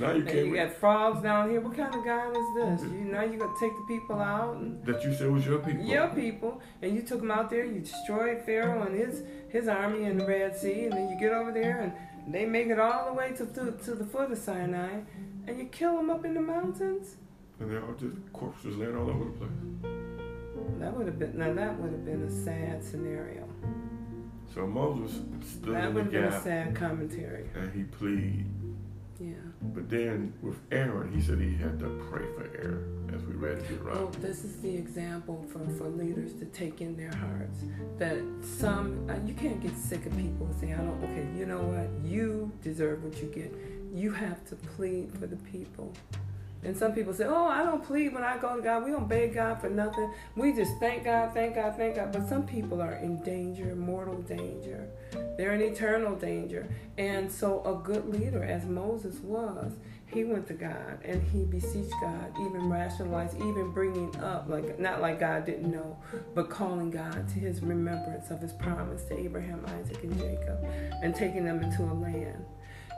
now 0.00 0.10
you 0.12 0.20
and 0.20 0.28
came 0.28 0.46
you 0.48 0.54
got 0.56 0.72
frogs 0.74 1.22
down 1.22 1.48
here. 1.50 1.60
What 1.62 1.74
kind 1.76 1.94
of 1.94 2.04
God 2.04 2.30
is 2.36 2.80
this? 2.82 2.90
You 2.92 3.04
now 3.04 3.22
you 3.22 3.38
gonna 3.38 3.52
take 3.58 3.72
the 3.72 3.84
people 3.88 4.20
out 4.20 4.84
that 4.84 5.02
you 5.02 5.14
said 5.14 5.30
was 5.30 5.46
your 5.46 5.60
people. 5.60 5.82
your 5.84 6.08
people, 6.08 6.60
and 6.82 6.94
you 6.94 7.00
took 7.02 7.20
them 7.20 7.30
out 7.30 7.48
there. 7.48 7.64
You 7.64 7.80
destroyed 7.80 8.42
Pharaoh 8.44 8.82
and 8.86 8.94
his 8.94 9.22
his 9.48 9.66
army 9.66 10.04
in 10.04 10.18
the 10.18 10.26
Red 10.26 10.54
Sea, 10.54 10.84
and 10.84 10.92
then 10.92 11.08
you 11.08 11.18
get 11.18 11.32
over 11.32 11.52
there 11.52 11.80
and 11.80 12.34
they 12.34 12.44
make 12.44 12.66
it 12.68 12.78
all 12.78 13.06
the 13.06 13.14
way 13.14 13.32
to 13.32 13.46
to, 13.46 13.72
to 13.72 13.94
the 13.94 14.04
foot 14.04 14.30
of 14.30 14.36
Sinai, 14.36 15.00
and 15.46 15.58
you 15.58 15.64
kill 15.66 15.96
them 15.96 16.10
up 16.10 16.26
in 16.26 16.34
the 16.34 16.42
mountains. 16.42 17.16
and 17.58 17.70
they're 17.70 17.82
all 17.82 17.94
just 17.94 18.16
corpses 18.34 18.76
laying 18.76 18.94
all 18.94 19.08
over 19.08 19.24
the 19.24 19.30
place. 19.30 19.50
That 20.80 20.94
would 20.94 21.06
have 21.06 21.18
been 21.18 21.38
now. 21.38 21.54
That 21.54 21.78
would 21.80 21.92
have 21.92 22.04
been 22.04 22.22
a 22.24 22.30
sad 22.30 22.84
scenario. 22.84 23.48
So 24.58 24.66
Moses 24.66 25.20
stood 25.46 25.76
That 25.76 25.84
in 25.90 25.94
would 25.94 26.10
the 26.10 26.20
have 26.20 26.30
been 26.32 26.40
a 26.40 26.42
sad 26.42 26.74
commentary. 26.74 27.48
and 27.54 27.72
he 27.72 27.84
pleaded. 27.84 28.44
Yeah. 29.20 29.34
But 29.72 29.88
then 29.88 30.32
with 30.42 30.58
Aaron, 30.72 31.12
he 31.12 31.20
said 31.20 31.38
he 31.38 31.54
had 31.54 31.78
to 31.78 31.88
pray 32.10 32.24
for 32.34 32.42
Aaron, 32.60 33.08
as 33.14 33.22
we 33.22 33.34
read 33.34 33.58
in 33.70 33.84
Well, 33.84 34.08
this 34.20 34.42
is 34.42 34.60
the 34.60 34.74
example 34.74 35.46
for, 35.52 35.60
for 35.76 35.84
leaders 35.88 36.32
to 36.40 36.44
take 36.46 36.80
in 36.80 36.96
their 36.96 37.14
hearts 37.14 37.60
that 37.98 38.18
some 38.42 39.08
uh, 39.08 39.14
you 39.24 39.34
can't 39.34 39.60
get 39.62 39.76
sick 39.76 40.04
of 40.06 40.16
people 40.16 40.46
and 40.46 40.60
say, 40.60 40.72
"I 40.72 40.78
don't." 40.78 41.04
Okay, 41.04 41.28
you 41.38 41.46
know 41.46 41.62
what? 41.62 41.88
You 42.04 42.50
deserve 42.60 43.04
what 43.04 43.22
you 43.22 43.28
get. 43.28 43.54
You 43.94 44.10
have 44.10 44.44
to 44.46 44.56
plead 44.56 45.12
for 45.20 45.28
the 45.28 45.36
people. 45.36 45.92
And 46.64 46.76
some 46.76 46.92
people 46.92 47.12
say, 47.12 47.24
"Oh, 47.24 47.46
I 47.46 47.62
don't 47.62 47.84
plead 47.84 48.12
when 48.12 48.24
I 48.24 48.36
go 48.38 48.56
to 48.56 48.62
God. 48.62 48.84
We 48.84 48.90
don't 48.90 49.08
beg 49.08 49.34
God 49.34 49.60
for 49.60 49.68
nothing. 49.68 50.12
We 50.36 50.52
just 50.52 50.72
thank 50.78 51.04
God, 51.04 51.32
thank 51.32 51.54
God, 51.54 51.76
thank 51.76 51.96
God." 51.96 52.12
But 52.12 52.28
some 52.28 52.46
people 52.46 52.82
are 52.82 52.96
in 52.96 53.22
danger, 53.22 53.74
mortal 53.76 54.22
danger. 54.22 54.88
They're 55.36 55.54
in 55.54 55.60
eternal 55.60 56.16
danger. 56.16 56.66
And 56.96 57.30
so, 57.30 57.62
a 57.64 57.74
good 57.82 58.08
leader, 58.08 58.42
as 58.42 58.64
Moses 58.64 59.20
was, 59.20 59.72
he 60.06 60.24
went 60.24 60.46
to 60.48 60.54
God 60.54 60.98
and 61.04 61.22
he 61.22 61.44
beseeched 61.44 61.94
God, 62.00 62.32
even 62.40 62.68
rationalized, 62.70 63.36
even 63.36 63.70
bringing 63.72 64.14
up, 64.16 64.48
like 64.48 64.78
not 64.78 65.00
like 65.00 65.20
God 65.20 65.44
didn't 65.44 65.70
know, 65.70 65.98
but 66.34 66.48
calling 66.48 66.90
God 66.90 67.28
to 67.28 67.34
his 67.34 67.62
remembrance 67.62 68.30
of 68.30 68.40
his 68.40 68.52
promise 68.52 69.04
to 69.04 69.18
Abraham, 69.18 69.64
Isaac, 69.78 70.02
and 70.02 70.18
Jacob, 70.18 70.64
and 71.02 71.14
taking 71.14 71.44
them 71.44 71.62
into 71.62 71.82
a 71.82 71.92
land. 71.92 72.44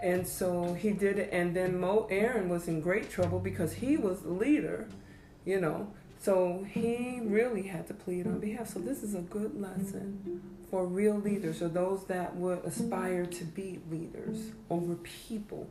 And 0.03 0.27
so 0.27 0.75
he 0.75 0.93
did 0.93 1.19
it. 1.19 1.31
And 1.33 1.55
then 1.55 1.79
Mo 1.79 2.07
Aaron 2.11 2.49
was 2.49 2.69
in 2.69 2.81
great 2.81 3.11
trouble 3.11 3.39
because 3.39 3.75
he 3.75 3.97
was 3.97 4.21
the 4.21 4.33
leader, 4.33 4.89
you 5.45 5.61
know. 5.61 5.93
So 6.21 6.67
he 6.71 7.21
really 7.23 7.63
had 7.63 7.87
to 7.89 7.95
plead 7.95 8.27
on 8.27 8.41
behalf. 8.41 8.69
So 8.69 8.79
this 8.79 9.03
is 9.03 9.15
a 9.15 9.23
good 9.23 9.59
lesson 9.59 10.43
for 10.71 10.87
real 10.87 11.17
leaders 11.17 11.63
or 11.63 11.69
those 11.69 12.05
that 12.05 12.37
would 12.37 12.59
aspire 12.65 13.27
to 13.27 13.45
be 13.45 13.81
leaders 13.91 14.53
over 14.69 14.95
people, 14.97 15.69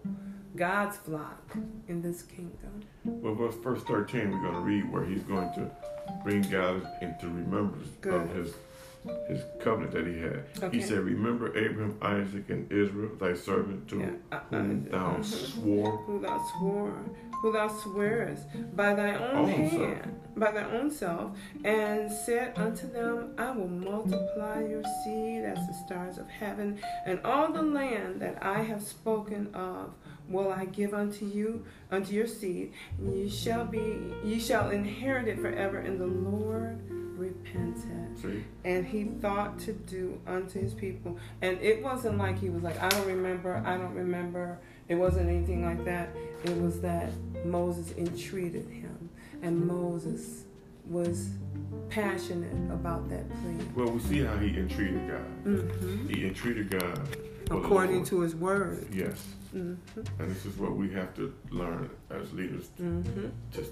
God's 0.55 0.97
flock 0.97 1.55
in 1.87 2.01
this 2.01 2.23
kingdom. 2.23 2.81
Well, 3.05 3.35
verse 3.35 3.55
verse 3.55 3.83
13, 3.83 4.31
we're 4.31 4.41
going 4.41 4.53
to 4.53 4.59
read 4.59 4.91
where 4.91 5.05
he's 5.05 5.23
going 5.23 5.53
to 5.53 5.71
bring 6.23 6.41
God 6.41 6.85
into 7.01 7.27
remembrance 7.27 7.89
Good. 8.01 8.13
of 8.13 8.35
his 8.35 8.53
his 9.27 9.41
covenant 9.61 9.93
that 9.93 10.05
he 10.07 10.19
had. 10.19 10.43
Okay. 10.61 10.77
He 10.77 10.83
said, 10.83 10.99
Remember 10.99 11.55
Abraham, 11.57 11.97
Isaac, 12.01 12.49
and 12.49 12.71
Israel, 12.71 13.11
thy 13.19 13.33
servant, 13.33 13.87
to 13.89 13.99
Yeah, 13.99 14.11
uh, 14.31 14.39
whom 14.49 14.87
uh, 14.91 14.97
thou 14.97 15.13
mhm. 15.17 15.23
swore. 15.25 15.97
who 16.05 16.19
thou 16.19 16.45
swore, 16.57 16.93
who 17.41 17.51
thou 17.53 17.67
swearest 17.67 18.43
by 18.75 18.93
thy 18.93 19.15
own 19.15 19.35
Own 19.37 19.49
hand, 19.49 19.71
self. 19.71 20.35
by 20.35 20.51
thy 20.51 20.63
own 20.77 20.91
self, 20.91 21.31
and 21.63 22.11
said 22.11 22.53
unto 22.57 22.91
them, 22.91 23.33
I 23.37 23.51
will 23.51 23.67
multiply 23.69 24.61
your 24.67 24.83
seed 25.03 25.43
as 25.45 25.57
the 25.67 25.73
stars 25.85 26.17
of 26.17 26.27
heaven, 26.27 26.79
and 27.05 27.19
all 27.23 27.51
the 27.51 27.61
land 27.61 28.21
that 28.21 28.37
I 28.43 28.61
have 28.63 28.81
spoken 28.83 29.53
of 29.55 29.93
will 30.27 30.51
I 30.51 30.65
give 30.65 30.93
unto 30.93 31.25
you, 31.25 31.65
unto 31.89 32.13
your 32.13 32.27
seed, 32.27 32.73
and 32.99 33.15
ye 33.15 33.29
shall 33.29 33.65
be, 33.65 34.13
ye 34.23 34.39
shall 34.39 34.69
inherit 34.69 35.27
it 35.27 35.39
forever. 35.39 35.79
in 35.79 35.97
the 35.97 36.05
Lord 36.05 36.79
repented 37.19 38.19
See? 38.21 38.43
and 38.63 38.85
he 38.85 39.03
thought 39.05 39.59
to 39.59 39.73
do 39.73 40.19
unto 40.25 40.59
his 40.59 40.73
people. 40.73 41.17
And 41.41 41.59
it 41.61 41.83
wasn't 41.83 42.17
like 42.17 42.39
he 42.39 42.49
was 42.49 42.63
like, 42.63 42.81
I 42.81 42.89
don't 42.89 43.07
remember, 43.07 43.61
I 43.65 43.77
don't 43.77 43.93
remember. 43.93 44.57
It 44.87 44.95
wasn't 44.95 45.29
anything 45.29 45.63
like 45.63 45.85
that. 45.85 46.09
It 46.43 46.59
was 46.61 46.81
that 46.81 47.11
Moses 47.45 47.91
entreated 47.97 48.67
him, 48.69 49.09
and 49.43 49.67
Moses 49.67 50.45
was 50.85 51.29
passionate 51.89 52.51
about 52.73 53.07
that 53.09 53.29
plea. 53.29 53.65
Well, 53.75 53.91
we 53.91 53.99
see 53.99 54.23
how 54.23 54.35
he 54.37 54.47
entreated 54.57 55.07
God. 55.07 55.45
Mm-hmm. 55.45 56.07
He 56.07 56.25
entreated 56.25 56.71
God 56.71 56.99
According 57.51 58.05
to 58.05 58.21
his 58.21 58.35
word. 58.35 58.87
Yes, 58.93 59.25
Mm-hmm. 59.55 60.01
and 60.21 60.29
this 60.31 60.45
is 60.45 60.55
what 60.57 60.75
we 60.75 60.91
have 60.91 61.15
to 61.15 61.33
learn 61.49 61.89
as 62.11 62.31
leaders. 62.33 62.69
Mm-hmm. 62.79 63.29
Just 63.51 63.71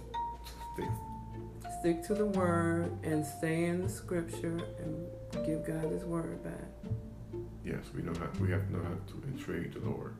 stick. 0.74 0.90
Stick 1.80 2.04
to 2.08 2.14
the 2.16 2.26
word 2.26 2.92
and 3.04 3.26
stay 3.26 3.66
in 3.66 3.84
the 3.84 3.90
scripture 3.90 4.60
and 4.80 5.08
give 5.46 5.66
God 5.66 5.92
his 5.92 6.04
word 6.04 6.44
back. 6.44 6.92
Yes, 7.64 7.86
we 7.96 8.02
know 8.02 8.14
how. 8.18 8.28
We 8.42 8.50
have 8.52 8.66
to 8.68 8.74
know 8.74 8.84
how 8.84 8.90
to 8.90 9.28
entreat 9.28 9.74
the 9.74 9.88
Lord 9.88 10.16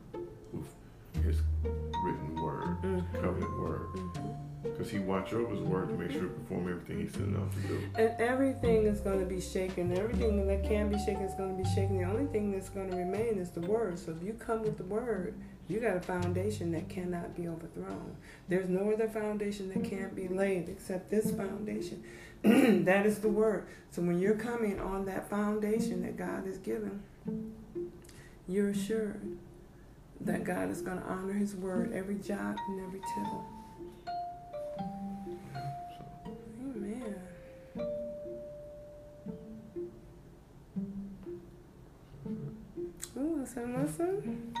with 0.52 0.68
His 1.24 1.40
written 1.64 2.40
word, 2.40 2.76
Mm-hmm. 2.82 3.14
covenant 3.16 3.60
word, 3.60 3.86
because 4.62 4.90
He 4.90 4.98
watch 4.98 5.32
over 5.32 5.50
His 5.54 5.62
word 5.62 5.88
to 5.88 5.94
make 5.94 6.10
sure 6.12 6.22
we 6.22 6.28
perform 6.28 6.68
everything 6.68 7.00
He 7.00 7.08
sent 7.08 7.34
us 7.36 7.54
to 7.54 7.60
do. 7.68 7.80
And 7.96 8.10
everything 8.20 8.84
is 8.84 9.00
going 9.00 9.18
to 9.20 9.26
be 9.26 9.40
shaken. 9.40 9.96
Everything 9.96 10.46
that 10.46 10.62
can 10.62 10.90
be 10.90 10.98
shaken 10.98 11.22
is 11.22 11.34
going 11.34 11.56
to 11.56 11.62
be 11.62 11.68
shaken. 11.74 11.98
The 11.98 12.04
only 12.04 12.26
thing 12.26 12.52
that's 12.52 12.68
going 12.68 12.90
to 12.90 12.96
remain 12.96 13.38
is 13.38 13.50
the 13.50 13.62
word. 13.62 13.98
So 13.98 14.12
if 14.12 14.22
you 14.22 14.34
come 14.34 14.62
with 14.62 14.76
the 14.76 14.84
word, 14.84 15.34
you 15.68 15.80
got 15.80 15.96
a 15.96 16.00
foundation 16.00 16.72
that 16.72 16.88
cannot 16.88 17.36
be 17.36 17.46
overthrown. 17.46 18.16
There's 18.48 18.68
no 18.68 18.90
other 18.90 19.08
foundation 19.08 19.68
that 19.68 19.84
can't 19.84 20.16
be 20.16 20.26
laid 20.26 20.68
except 20.68 21.10
this 21.10 21.30
foundation. 21.30 22.02
that 22.42 23.04
is 23.04 23.18
the 23.18 23.28
word. 23.28 23.66
So 23.90 24.00
when 24.00 24.18
you're 24.18 24.36
coming 24.36 24.80
on 24.80 25.04
that 25.06 25.28
foundation 25.28 26.02
that 26.02 26.16
God 26.16 26.46
has 26.46 26.56
given, 26.58 27.02
you're 28.46 28.70
assured 28.70 29.36
that 30.22 30.44
God 30.44 30.70
is 30.70 30.80
going 30.80 30.98
to 30.98 31.04
honor 31.04 31.34
his 31.34 31.54
word 31.54 31.92
every 31.92 32.16
jot 32.16 32.56
and 32.68 32.86
every 32.86 33.00
tittle. 33.14 33.46
Amen. 36.74 37.14
Ooh, 43.16 43.40
listen, 43.40 43.82
listen. 43.82 44.54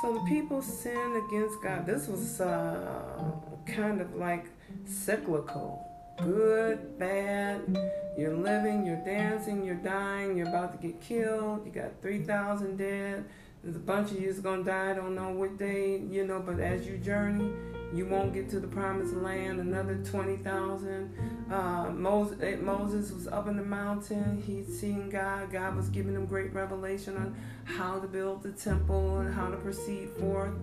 So 0.00 0.14
the 0.14 0.20
people 0.20 0.62
sinned 0.62 1.16
against 1.26 1.60
God. 1.62 1.84
This 1.84 2.08
was 2.08 2.40
uh, 2.40 3.32
kind 3.66 4.00
of 4.00 4.14
like 4.16 4.46
cyclical. 4.86 5.86
Good, 6.16 6.98
bad. 6.98 7.76
You're 8.16 8.34
living, 8.34 8.86
you're 8.86 9.04
dancing, 9.04 9.64
you're 9.64 9.74
dying, 9.74 10.38
you're 10.38 10.48
about 10.48 10.72
to 10.72 10.86
get 10.86 11.00
killed. 11.02 11.66
You 11.66 11.72
got 11.72 12.00
3,000 12.00 12.76
dead. 12.76 13.24
There's 13.62 13.76
a 13.76 13.80
bunch 13.80 14.10
of 14.10 14.20
you 14.20 14.28
you's 14.28 14.40
gonna 14.40 14.64
die. 14.64 14.92
I 14.92 14.94
don't 14.94 15.14
know 15.14 15.30
what 15.30 15.58
day, 15.58 15.98
you 15.98 16.26
know, 16.26 16.40
but 16.40 16.60
as 16.60 16.86
you 16.86 16.96
journey, 16.96 17.52
you 17.92 18.06
won't 18.06 18.32
get 18.32 18.48
to 18.50 18.60
the 18.60 18.68
promised 18.68 19.14
land. 19.14 19.60
Another 19.60 19.96
20,000. 19.96 21.48
Uh, 21.50 21.90
Moses, 21.90 22.38
eh, 22.40 22.56
Moses 22.56 23.10
was 23.10 23.26
up 23.26 23.48
in 23.48 23.56
the 23.56 23.64
mountain. 23.64 24.40
He'd 24.46 24.72
seen 24.72 25.10
God. 25.10 25.50
God 25.50 25.76
was 25.76 25.88
giving 25.88 26.14
him 26.14 26.26
great 26.26 26.52
revelation 26.52 27.16
on 27.16 27.34
how 27.64 27.98
to 27.98 28.06
build 28.06 28.42
the 28.42 28.52
temple 28.52 29.18
and 29.18 29.34
how 29.34 29.50
to 29.50 29.56
proceed 29.56 30.10
forth, 30.20 30.54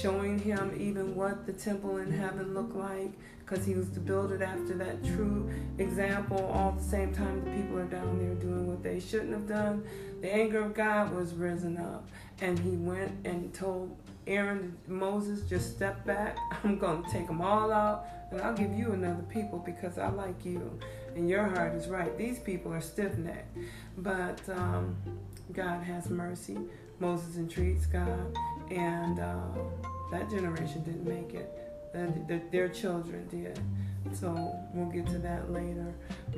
showing 0.00 0.38
him 0.38 0.76
even 0.78 1.16
what 1.16 1.46
the 1.46 1.52
temple 1.52 1.96
in 1.96 2.12
heaven 2.12 2.54
looked 2.54 2.76
like, 2.76 3.12
because 3.40 3.64
he 3.64 3.74
was 3.74 3.88
to 3.90 4.00
build 4.00 4.30
it 4.30 4.42
after 4.42 4.74
that 4.74 5.04
true 5.04 5.50
example. 5.78 6.46
All 6.52 6.72
the 6.72 6.84
same 6.84 7.12
time, 7.12 7.44
the 7.44 7.50
people 7.50 7.78
are 7.78 7.84
down 7.86 8.18
there 8.18 8.34
doing 8.34 8.68
what 8.68 8.84
they 8.84 9.00
shouldn't 9.00 9.32
have 9.32 9.48
done. 9.48 9.84
The 10.20 10.32
anger 10.32 10.60
of 10.60 10.74
God 10.74 11.12
was 11.12 11.34
risen 11.34 11.76
up, 11.76 12.08
and 12.40 12.58
he 12.58 12.70
went 12.70 13.12
and 13.24 13.52
told 13.52 13.96
Aaron, 14.28 14.76
Moses, 14.86 15.40
just 15.48 15.74
step 15.74 16.04
back. 16.04 16.36
I'm 16.64 16.78
going 16.78 17.02
to 17.02 17.10
take 17.10 17.26
them 17.26 17.40
all 17.40 17.72
out, 17.72 18.06
and 18.30 18.40
I'll 18.42 18.54
give 18.54 18.72
you 18.74 18.92
another 18.92 19.22
people 19.22 19.58
because 19.58 19.98
I 19.98 20.08
like 20.10 20.44
you. 20.44 20.78
And 21.16 21.28
your 21.28 21.48
heart 21.48 21.74
is 21.74 21.88
right. 21.88 22.16
These 22.16 22.38
people 22.38 22.72
are 22.72 22.80
stiff 22.80 23.16
necked. 23.16 23.56
But 23.96 24.40
um, 24.50 24.96
God 25.52 25.82
has 25.82 26.10
mercy. 26.10 26.58
Moses 27.00 27.36
entreats 27.36 27.86
God, 27.86 28.36
and 28.70 29.18
uh, 29.18 29.38
that 30.10 30.28
generation 30.28 30.82
didn't 30.82 31.06
make 31.06 31.34
it. 31.34 31.50
The, 31.92 32.12
the, 32.28 32.42
their 32.52 32.68
children 32.68 33.26
did. 33.28 33.58
So 34.14 34.54
we'll 34.74 34.90
get 34.90 35.06
to 35.06 35.18
that 35.18 35.50
later. 35.50 35.94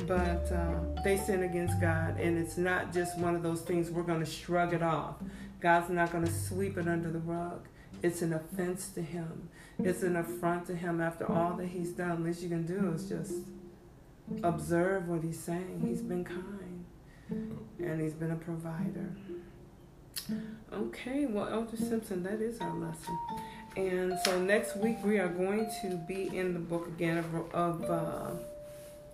But 0.06 0.50
uh, 0.52 1.02
they 1.02 1.16
sin 1.16 1.42
against 1.42 1.80
God, 1.80 2.20
and 2.20 2.38
it's 2.38 2.56
not 2.56 2.92
just 2.92 3.18
one 3.18 3.34
of 3.34 3.42
those 3.42 3.62
things 3.62 3.90
we're 3.90 4.02
going 4.02 4.20
to 4.20 4.30
shrug 4.30 4.74
it 4.74 4.82
off. 4.82 5.16
God's 5.60 5.90
not 5.90 6.12
going 6.12 6.24
to 6.24 6.32
sweep 6.32 6.78
it 6.78 6.86
under 6.86 7.10
the 7.10 7.18
rug. 7.18 7.66
It's 8.02 8.22
an 8.22 8.32
offense 8.32 8.88
to 8.90 9.02
Him. 9.02 9.48
It's 9.78 10.02
an 10.02 10.16
affront 10.16 10.66
to 10.66 10.74
Him 10.74 11.00
after 11.00 11.30
all 11.30 11.54
that 11.56 11.66
He's 11.66 11.90
done. 11.92 12.24
Least 12.24 12.42
you 12.42 12.48
can 12.48 12.66
do 12.66 12.92
is 12.94 13.08
just 13.08 13.34
observe 14.42 15.08
what 15.08 15.22
He's 15.22 15.38
saying. 15.38 15.82
He's 15.86 16.02
been 16.02 16.24
kind, 16.24 16.84
and 17.78 18.00
He's 18.00 18.14
been 18.14 18.30
a 18.30 18.36
provider. 18.36 19.10
Okay, 20.72 21.26
well, 21.26 21.48
Elder 21.48 21.76
Simpson, 21.76 22.22
that 22.22 22.40
is 22.40 22.60
our 22.60 22.74
lesson. 22.74 23.18
And 23.76 24.18
so 24.24 24.40
next 24.40 24.76
week 24.76 24.96
we 25.04 25.18
are 25.18 25.28
going 25.28 25.70
to 25.82 25.96
be 26.08 26.36
in 26.36 26.54
the 26.54 26.60
book 26.60 26.86
again 26.88 27.18
of, 27.18 27.54
of 27.54 27.90
uh, 27.90 28.30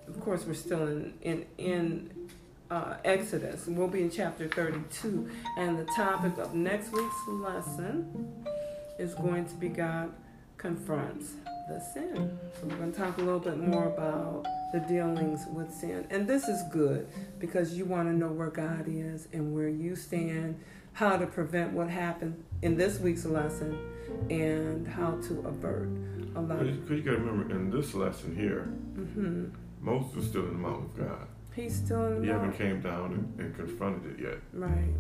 of 0.09 0.21
course 0.21 0.45
we're 0.47 0.55
still 0.55 0.87
in 0.87 1.15
in 1.23 1.47
in 1.59 2.29
uh, 2.71 2.95
Exodus. 3.05 3.67
We'll 3.67 3.89
be 3.89 4.03
in 4.03 4.11
chapter 4.11 4.49
32, 4.49 5.31
and 5.59 5.79
the 5.79 5.85
topic 5.97 6.39
of 6.39 6.55
next 6.55 6.93
week's 6.93 7.29
lesson 7.29 8.47
is 8.99 9.15
going 9.15 9.47
to 9.47 9.55
be 9.55 9.69
God 9.69 10.13
confronts 10.57 11.35
the 11.69 11.81
sin. 11.81 12.39
So 12.61 12.67
we're 12.67 12.77
going 12.77 12.93
to 12.93 12.99
talk 12.99 13.19
a 13.19 13.21
little 13.23 13.41
bit 13.41 13.59
more 13.59 13.87
about 13.87 14.47
the 14.73 14.81
dealings 14.81 15.45
with 15.53 15.73
sin, 15.73 16.07
and 16.11 16.27
this 16.27 16.49
is 16.49 16.63
good 16.73 17.07
because 17.39 17.75
you 17.77 17.85
want 17.85 18.09
to 18.09 18.15
know 18.15 18.29
where 18.29 18.51
God 18.51 18.85
is 18.89 19.29
and 19.33 19.55
where 19.55 19.69
you 19.69 19.95
stand, 19.97 20.59
how 20.93 21.17
to 21.17 21.27
prevent 21.27 21.73
what 21.73 21.89
happened 21.89 22.43
in 22.63 22.77
this 22.77 22.99
week's 22.99 23.25
lesson, 23.25 23.79
and 24.31 24.87
how 24.87 25.13
to 25.29 25.41
avert 25.47 25.89
a 26.35 26.41
lot. 26.41 26.59
Because 26.61 26.91
you 26.99 27.03
got 27.03 27.13
to 27.13 27.19
remember, 27.19 27.55
in 27.55 27.71
this 27.71 27.95
lesson 27.95 28.35
here, 28.35 28.63
hmm 28.63 29.47
Moses 29.81 30.25
is 30.25 30.29
still 30.31 30.43
in 30.43 30.49
the 30.49 30.55
mountain 30.55 30.85
of 30.87 30.97
God. 30.97 31.27
He's 31.55 31.77
still 31.77 32.07
in 32.17 32.23
He 32.23 32.29
the 32.29 32.35
haven't 32.35 32.53
came 32.59 32.81
down 32.81 33.13
and, 33.15 33.41
and 33.41 33.57
confronted 33.57 34.19
it 34.19 34.23
yet. 34.23 34.39
right. 34.53 34.95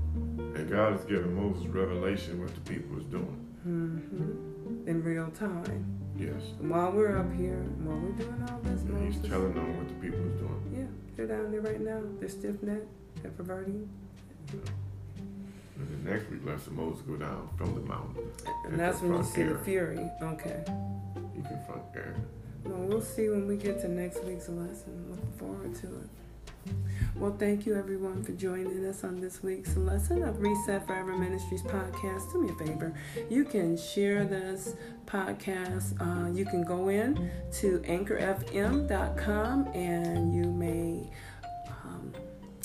And 0.54 0.70
God 0.70 0.92
has 0.92 1.04
given 1.06 1.34
Moses 1.34 1.66
revelation 1.66 2.40
what 2.40 2.54
the 2.54 2.60
people 2.72 2.94
was 2.96 3.04
doing. 3.06 3.45
Hmm 3.70 4.88
In 4.88 5.02
real 5.02 5.28
time. 5.32 5.84
Yes. 6.16 6.40
While 6.60 6.92
we're 6.92 7.18
up 7.18 7.32
here, 7.34 7.62
while 7.82 7.98
we're 7.98 8.12
doing 8.12 8.46
all 8.48 8.60
this, 8.62 8.80
And 8.82 9.04
he's 9.04 9.16
Moses, 9.16 9.30
telling 9.30 9.54
them 9.54 9.76
what 9.76 9.88
the 9.88 9.94
people 9.94 10.20
is 10.20 10.38
doing. 10.40 10.62
yeah, 10.74 10.84
they're 11.16 11.26
down 11.26 11.50
there 11.50 11.60
right 11.60 11.80
now. 11.80 12.00
They're 12.20 12.28
stiff 12.28 12.62
necked, 12.62 12.86
they're 13.22 13.32
perverting, 13.32 13.88
And 14.52 16.04
the 16.04 16.10
next 16.10 16.30
week 16.30 16.46
lesson, 16.46 16.76
Moses 16.76 17.02
go 17.02 17.16
down 17.16 17.48
from 17.58 17.74
the 17.74 17.80
mountain. 17.80 18.22
and 18.66 18.78
that's 18.78 19.00
when 19.02 19.14
you 19.14 19.24
see 19.24 19.42
the 19.42 19.58
fury. 19.58 19.98
Okay. 20.22 20.62
He 21.34 21.42
confront 21.42 21.82
Aaron. 21.94 22.24
Well, 22.64 22.78
we'll 22.88 23.00
see 23.02 23.28
when 23.28 23.46
we 23.46 23.56
get 23.56 23.80
to 23.82 23.88
next 23.88 24.22
week's 24.24 24.48
lesson. 24.48 25.10
Looking 25.10 25.32
forward 25.38 25.74
to 25.76 25.86
it. 25.86 26.72
Well, 27.18 27.34
thank 27.38 27.64
you 27.64 27.74
everyone 27.76 28.22
for 28.22 28.32
joining 28.32 28.84
us 28.84 29.02
on 29.02 29.20
this 29.20 29.42
week's 29.42 29.74
lesson 29.74 30.22
of 30.22 30.42
Reset 30.42 30.86
Forever 30.86 31.16
Ministries 31.16 31.62
podcast. 31.62 32.30
Do 32.30 32.42
me 32.42 32.50
a 32.50 32.54
favor. 32.54 32.92
You 33.30 33.44
can 33.46 33.78
share 33.78 34.26
this 34.26 34.74
podcast. 35.06 35.94
Uh, 35.98 36.30
you 36.30 36.44
can 36.44 36.62
go 36.62 36.90
in 36.90 37.30
to 37.54 37.78
anchorfm.com 37.80 39.68
and 39.68 40.34
you 40.34 40.44
may 40.52 41.10
um, 41.68 42.12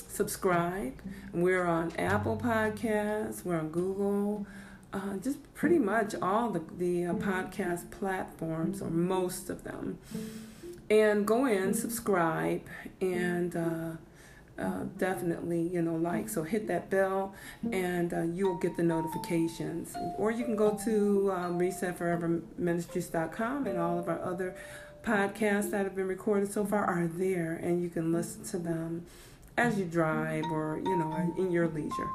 subscribe. 0.06 1.00
We're 1.32 1.64
on 1.64 1.90
Apple 1.96 2.36
Podcasts, 2.36 3.46
we're 3.46 3.58
on 3.58 3.70
Google. 3.70 4.46
Uh, 4.92 5.16
just 5.22 5.38
pretty 5.54 5.78
much 5.78 6.14
all 6.20 6.50
the, 6.50 6.62
the 6.76 7.06
uh, 7.06 7.14
podcast 7.14 7.90
platforms, 7.90 8.82
or 8.82 8.90
most 8.90 9.48
of 9.48 9.64
them. 9.64 9.98
And 10.90 11.26
go 11.26 11.46
in, 11.46 11.72
subscribe, 11.72 12.60
and 13.00 13.56
uh, 14.58 14.84
definitely, 14.98 15.62
you 15.62 15.82
know, 15.82 15.96
like. 15.96 16.28
So 16.28 16.42
hit 16.42 16.66
that 16.68 16.90
bell, 16.90 17.34
and 17.70 18.12
uh, 18.12 18.22
you'll 18.22 18.58
get 18.58 18.76
the 18.76 18.82
notifications. 18.82 19.94
Or 20.18 20.30
you 20.30 20.44
can 20.44 20.56
go 20.56 20.78
to 20.84 21.32
um, 21.32 21.58
resetforeverministries.com, 21.58 23.66
and 23.66 23.78
all 23.78 23.98
of 23.98 24.08
our 24.08 24.22
other 24.22 24.54
podcasts 25.02 25.70
that 25.70 25.84
have 25.84 25.96
been 25.96 26.08
recorded 26.08 26.52
so 26.52 26.64
far 26.64 26.84
are 26.84 27.06
there, 27.06 27.58
and 27.62 27.82
you 27.82 27.88
can 27.88 28.12
listen 28.12 28.44
to 28.44 28.58
them 28.58 29.06
as 29.56 29.78
you 29.78 29.84
drive 29.84 30.44
or, 30.46 30.80
you 30.82 30.96
know, 30.96 31.34
in 31.36 31.50
your 31.50 31.68
leisure. 31.68 32.08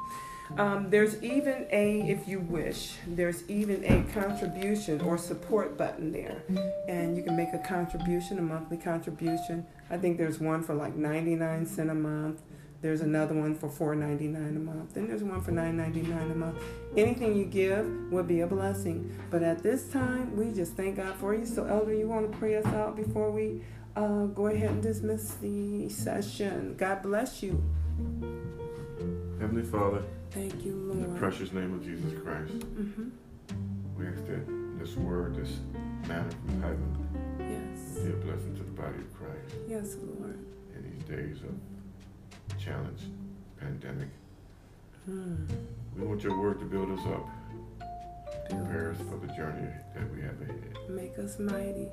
Um, 0.56 0.90
there's 0.90 1.22
even 1.22 1.66
a, 1.70 2.00
if 2.08 2.26
you 2.26 2.40
wish, 2.40 2.94
there's 3.06 3.48
even 3.48 3.84
a 3.84 4.02
contribution 4.12 5.00
or 5.02 5.18
support 5.18 5.76
button 5.76 6.12
there. 6.12 6.42
And 6.88 7.16
you 7.16 7.22
can 7.22 7.36
make 7.36 7.52
a 7.52 7.58
contribution, 7.58 8.38
a 8.38 8.42
monthly 8.42 8.76
contribution. 8.76 9.66
I 9.90 9.98
think 9.98 10.18
there's 10.18 10.40
one 10.40 10.62
for 10.62 10.74
like 10.74 10.94
99 10.94 11.66
cents 11.66 11.90
a 11.90 11.94
month. 11.94 12.42
There's 12.80 13.00
another 13.00 13.34
one 13.34 13.56
for 13.56 13.68
$4.99 13.68 14.36
a 14.36 14.58
month. 14.60 14.94
Then 14.94 15.08
there's 15.08 15.24
one 15.24 15.40
for 15.40 15.50
$9.99 15.50 16.30
a 16.30 16.34
month. 16.34 16.62
Anything 16.96 17.36
you 17.36 17.44
give 17.44 17.84
will 18.12 18.22
be 18.22 18.40
a 18.40 18.46
blessing. 18.46 19.12
But 19.30 19.42
at 19.42 19.64
this 19.64 19.88
time, 19.88 20.36
we 20.36 20.52
just 20.52 20.74
thank 20.74 20.96
God 20.96 21.16
for 21.16 21.34
you. 21.34 21.44
So, 21.44 21.64
Elder, 21.64 21.92
you 21.92 22.06
want 22.06 22.30
to 22.30 22.38
pray 22.38 22.54
us 22.56 22.66
out 22.66 22.94
before 22.94 23.32
we 23.32 23.62
uh, 23.96 24.26
go 24.26 24.46
ahead 24.46 24.70
and 24.70 24.82
dismiss 24.82 25.34
the 25.34 25.88
session. 25.88 26.76
God 26.78 27.02
bless 27.02 27.42
you. 27.42 27.60
Heavenly 29.40 29.64
Father, 29.64 30.04
Thank 30.30 30.64
you, 30.64 30.90
in 30.92 31.00
the 31.02 31.06
Lord. 31.08 31.18
precious 31.18 31.52
name 31.52 31.74
of 31.74 31.82
Jesus 31.84 32.12
Christ, 32.22 32.52
Mm-hmm. 32.52 33.08
we 33.98 34.06
ask 34.06 34.24
that 34.26 34.78
this 34.78 34.94
word, 34.96 35.36
this 35.36 35.56
manna 36.06 36.28
from 36.30 36.62
heaven, 36.62 37.08
Yes. 37.40 37.98
be 38.04 38.10
a 38.10 38.16
blessing 38.16 38.54
to 38.56 38.62
the 38.62 38.70
body 38.70 38.98
of 38.98 39.14
Christ 39.14 39.54
Yes, 39.68 39.96
Lord. 40.02 40.38
in 40.76 40.82
these 40.92 41.02
days 41.04 41.38
of 41.42 42.58
challenge, 42.58 43.00
pandemic. 43.58 44.08
Hmm. 45.06 45.46
We 45.96 46.06
want 46.06 46.22
your 46.22 46.38
word 46.40 46.58
to 46.60 46.66
build 46.66 46.90
us 46.98 47.06
up, 47.06 47.26
Build 48.48 48.64
prepare 48.66 48.90
us. 48.92 48.98
for 48.98 49.16
the 49.26 49.32
journey 49.32 49.66
that 49.94 50.14
we 50.14 50.20
have 50.22 50.40
ahead, 50.42 50.78
Make 50.90 51.18
us 51.18 51.38
mighty 51.38 51.88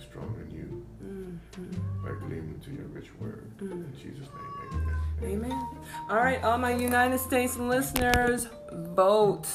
is 0.00 0.06
stronger 0.08 0.40
than 0.40 0.50
you. 0.50 0.86
Mm-hmm. 1.04 2.06
Like 2.06 2.20
lean 2.30 2.60
to 2.64 2.70
your 2.70 2.86
rich 2.86 3.08
word. 3.18 3.50
Mm-hmm. 3.58 3.72
In 3.72 3.94
Jesus' 3.94 4.28
name, 4.28 4.72
amen. 4.72 4.96
amen. 5.22 5.44
Amen. 5.44 5.68
All 6.08 6.16
right, 6.16 6.42
all 6.42 6.58
my 6.58 6.74
United 6.74 7.18
States 7.18 7.56
listeners, 7.56 8.48
vote. 8.94 9.46